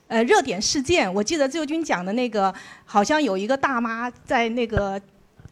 [0.07, 1.13] 呃，热点事件。
[1.15, 2.53] 我记得自由军讲的那个，
[2.85, 5.03] 好像有一个大妈在那个。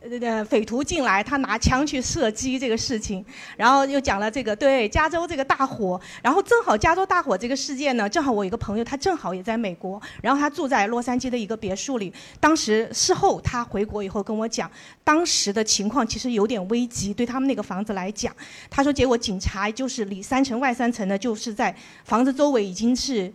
[0.00, 3.22] 呃，匪徒进来，他拿枪去射击这个事情，
[3.56, 12.10] 然后又讲了这个对加州这个大火，然后正好加州大火这个事件呢，正好我一个朋友，他正好也在美国，然后他住在洛杉矶的一个别墅里。
[12.40, 14.70] 当时事后他回国以后跟我讲，
[15.04, 18.34] 当时的情况其实有点危急，对他们那个房子来讲，
[18.70, 21.74] 他说结果警察就是里三层外三层的，就是在
[22.04, 23.30] 房子周围已经是。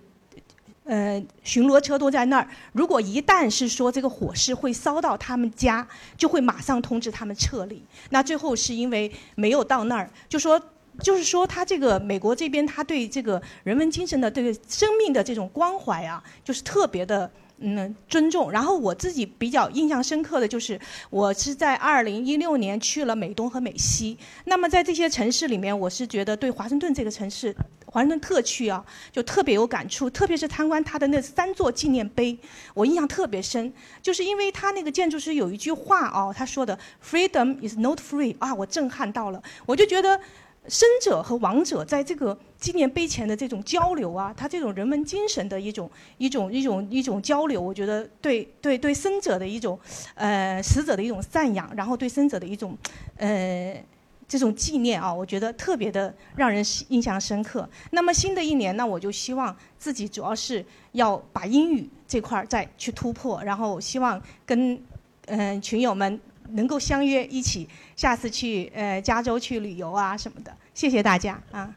[0.85, 2.47] 呃，巡逻车都在那儿。
[2.71, 7.83] 如果一旦是说这个火势会烧到他们家，就会马上通知他们撤离。
[8.11, 10.61] 那最后是因为没有到那儿，就说
[10.99, 17.29] 就是说他这个美国这边他对这个人文精神的对生命的这种关怀啊，就是特别的。
[17.59, 18.51] 嗯，尊重。
[18.51, 20.77] 然后我自己比较印象深刻的就是，
[21.09, 24.17] 我是在二零一六年去了美东和美西。
[24.43, 27.55] 那么在这些城市里面，我是觉得对华盛顿这个城市，
[27.95, 30.09] 华盛顿特区啊，就特别有感触。
[30.09, 32.37] 特别是参观他的那三座纪念碑，
[32.73, 39.41] 我印象特别深，就是因为他那个建筑师有一句话哦，他说的 “Freedom is not free” 啊，我震撼到了。
[39.65, 40.19] 我就觉得。
[40.67, 49.79] 生者和亡者在这个纪念碑前的这种交流啊，他这种人文精神的一种一种一种一种交流，我觉得对对对生者的一种，
[50.15, 52.75] 呃死者的一种赞扬，然后对生者的一种，
[53.17, 53.79] 呃
[54.27, 57.69] 这种纪念啊，我觉得特别的让人印象深刻。
[57.91, 64.81] 那么新的一年呢，我就希望自己主要是要把英语这块儿再去突破，然后希望跟
[65.27, 66.19] 嗯群友们。
[66.49, 71.75] 能够相约一起，下次去呃加州去旅游啊什么的，谢谢大家啊。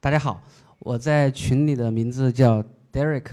[0.00, 0.42] 大家好，
[0.80, 2.60] 我在群里的名字叫
[2.92, 3.26] Derek，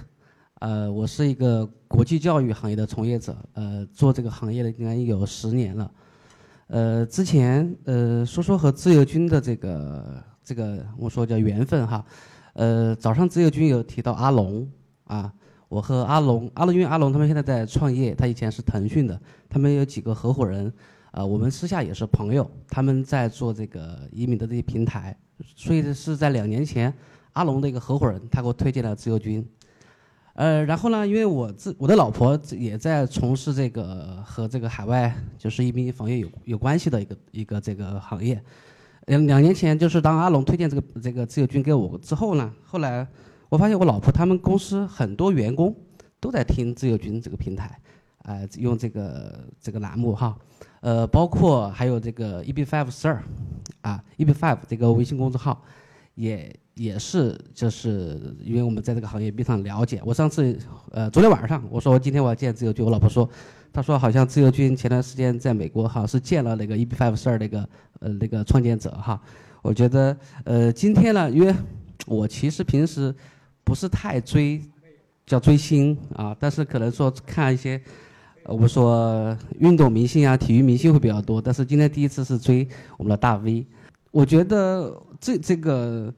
[0.60, 5.92] 呃，我是一个国际教育行业的从业者，呃，做这个行业的应该有十年了。
[6.68, 12.04] 呃，之前呃说说和自由军的这个这个我说叫缘分哈，
[12.54, 14.68] 呃，早上自由军有提到阿龙
[15.04, 15.32] 啊。
[15.70, 19.20] 我和阿龙，阿龙因为阿龙他们现在在创业，他以前是腾讯的，
[19.50, 20.72] 他们有几个合伙人，
[21.12, 25.14] 啊，我们私下也是朋友，他们在做这个移民的这些平台，
[25.58, 26.94] 所以是在两年前，
[27.34, 29.46] 阿龙的一个合伙人，他给我推荐了自由军，
[30.38, 38.42] 呃，然后呢，因为我自我的老婆也在从事这个和这个海外就是移民行业有有关系的一个一个这个行业，
[39.08, 43.06] 两两年前就是当阿龙推荐这个这个自由军给我之后呢，后来。
[43.50, 45.74] 我发现我老婆他们公司很多员工
[46.20, 47.80] 都在听自由军这个平台，
[48.24, 50.38] 呃，用这个这个栏目哈，
[50.82, 53.24] 呃，包括还有这个 EB Five Sir，
[53.80, 55.64] 啊，EB Five 这个微信公众号，
[56.16, 60.02] 也也是就是因为我们在这个行业非常了解。
[60.06, 60.58] 我上次
[60.92, 63.30] 呃昨天晚上我说今天我要见自由军，我老婆说，
[63.74, 69.22] 她说好像自由军前段时间在美国哈是见了那个 EB Five Sir 那个呃那个创建者哈。
[69.62, 71.54] 我觉得呃今天呢，因为
[72.06, 73.14] 我其实平时。
[73.68, 74.62] 不是太追，
[75.26, 77.82] 叫追星啊，但是可能说看一些，
[78.46, 81.42] 我们说运动明星啊、体育明星会比较多。
[81.42, 83.68] 但是今天第一次是追我们的大 V，
[84.12, 86.14] 我觉得这这个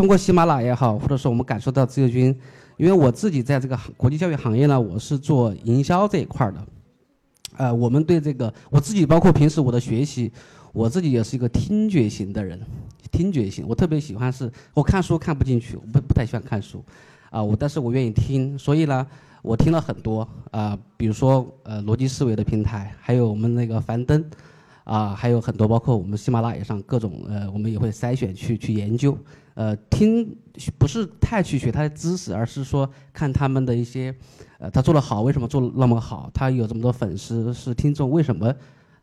[0.00, 2.34] 通过喜马拉雅也好，或者说我们感受到自由军，
[2.78, 6.66] 因为我自己在这个国际教育行业呢，我是做营销这一块的，
[7.58, 10.32] 呃，我们对这个我自己包括平时我的学习，
[10.72, 12.58] 我自己也是一个听觉型的人。
[13.12, 16.82] 听觉型，我特别喜欢是，我看书看不进去，我不不太喜欢看书，
[17.28, 19.06] 啊，我但是我愿意听，所以呢，
[19.42, 24.24] 我听了很多啊，比如说呃逻辑思维的平台，还有我们那个樊登，
[24.84, 29.14] 啊，还有很多包括我们喜马拉雅上各种呃，我们也会筛选去去研究，
[29.54, 30.36] 呃，听
[30.78, 34.14] 不是太去学他的知识，而是说看他们的一些，
[34.58, 36.30] 呃，他做的好，为什么做那么好？
[36.32, 38.54] 他有这么多粉丝是听众，为什么？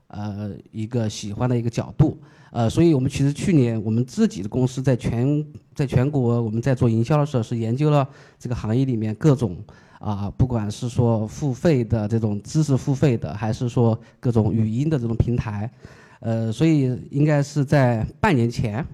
[0.09, 2.17] 呃，一个喜欢的一个角度。
[2.51, 5.45] 呃，所以我们其实去年我们自己的公司在全
[5.75, 8.07] 在全国我们在做营销的时候，是研究了
[8.39, 9.57] 这个行业里面各种
[9.99, 15.69] 啊，不管是说付费的这种知识付费的，还是说各种语音的这种平台，
[16.21, 18.85] 呃，所以应该是在半年前，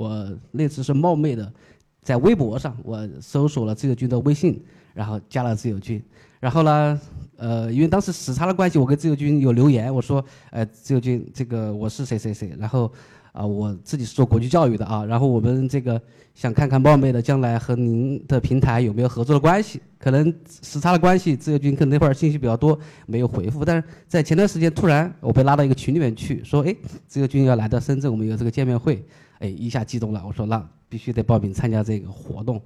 [0.00, 1.52] 我那次是冒昧的
[2.00, 4.58] 在微博上我搜索了自由军的微信，
[4.94, 6.02] 然后加了自由军，
[6.40, 7.00] 然后呢，
[7.36, 12.90] 呃，因为当时时差的关系，我跟自由军有留言，我说，呃，自由军这个我是谁谁谁，然后。
[13.32, 16.02] 啊，我自己是做国际教育的啊，然后我们这个
[16.34, 23.64] 想看看冒昧的将来和您的平台有没有合作的关系，可能时差的关系，自由军可能那会儿信息比较多，没有回复。
[23.64, 26.74] 但是在前段时间突然我被拉到一个群里面去，说哎，
[27.06, 29.00] 自由军要来到深圳，我们有这个见面会，
[29.40, 32.62] 哎，一下激动了，我说那必须得报名参加这个活动，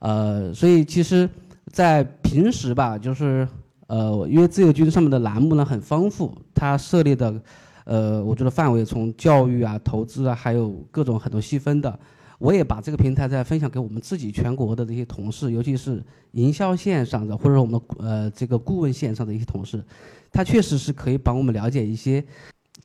[0.00, 1.26] 呃，所以其实，
[1.72, 3.48] 在平时吧，就是
[3.86, 7.40] 呃，因为自由军上面的栏目呢很丰富，它设立的。
[7.86, 11.98] 呃，我觉得范围从教育啊、投资啊，还有各种很多细分的，
[12.38, 19.84] 我也把这个平台再分享给我们自己全国的这些同事，尤其是营销线上的或者我们呃这个顾问线上的一些同事，
[20.32, 22.24] 他确实是可以帮我们了解一些，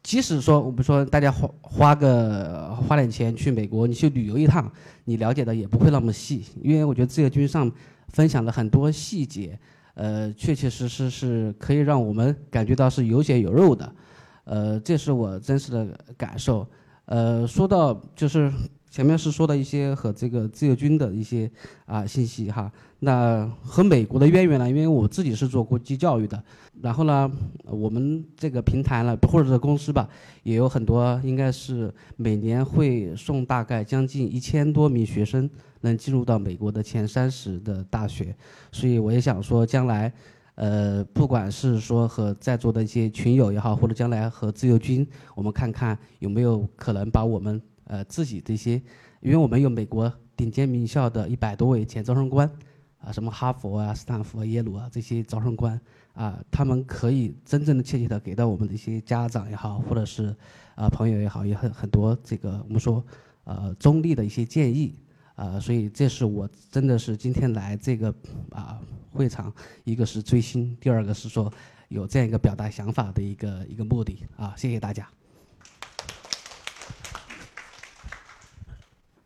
[0.02, 4.72] 即使说我们说大家花花个花点钱去美国，你去旅游一趟，
[5.06, 7.72] 你了解的也不会那么细，因为我觉得这个军上
[8.08, 9.60] 分享了很多细节，
[9.94, 13.94] 呃，确确实实是可以让我们感觉到是有血有肉的。
[14.46, 16.66] 呃，这是我真实的感受。
[17.06, 18.52] 呃，说到就是
[18.90, 21.50] 前面是说的一些和这个自由军的一些
[21.86, 22.72] 啊信息哈。
[23.00, 24.68] 那和美国的渊源呢？
[24.68, 26.44] 因为我自己是做国际教育的，
[26.82, 27.32] 然后呢，
[27.64, 30.10] 我们这个平台呢，或者是公司吧，
[30.44, 35.50] 也有很多，应该是每年会送大概将近一千多名学生
[35.82, 38.36] 能进入到美国的前三十的大学。
[38.72, 40.12] 所以我也想说，将来。
[40.56, 48.82] 呃，不管是说和在座的一些群友也好，或者将来和自由军，我们看看有没有可能把我们呃自己这些，
[49.20, 52.50] 因为我们有美国顶尖名校的一百多位前招生官，
[53.00, 55.78] 啊，什么哈佛啊、斯坦福啊、耶鲁啊这些招生官
[56.14, 60.34] 啊，他们可以真正的、切切的给到我们的一些家长也好，或者是
[60.76, 63.04] 啊朋友也好，也很很多这个我们说
[63.44, 64.96] 呃中立的一些建议。
[65.40, 68.14] 啊，所以这是我真的是今天来这个
[68.52, 68.78] 啊
[69.10, 69.50] 会场，
[69.86, 71.50] 一个是追星，第二个是说
[71.88, 75.08] 有这样一个表达想法的一个一个目的啊，谢谢大家。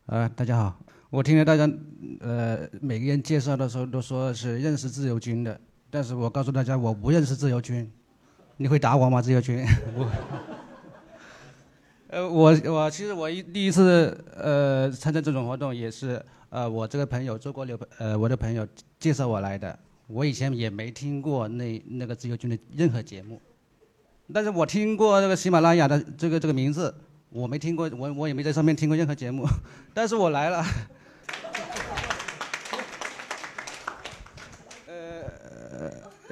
[0.06, 0.78] 呃，大家好，
[1.08, 1.66] 我听了大家
[2.20, 5.58] 呃每个人介绍的时候都说是认识自由军的，
[5.88, 7.90] 但是我告诉大家我不认识自由军，
[8.58, 9.22] 你会打我吗？
[9.22, 9.64] 自由军？
[12.08, 18.68] 呃，我我其实我一第一次呃参加这种活动也是呃我这个朋友周国柳呃我的朋友
[19.00, 23.40] 介绍我来的，我以前也没听过那那个自由军的任何节目，
[24.34, 26.94] 但是我听过那个喜马拉雅的这个这个名字，
[27.34, 29.44] 我没听过我我也没在上面听过任何节目，
[29.92, 30.64] 但是我来了。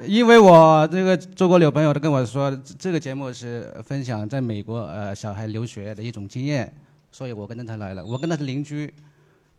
[0.07, 2.49] 因为我这个周国柳朋友他跟我说，
[2.79, 6.73] 这个节目是分享在美国呃小孩留学的一种经验，
[7.11, 8.05] 所以我跟着他来了。
[8.05, 8.93] 我跟他是邻居，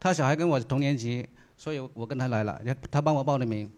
[0.00, 2.58] 他小孩跟我同年级，所以我跟他来了。
[2.90, 3.70] 他帮我报的名。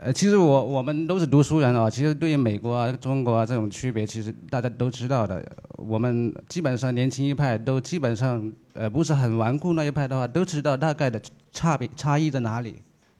[0.00, 1.90] 呃，其实我我们都是读书人啊。
[1.90, 5.44] 其实对于美国啊、中国啊这种区别，其实大家都知道的。
[5.76, 11.20] 我们基本上年轻一派都基本上呃不是很顽固那一派的话，都知道大概的。
[11.50, 12.76] 差别差异在哪里？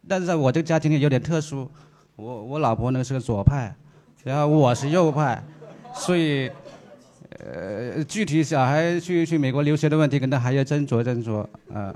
[0.06, 1.68] 但是在我这个家庭里有点特殊，
[2.14, 3.74] 我我老婆呢是个左派，
[4.22, 5.42] 然后我是右派，
[5.94, 6.48] 所以，
[7.40, 11.40] 呃，具体小孩去去美国留学的问题，可能还要斟酌斟酌
[11.74, 11.92] 啊。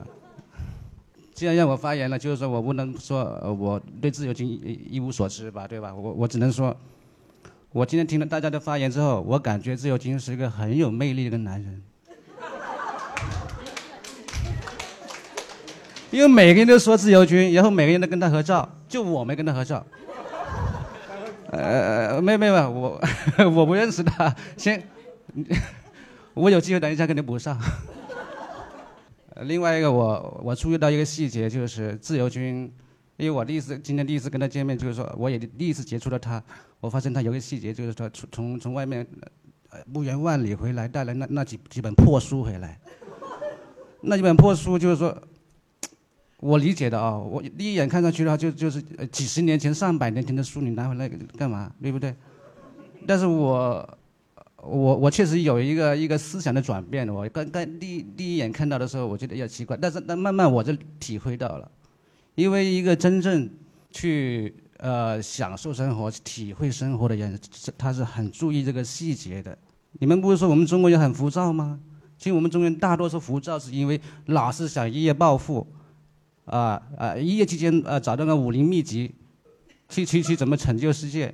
[1.42, 3.24] 既然让我发言了，就是说我不能说
[3.58, 5.92] 我对自由军一一无所知吧，对吧？
[5.92, 6.72] 我我只能说，
[7.72, 11.82] 我今天听了大家的发言之后，我感觉自由军是一个很有魅力的一个男人。
[16.12, 19.84] 因为每个人都说自由军，然后每个人都跟他合照，就我没跟他合照。
[21.50, 23.02] 呃，没没有，我
[23.52, 24.32] 我不认识他。
[24.56, 24.80] 先，
[26.34, 27.58] 我有机会等一下给你补上。
[29.44, 32.72] 另外一个，我我注意到一个细节，就是自由军，
[33.16, 36.42] 因为我第一次今天第一次跟他见面，就是说我也第一次接触到他，
[36.80, 39.06] 我发现他有个细节，就是说从从从外面
[39.92, 42.80] 不远万里回来，带来那那几几本破书回来。
[44.02, 45.16] 那几本破书就是说。
[46.42, 48.82] 我理解的啊，我第一眼看上去的话，就就是
[49.12, 51.08] 几十年前、上百年前的书，你拿回来
[51.38, 51.72] 干嘛？
[51.80, 52.12] 对不对？
[53.06, 53.98] 但是我，
[54.62, 57.08] 我我确实有一个一个思想的转变。
[57.08, 61.70] 我刚刚第第一眼看到的时候，我觉得有点奇怪，但是但慢慢我就体会到了，
[62.36, 63.50] 因为一个真正
[63.90, 67.38] 去呃享受生活、体会生活的人，
[67.76, 69.56] 他是很注意这个细节的。
[69.98, 71.80] 你们不是说我们中国人很浮躁吗？
[72.16, 75.66] 其实我们中国人大多数浮躁，是因为老是想一夜暴富。
[76.44, 77.16] 啊啊！
[77.16, 79.14] 一夜之间啊，找到个武林秘籍，
[79.88, 81.32] 去去去怎么拯救世界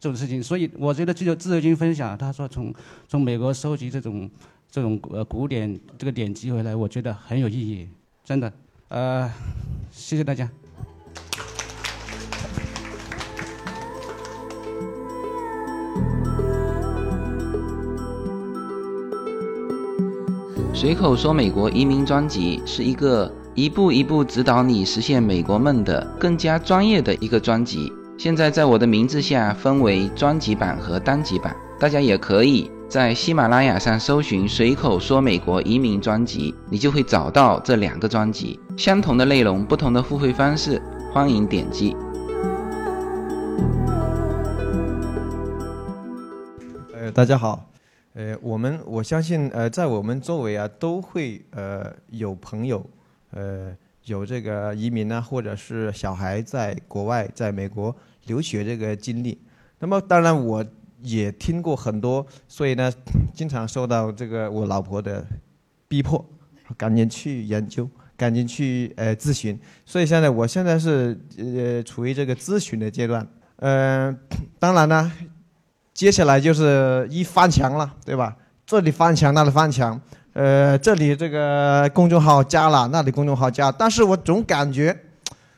[0.00, 0.42] 这种事情。
[0.42, 2.74] 所以我觉得，就自由军分享，他说从
[3.06, 4.28] 从美国收集这种
[4.68, 7.86] 这种呃古典这个典籍回来，我觉得很有意义，
[8.24, 8.52] 真的。
[8.88, 9.30] 呃，
[9.92, 10.50] 谢谢大家。
[20.72, 27.92] 随口说美国移民专辑是一个一步一步指导你实现美国梦的更加专业的一个专辑。
[28.22, 38.60] 现在在我的名字下分为专辑版和单集版，大家也可以在喜马拉雅上搜寻“随口说美国移民专辑”，你就会找到这两个专辑。
[38.76, 41.96] 相同的内容，不同的付费方式，欢迎点击。
[46.92, 47.70] 呃，大家好。
[48.12, 52.84] 呃，我们我相信，呃，在我们周围啊，都会呃有朋友，
[53.30, 53.74] 呃，
[54.04, 57.96] 有这个移民啊，或者是小孩在国外，在美国
[58.30, 59.36] 留学这个经历。
[59.80, 60.64] 那么，当然我
[61.02, 62.92] 也听过很多，所以呢，
[63.34, 65.26] 经常受到这个我老婆的
[65.88, 66.24] 逼迫，
[66.76, 69.58] 赶紧去研究，赶紧去呃咨询。
[69.84, 73.26] 所以现在我现在是呃处于这个咨询的阶段。
[73.56, 74.16] 嗯，
[74.58, 75.12] 当然呢。
[75.92, 78.34] 接下来就是一翻墙了，对吧？
[78.64, 80.00] 这里翻墙，那里翻墙，
[80.32, 84.96] 呃，这里这个公众号加了，那里公众号加，但是我总感觉，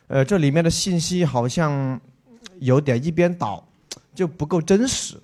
[0.08, 2.00] 呃，这里面的信息好像
[2.64, 3.66] 有点一边倒，
[4.14, 5.16] 就不够真实。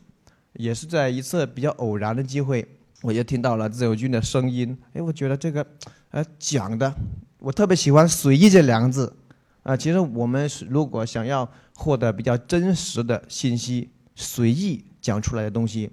[0.54, 2.66] 也是在一次比较偶然的机会，
[3.02, 5.66] 我就听到了自由军的声音，哎，我觉得这个，
[6.10, 6.92] 呃，讲的，
[7.38, 9.14] 我特别喜欢“随意”这两个字，
[9.62, 14.84] 啊，其实我们如果想要获得比较真实的信息，随意。
[15.00, 15.88] 讲出来的东西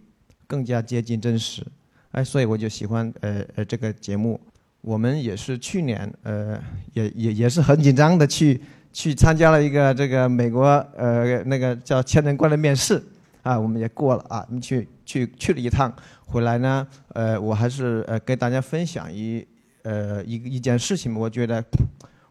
[0.47, 1.63] 更加接近真实，
[2.11, 4.37] 哎，所以我就喜欢呃呃这个节目。
[4.81, 6.59] 我们也是去年呃
[6.93, 8.59] 也也也是很紧张的去
[8.95, 10.63] 去参加了一个这个美国
[10.95, 13.03] 呃那个叫千人关的面试
[13.43, 15.93] 啊，我们也过了啊，我们去去去了一趟，
[16.25, 19.45] 回来呢呃我还是呃跟大家分享一
[19.83, 21.61] 呃一一件事情，我觉得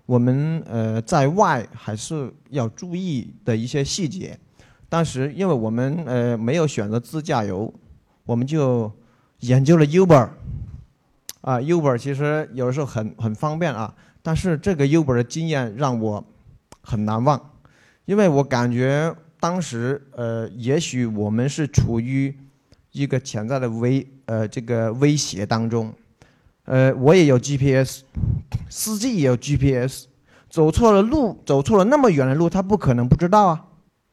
[0.07, 4.35] 我们呃在外还是要注意的一些细节。
[4.89, 7.71] 当时因为我们呃没有选择自驾游，
[8.25, 8.91] 我们就
[9.41, 10.31] 研究了 Uber，
[11.43, 16.25] 啊，Uber 其实有的时候很很方便啊，但是这个 Uber 的经验让我
[16.85, 17.41] 很难忘，
[18.05, 22.33] 因为我感觉当时呃也许我们是处于
[22.93, 25.93] 一个潜在的威呃这个威胁当中，
[26.67, 28.03] 呃我也有 GPS，
[28.69, 30.05] 司机也有 GPS，
[30.49, 33.65] 走错了路，走错了那么远的路，他不可能不知道啊。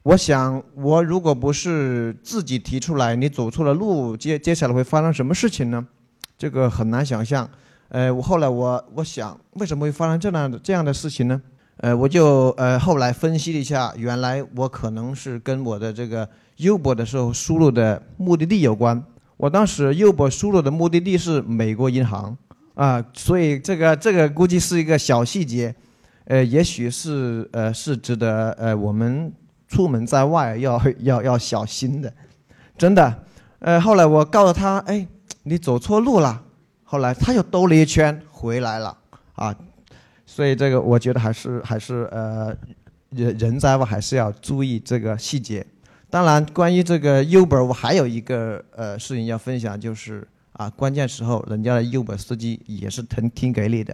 [0.03, 5.85] 我想，我如果不是自己提出来，你走错了路，接接下来会发生什么事情呢？
[6.39, 7.47] 这个很难想象。
[7.89, 11.39] 呃，我后来我我想，为什么会发生这样的这样的事情呢？
[11.81, 16.27] 呃，我就呃后来分析了一下，原来我可能是跟我的这个
[16.57, 19.03] U 波的时候输入的目的地有关。
[19.35, 22.37] 我当时 U 波输入的目的地是美国银行
[22.75, 25.75] 啊，所以这个这个估计是一个小细节，
[26.25, 29.33] 呃，也许是呃是值得呃我们。
[29.71, 32.13] 出门在外要要要小心的，
[32.77, 33.23] 真的。
[33.59, 35.07] 呃，后来我告诉他，哎，
[35.43, 36.43] 你走错路了。
[36.83, 38.97] 后来他又兜了一圈回来了，
[39.35, 39.55] 啊，
[40.33, 42.55] 所以这个我觉得还是还是呃，
[43.09, 45.65] 人人在外还是要注意这个细节。
[46.09, 53.93] 当然，关于这个 Uber，我还有一个呃事情要分享，就是啊，关键时候人家的 Uber 司机也是挺挺给力的。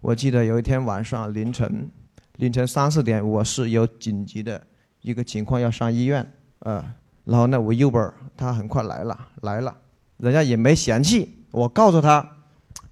[0.00, 1.90] 我记得有一天晚上凌晨
[2.36, 4.62] 凌晨三四点，我是有紧急的。
[5.00, 6.24] 一个情况要上医院，
[6.60, 6.82] 呃，
[7.24, 9.76] 然后呢，我 Uber 他很快来了，来了，
[10.18, 11.44] 人家也没嫌弃。
[11.50, 12.26] 我告诉他，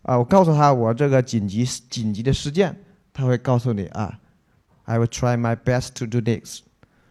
[0.03, 2.77] 啊，我告诉他我这个紧急紧急的事件，
[3.13, 4.19] 他会告诉你啊
[4.85, 6.63] ，I will try my best to do this。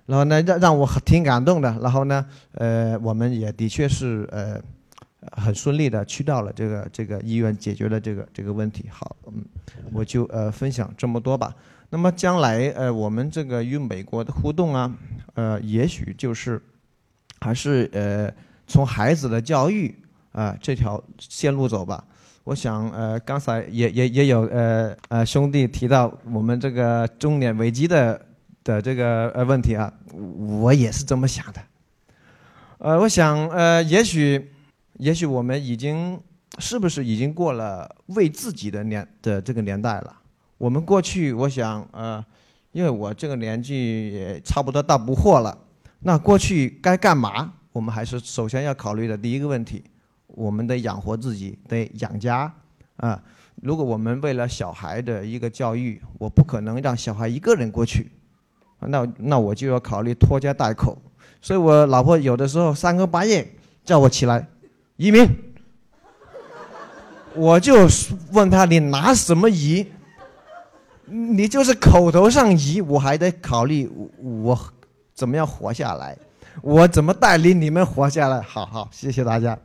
[0.06, 1.78] 然后呢，让让我挺感动的。
[1.82, 4.60] 然后呢，呃，我们也的确是呃
[5.32, 8.86] 很顺利的去到了这个这个医院，解决了这个这个问题。
[8.90, 9.46] 好，嗯，
[9.94, 11.56] 我就呃分享这么多吧。
[11.90, 14.94] 那么将来，呃，我们这个与美国的互动啊，
[15.36, 16.62] 呃，也许就是，
[17.40, 18.34] 还是呃，
[18.68, 19.96] 从孩子的教育
[20.34, 22.04] 啊这条线路走吧。
[22.44, 28.20] 我想，呃，刚才也也也有呃呃兄弟提到我们这个中年危机的
[28.64, 31.62] 的这个呃问题啊，我也是这么想的。
[32.80, 34.52] 呃，我想，呃，也许
[34.98, 36.20] 也许我们已经
[36.58, 40.16] 是不是已经过了为自己的年的这个年代了？
[40.58, 42.24] 我们过去，我想，呃，
[42.72, 45.56] 因为我这个年纪也差不多到不惑了，
[46.00, 47.54] 那过去该干嘛？
[47.72, 49.84] 我们还是首先要考虑的第一个问题，
[50.36, 52.52] 我们得养活自己，得养家，
[52.98, 53.22] 啊，
[53.62, 58.12] 如果我们为了小孩的一个教育，我不可能让小孩一个人过去，
[58.80, 60.98] 那那我就要考虑拖家带口，
[61.42, 63.54] 所以我老婆有的时候三更半夜
[63.84, 64.48] 叫我起来
[64.98, 65.28] 移民，
[67.36, 67.88] 我就
[68.32, 69.86] 问他你拿什么移？
[71.06, 74.58] 你就是口头上移，我还得考虑我
[75.14, 76.18] 怎么样活下来，
[76.62, 78.42] 我怎么带领你们活下来？
[78.42, 79.58] 好好，谢谢大家。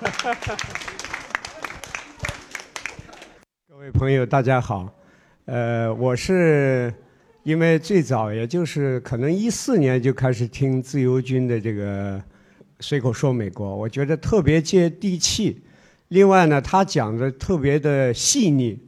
[3.68, 4.90] 各位朋友，大家好。
[5.44, 6.90] 呃，我是
[7.42, 12.18] 因为最早也就是可能一四年就开始听自由军的这个
[12.78, 15.62] 随口说美国，我觉得特别接地气。
[16.08, 18.78] 另外呢，他讲的特别的细腻，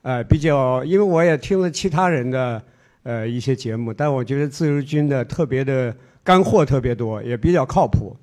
[0.00, 2.62] 呃，比较，因为我也听了其他人的
[3.02, 5.94] 呃一些节目，但我觉得自由军的特别的
[6.24, 8.16] 干货特别多，也比较靠谱。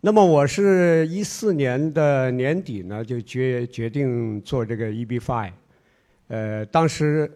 [0.00, 5.50] 那么我是一四年的年底呢，就决决定做这个 EB five，
[6.28, 7.28] 呃，当时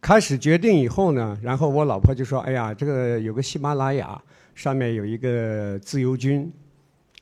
[0.00, 4.20] 开始决定以后呢，然后我老婆就说：“哎呀，这个有个喜马拉雅
[4.52, 6.52] 上面有一个自由军，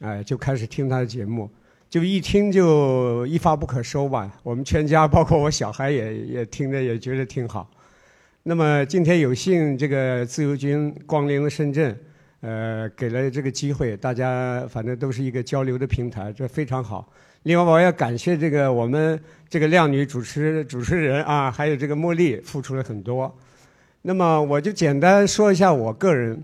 [0.01, 1.51] 哎，就开始听他的节目。”
[1.91, 7.69] 就一听就一发不可收吧，我们全家包括我小孩也也听着也觉得挺好。
[8.45, 11.95] 那么今天有幸这个自由军光临了深圳，
[12.41, 17.13] 呃，给了这个机会，大家反正都是一个交流的平台，这非常好。
[17.45, 19.19] 另外我要感谢这个我们
[19.49, 23.35] 这个靓女主持主持人啊，还有这个茉莉付出了很多。
[24.03, 26.43] 那么我就简单说一下我个人，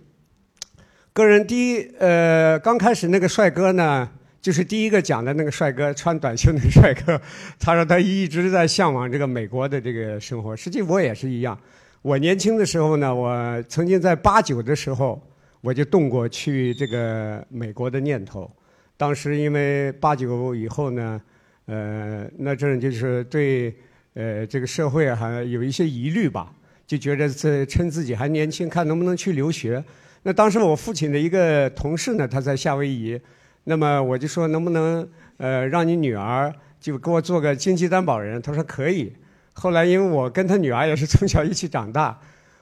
[1.13, 4.09] 个人第一，呃，刚开始那个帅哥呢。
[4.39, 7.21] 就是第一个讲的那个帅哥，穿短袖那个帅哥，
[7.59, 10.55] 他说他一直在向往这个美国的这个生活。
[10.55, 11.59] 实际我也是一样，
[12.01, 15.21] 我年轻的时候呢，我曾经在八九的时候，
[15.67, 18.49] 我就动过去这个美国的念头。
[18.97, 21.21] 当时因为八九以后呢，
[21.65, 23.75] 呃，那阵就是对
[24.15, 26.53] 呃这个社会还有一些疑虑吧，
[26.87, 29.85] 就觉得这趁自己还年轻，看能不能去留学。
[30.23, 33.21] 那当时我父亲的一个同事呢，他在夏威夷。
[33.65, 38.41] 那么我就说能不能呃让你女儿就给我做个经济担保人？
[38.41, 39.13] 他说可以。
[39.55, 42.17] 后来因为我跟他女儿也是从小一起长大，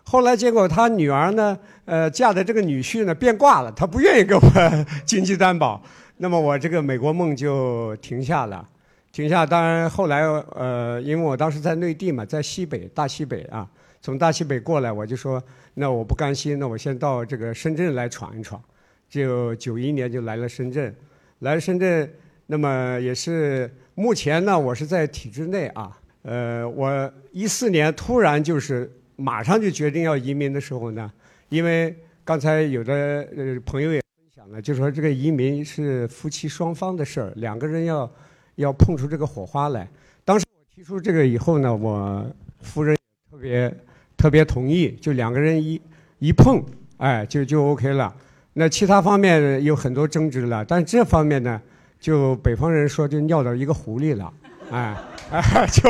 [0.05, 4.41] 后来结果他女儿呢呃嫁的这个女婿呢变卦了，他不愿意给我
[5.05, 5.83] 经济担保。
[6.19, 8.69] 那么我这个美国梦就停下了，
[9.11, 9.45] 停下。
[9.45, 10.23] 当然后来
[10.55, 13.69] 呃因为我当时在内地嘛，在西北大西北啊，
[14.01, 15.43] 从大西北过来，我就说
[15.75, 18.63] 那我不甘心，那我先到这个深圳来闯一闯。
[19.09, 20.95] 就九一年就来了深圳，
[21.41, 22.09] 来了深圳，
[22.47, 25.97] 那么也是目前呢，我是在体制内啊。
[26.23, 31.11] 呃，我一四年突然就是马上就决定要移民的时候呢，
[31.49, 32.93] 因为刚才有的
[33.37, 38.11] 呃朋友也分享了，就说这个移民是夫妻双方的事儿，两个人要
[38.57, 39.89] 要碰出这个火花来。
[40.25, 42.27] 当时我提出这个以后呢，我
[42.61, 42.97] 夫人
[43.31, 43.75] 特别
[44.17, 45.81] 特别同意，就两个人一
[46.19, 46.63] 一碰，
[46.97, 48.15] 哎，就就 OK 了。
[48.55, 51.61] 那其他方面有很多争执了，但这方面呢，
[52.01, 54.33] 就北方人说就尿到一个壶里了，
[54.71, 54.97] 哎，
[55.73, 55.83] 就，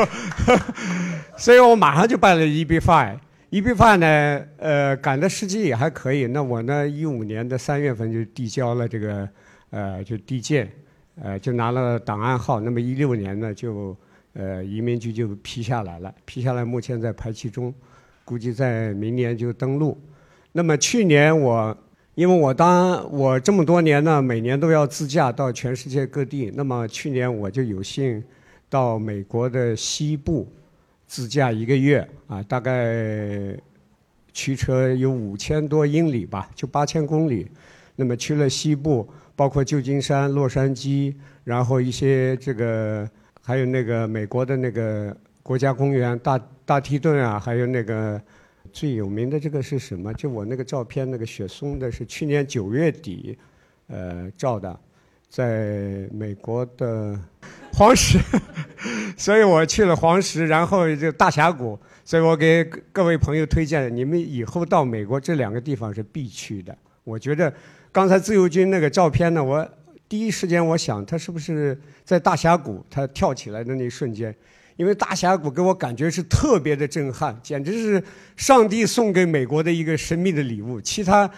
[1.37, 6.27] 所以我马上就办了 EB5，EB5 呢，呃，赶的时机也还可以。
[6.27, 9.29] 那我呢，一五年的三月份就递交了这个，
[9.69, 10.71] 呃，就递件，
[11.21, 12.59] 呃，就拿了档案号。
[12.59, 13.95] 那么一六年呢，就，
[14.33, 17.73] 呃，移民局就批下来了，批下来目前在排期中，
[18.23, 19.97] 估计在明年就登陆。
[20.51, 21.77] 那么去年我。
[22.15, 26.49] 因为我当我这么多年呢，每年都要自驾到全世界各地。
[26.55, 28.23] 那么去年我就有幸
[28.69, 30.47] 到美国的西部
[31.07, 33.57] 自驾一个月啊，大概
[34.33, 37.47] 驱车有五千多英里吧，就八千公里。
[37.95, 43.09] 那么去了西部，包括旧金山、洛杉矶，然后一些这个
[43.41, 48.21] 还有那个美国的那个国家公园大大提顿啊，还有那个。
[48.73, 50.13] 最有名的这个是什么？
[50.15, 53.37] 就我那个照片，那个雪松的是去年九月底，
[53.87, 54.77] 呃，照的，
[55.29, 57.17] 在美国的
[57.77, 58.17] 黄石，
[59.17, 66.73] 所以我去了黄石，然后就大峡谷，所以我给各位朋友推荐，你们以后到美国这两个地方是必去的。
[67.03, 67.53] 我觉得
[67.91, 69.67] 刚才自由军那个照片呢，我
[70.07, 74.33] 第一时间我想他是不是在大峡谷，他跳起来的那一瞬间。
[74.77, 78.01] 因为大峡谷给我感觉是特别的震撼，简直是
[78.37, 80.79] 上帝送给美国的一个神秘的礼物。
[80.79, 81.29] 其他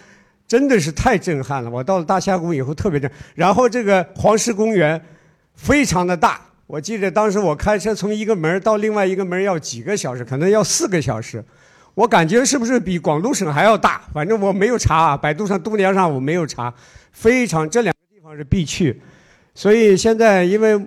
[0.47, 1.69] 真的是太震撼了。
[1.69, 4.99] 我到了大峡谷以后特别震，然后这个黄石公园
[5.57, 6.39] 非常的大。
[6.65, 11.43] 我记得当时我开车从一个门到另外一个门要几个小时，可能要四个小时。
[11.93, 14.03] 我感觉是不是比广东省还要大？
[14.13, 16.73] 反正我没有查，百度上、度娘上我没有查。
[17.11, 19.01] 非常这两个地方是必去，
[19.53, 20.79] 所以现在因为。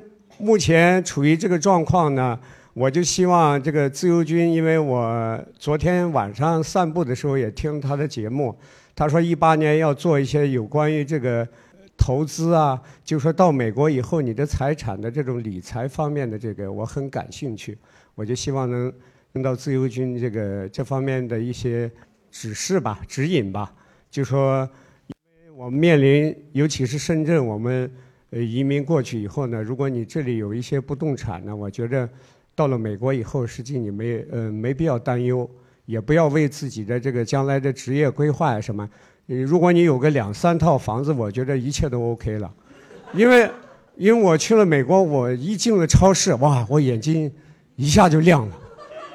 [0.42, 2.40] 目前处于这个状况呢，
[2.72, 8.59] 我就希望这个自由军，因为我昨天晚上散步的时候也听他的节目，
[8.97, 11.47] 他说一八年要做一些有关于这个
[12.01, 17.77] 投资啊，就说到美国以后你的财产的这种理财方面的这个，我很感兴趣，
[18.14, 18.90] 我就希望能
[19.35, 21.89] 用到自由军这个这方面的一些
[22.31, 23.70] 指示吧、指引吧。
[24.10, 24.66] 就说，
[25.09, 25.14] 因
[25.44, 27.89] 为我们面临，尤其是深圳，我们
[28.31, 32.09] 呃移民过去以后呢，如果你这里有一些不动产呢，我觉着
[32.55, 35.48] 到了美国以后，实际你没呃没必要担忧，
[35.85, 38.89] 也不要为自己的这个将来的职业规划什么。
[39.39, 42.51] 如果你有个两三套房子，我觉得一切都 OK 了，
[43.15, 43.51] 因为
[43.97, 47.31] 因为我去了美国，我一进了超市，哇，我眼睛
[47.77, 48.57] 一下就亮了。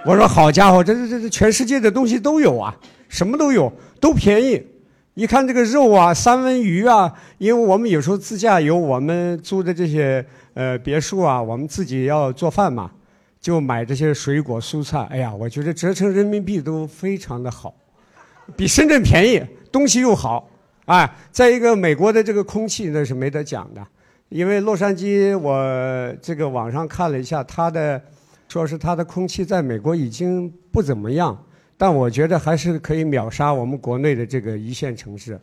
[0.06, 2.76] 我说好家伙，这这这这全世界的东西都有啊，
[3.10, 4.66] 什么都有，都便宜。
[5.16, 12.92] 一看这个肉啊，三文鱼啊，因为我们有时候自驾游，我们租的这些呃别墅啊，我们自己要做饭嘛，
[13.42, 15.08] 就买这些水果蔬菜。
[15.10, 17.74] 哎呀，我觉得折成人民币都非常的好，
[18.56, 19.42] 比深圳便宜，
[19.76, 20.49] 东西又好。
[20.85, 23.85] 哎，再一个，美国的这个空气那是没得讲的，
[24.30, 28.02] 因为洛杉矶我这个网上看了一下，它的
[28.47, 31.38] 说是它的空气在美国已经不怎么样，
[31.76, 35.38] 但我觉得还是可以秒杀我们国内的这个一线城市，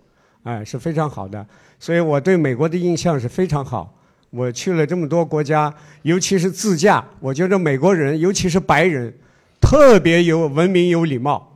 [0.44, 1.46] 哎，是非常好的。
[1.78, 3.92] 所以我对美国的印象是非常好。
[4.30, 9.12] 我去了这么多国家，尤其是自驾，我觉得美国人，尤其是白人，
[9.60, 11.51] 特别有文明有礼貌。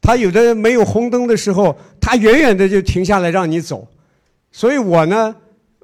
[0.00, 3.86] 他有的没有红灯的时候，他远远的就停下来让你走。
[4.50, 5.34] 所以我呢，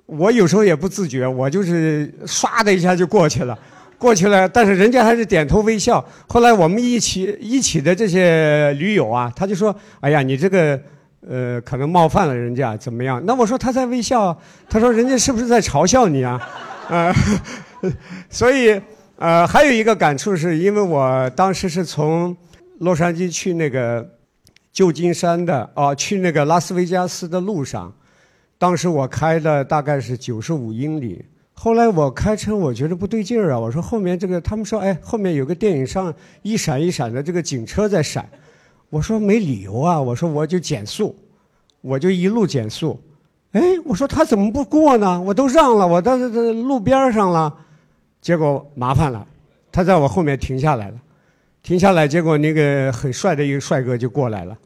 [0.07, 3.57] 我有时候也不自觉，我就是唰的一下就过去了，
[3.99, 6.05] 过去了，但是人家还是点头微笑。
[6.27, 10.81] 后来我们一起一起的这些驴友啊，他就说：“哎呀，你这个
[11.29, 14.37] 呃，可能冒犯了人家，怎么样？”那我说他在微笑，
[14.69, 16.41] 他说人家是不是在嘲笑你啊？
[16.89, 17.15] 啊
[18.31, 18.81] 所以
[19.19, 22.37] 呃，还有一个感触是因为我当时是从
[22.79, 24.07] 洛杉矶去那个
[24.73, 27.93] 旧金山的哦，去那个拉斯维加斯的路上，
[28.59, 31.25] 当时我开的大概是九十五英里。
[31.59, 33.59] 后来我开车，我觉得不对劲儿啊！
[33.59, 36.13] 我说后面这个，他们说，哎，后面有个电影上
[36.43, 38.29] 一闪一闪的这个警车在闪。
[38.91, 39.99] 我说没理由啊！
[39.99, 41.17] 我说我就减速，
[41.81, 43.01] 我就一路减速。
[43.53, 45.19] 哎，我说他怎么不过呢？
[45.19, 47.57] 我都让了，我到这这路边上了，
[48.21, 49.27] 结果麻烦了，
[49.73, 51.01] 他在我后面停下来了。
[51.67, 54.57] 停下来，结果那个很帅的一个帅哥就过来了，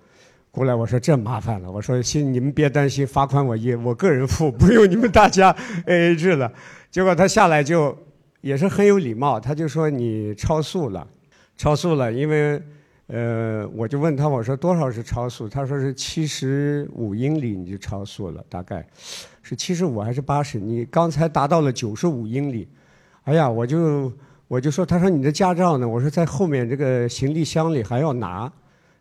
[0.51, 5.49] 过来我说这麻烦了，我说行，你们别担心，罚款我一我个人付，不用你们大家
[5.87, 6.53] A A 制了。
[6.91, 7.97] 结果他下来就
[8.43, 11.09] 也是很有礼貌，他就说你超速了，
[11.57, 12.61] 超速了，因为
[13.07, 18.87] 呃我就问他我说多少是超速，他说是七十五英里你就超速了，大概
[19.43, 20.61] 是七十五还是八十？
[20.61, 22.69] 你刚才达到了九十五英里，
[23.23, 24.13] 哎呀，我就。
[24.51, 25.87] 我就说，他说你的驾照呢？
[25.87, 28.51] 我说在后面这个行李箱里还要拿。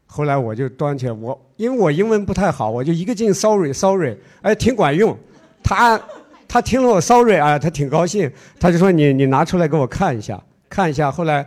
[0.06, 5.18] 后来我就端起来，我因为我英文不太好，我就一个劲 sorry sorry，哎，挺管用。
[5.64, 6.00] 他
[6.48, 10.40] 他听了我 sorry 啊，他挺高兴，他就说你你拿出来给我看一下，
[10.70, 11.12] 看一下。
[11.12, 11.44] 后来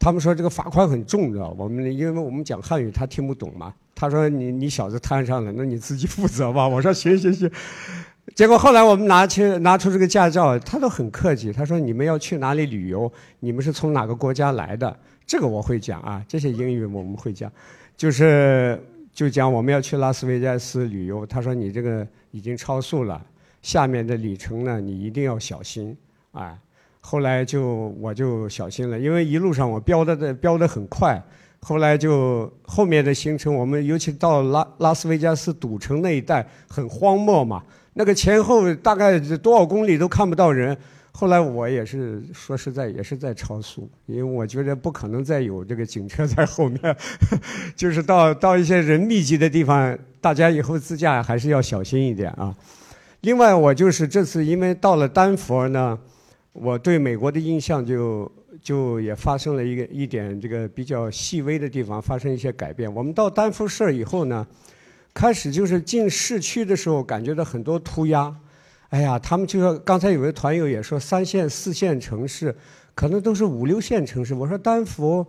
[0.00, 3.72] 他们说这个罚款很重，知道我们因为我们讲汉语，他听不懂嘛。
[3.94, 6.66] 他说你你小子摊上了，那你自己负责吧。
[6.66, 7.48] 我说行行行。
[8.34, 11.52] 结果后来我们拿去拿出这个驾照，他都很客气。
[11.52, 13.10] 他说：“你们要去哪里旅游？
[13.40, 14.94] 你们是从哪个国家来的？”
[15.26, 17.50] 这个我会讲啊，这些英语我们会讲。
[17.96, 18.80] 就是
[19.12, 21.24] 就讲我们要去拉斯维加斯旅游。
[21.26, 23.20] 他说：“你这个已经超速了，
[23.62, 25.96] 下面的里程呢，你一定要小心。”
[26.32, 26.56] 哎，
[27.00, 31.20] 后来就我就小心了，因为一路上我飙的的飙的很快。
[31.60, 37.62] 后来就后面的行程，我们尤其到拉拉斯维加斯赌城那一带很荒漠嘛。
[37.98, 40.76] 那个前后大概多少公里都看不到人。
[41.10, 46.96] 后来我也是说实在也是在超速，因为我觉得不可能再有这个警车在后面，
[47.74, 52.54] 就是到到一些人密集的地方，大家以后自驾还是要小心一点啊。
[53.22, 55.98] 另外，我就是这次因为到了丹佛呢，
[56.52, 58.30] 我对美国的印象就
[58.62, 62.94] 就也发生了一个一点这个比较细微的地方发生一些改变。
[62.94, 64.46] 我们到丹佛市以后呢。
[65.18, 68.32] 开始就是进市区的时候，感觉到很多涂鸦。
[68.90, 72.54] 哎呀，他们就说，刚才有位团友也说，三线、四线城市
[72.94, 74.32] 可能都是五六线城市。
[74.32, 75.26] 我说丹佛，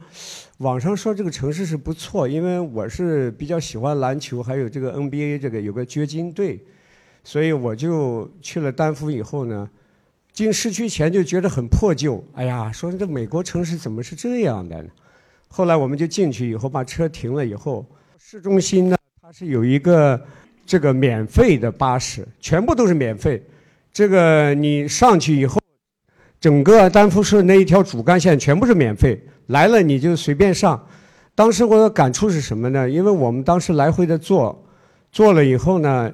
[0.59, 6.63] 网上说这个城市是不错，因为我是比较喜欢篮球，还有这个 NBA 这个有个掘金队，
[7.23, 9.67] 所以我就去了丹佛以后呢，
[10.31, 12.23] 进市区前就觉得很破旧。
[12.35, 14.85] 哎呀，说这美国城市怎么是这样的？
[15.47, 17.83] 后来我们就进去以后，把车停了以后，
[18.19, 18.95] 市中心呢。
[19.31, 20.19] 是有一个
[20.65, 23.41] 这个免费的巴士，全部都是免费。
[23.91, 25.61] 这个你上去以后，
[26.39, 30.83] 整个丹佛市那一条主干线全部是免费，来了你就随便上。
[31.35, 32.89] 当时我的感触是什么呢？
[32.89, 34.63] 因为我们当时来回的坐，
[35.11, 36.11] 坐了以后呢，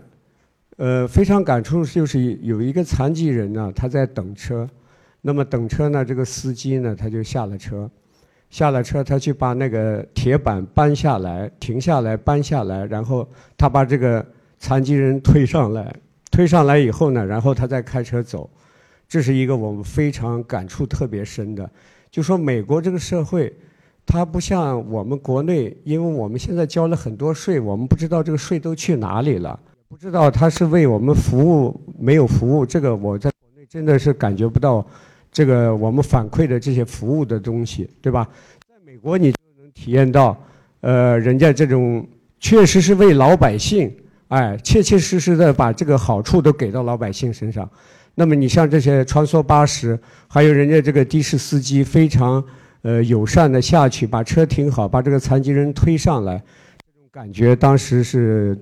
[0.77, 4.69] 呃，非常感触就是有一个残疾人呢，他在等车，
[5.21, 7.89] 那么等车呢，这个司机呢，他就下了车，
[8.55, 13.27] 下了车，他去把那个铁板搬下来，停下来，搬下来，然后
[13.57, 14.25] 他把这个
[14.59, 15.93] 残疾人推上来，
[16.31, 18.49] 推上来以后呢，然后他再开车走，
[19.09, 21.69] 这是一个我们非常感触特别深的，
[22.09, 23.53] 就说美国这个社会，
[24.05, 29.59] 它不像我们国内，因为我们现在交了很多税，我们不知道这个税都去哪里了。
[29.89, 34.87] 不知道他是为我们服务没有服务，这个我在国内真的是感觉不到，
[35.35, 38.25] 这个我们反馈的这些服务的东西，对吧？
[38.69, 40.41] 在美国你就能体验到，
[40.79, 42.07] 呃，人家这种
[42.39, 43.93] 确实是为老百姓，
[44.29, 47.69] 哎，切切实实的把这个好处都给到老百姓身上。
[48.13, 49.99] 那么你像这些穿梭巴士，
[50.29, 52.41] 还有人家这个的士司机非常
[52.83, 56.37] 呃友善的下去把车停好，把这个残疾人推上来，
[56.77, 58.57] 这种感觉当时是。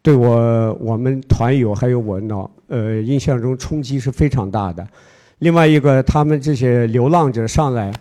[0.00, 4.86] 对我我们团友还有我呢，呃，印象中冲击是非常大的。
[5.40, 7.92] 另外一个，他们这些流浪者上来，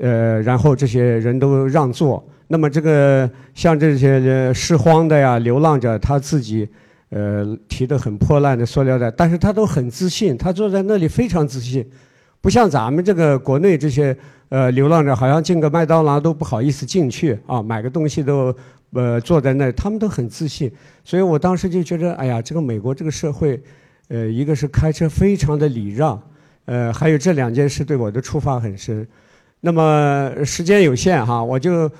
[0.00, 2.22] 呃，然后这些人都让座。
[2.48, 6.68] 那么这个像这些拾荒的呀、流浪者，他自己
[7.10, 11.86] 呃提的很破烂的塑料袋，但是他都很自信，他坐在那里非常自信，
[12.40, 14.16] 不像咱们这个国内这些
[14.48, 18.54] 呃流浪者，好像进个麦当劳都不好意思进去啊，买个东西都。
[18.94, 20.72] 呃，坐在那，他们都很自信，
[21.04, 23.62] 所以我当时就觉得，哎呀，这个美国这个社会，
[24.08, 26.18] 呃，一个是开车非常的礼让，
[26.68, 29.06] 呃，还有这两件事对我的触发很深。
[29.60, 31.90] 那么时间有限哈，我就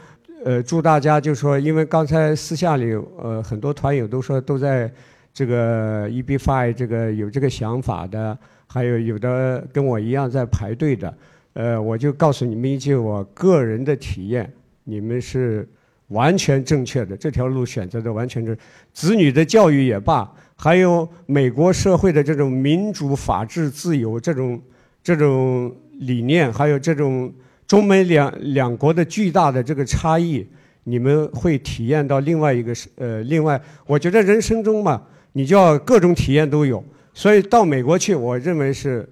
[0.45, 4.93] 呃祝大家就说，因为刚才私下里呃很多团友都说都在
[5.33, 8.37] 这个 EB Five 这个有这个想法的，
[8.67, 11.15] 还有有的跟我一样在排队的，
[11.55, 14.53] 呃，我就告诉你们一句我个人的体验，
[14.85, 15.67] 你们是。
[16.09, 18.57] 完全正确的这条路选择的完全正，
[18.95, 20.27] 子女的教育也罢，
[20.61, 24.61] 还有美国社会的这种民主、法治、自由这种
[25.03, 27.33] 这种理念，还有这种
[27.67, 30.45] 中美两两国的巨大的这个差异，
[30.83, 35.01] 你们会体验到另外一个是呃，另外，我觉得人生中嘛，
[35.33, 39.09] 你就要各种体验都有，所以到美国去，我认为是。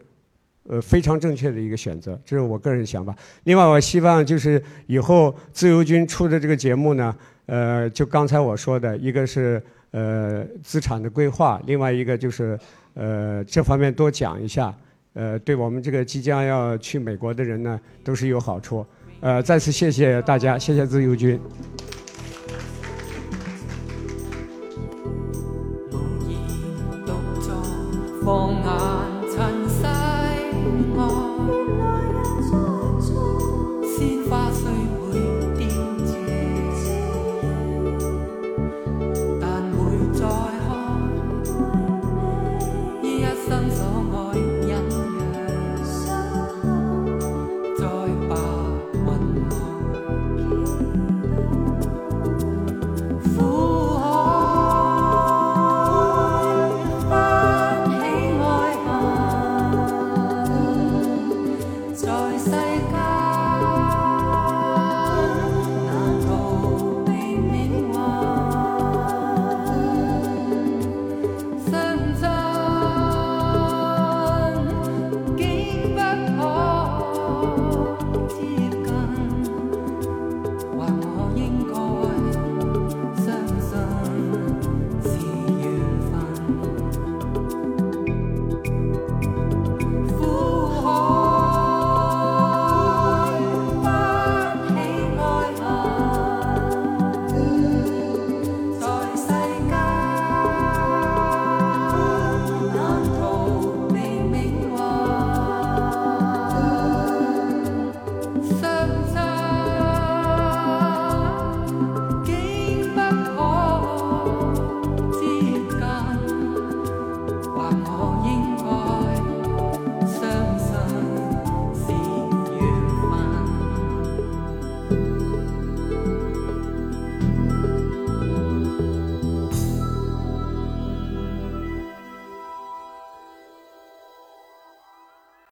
[0.68, 3.14] 呃，非常正确的一个选择，这是我个人想法。
[3.44, 7.14] 另外，我希望就是以后自由军出的这个节目呢，
[7.46, 12.58] 呃，就刚才我说的，一个是呃资产的规划另外一个就是
[12.94, 14.74] 呃这方面多讲一下
[15.14, 18.84] 呃对我们这个即将要去美国的人呢都是有好处。
[19.20, 21.40] 呃再次谢谢大家谢谢自由军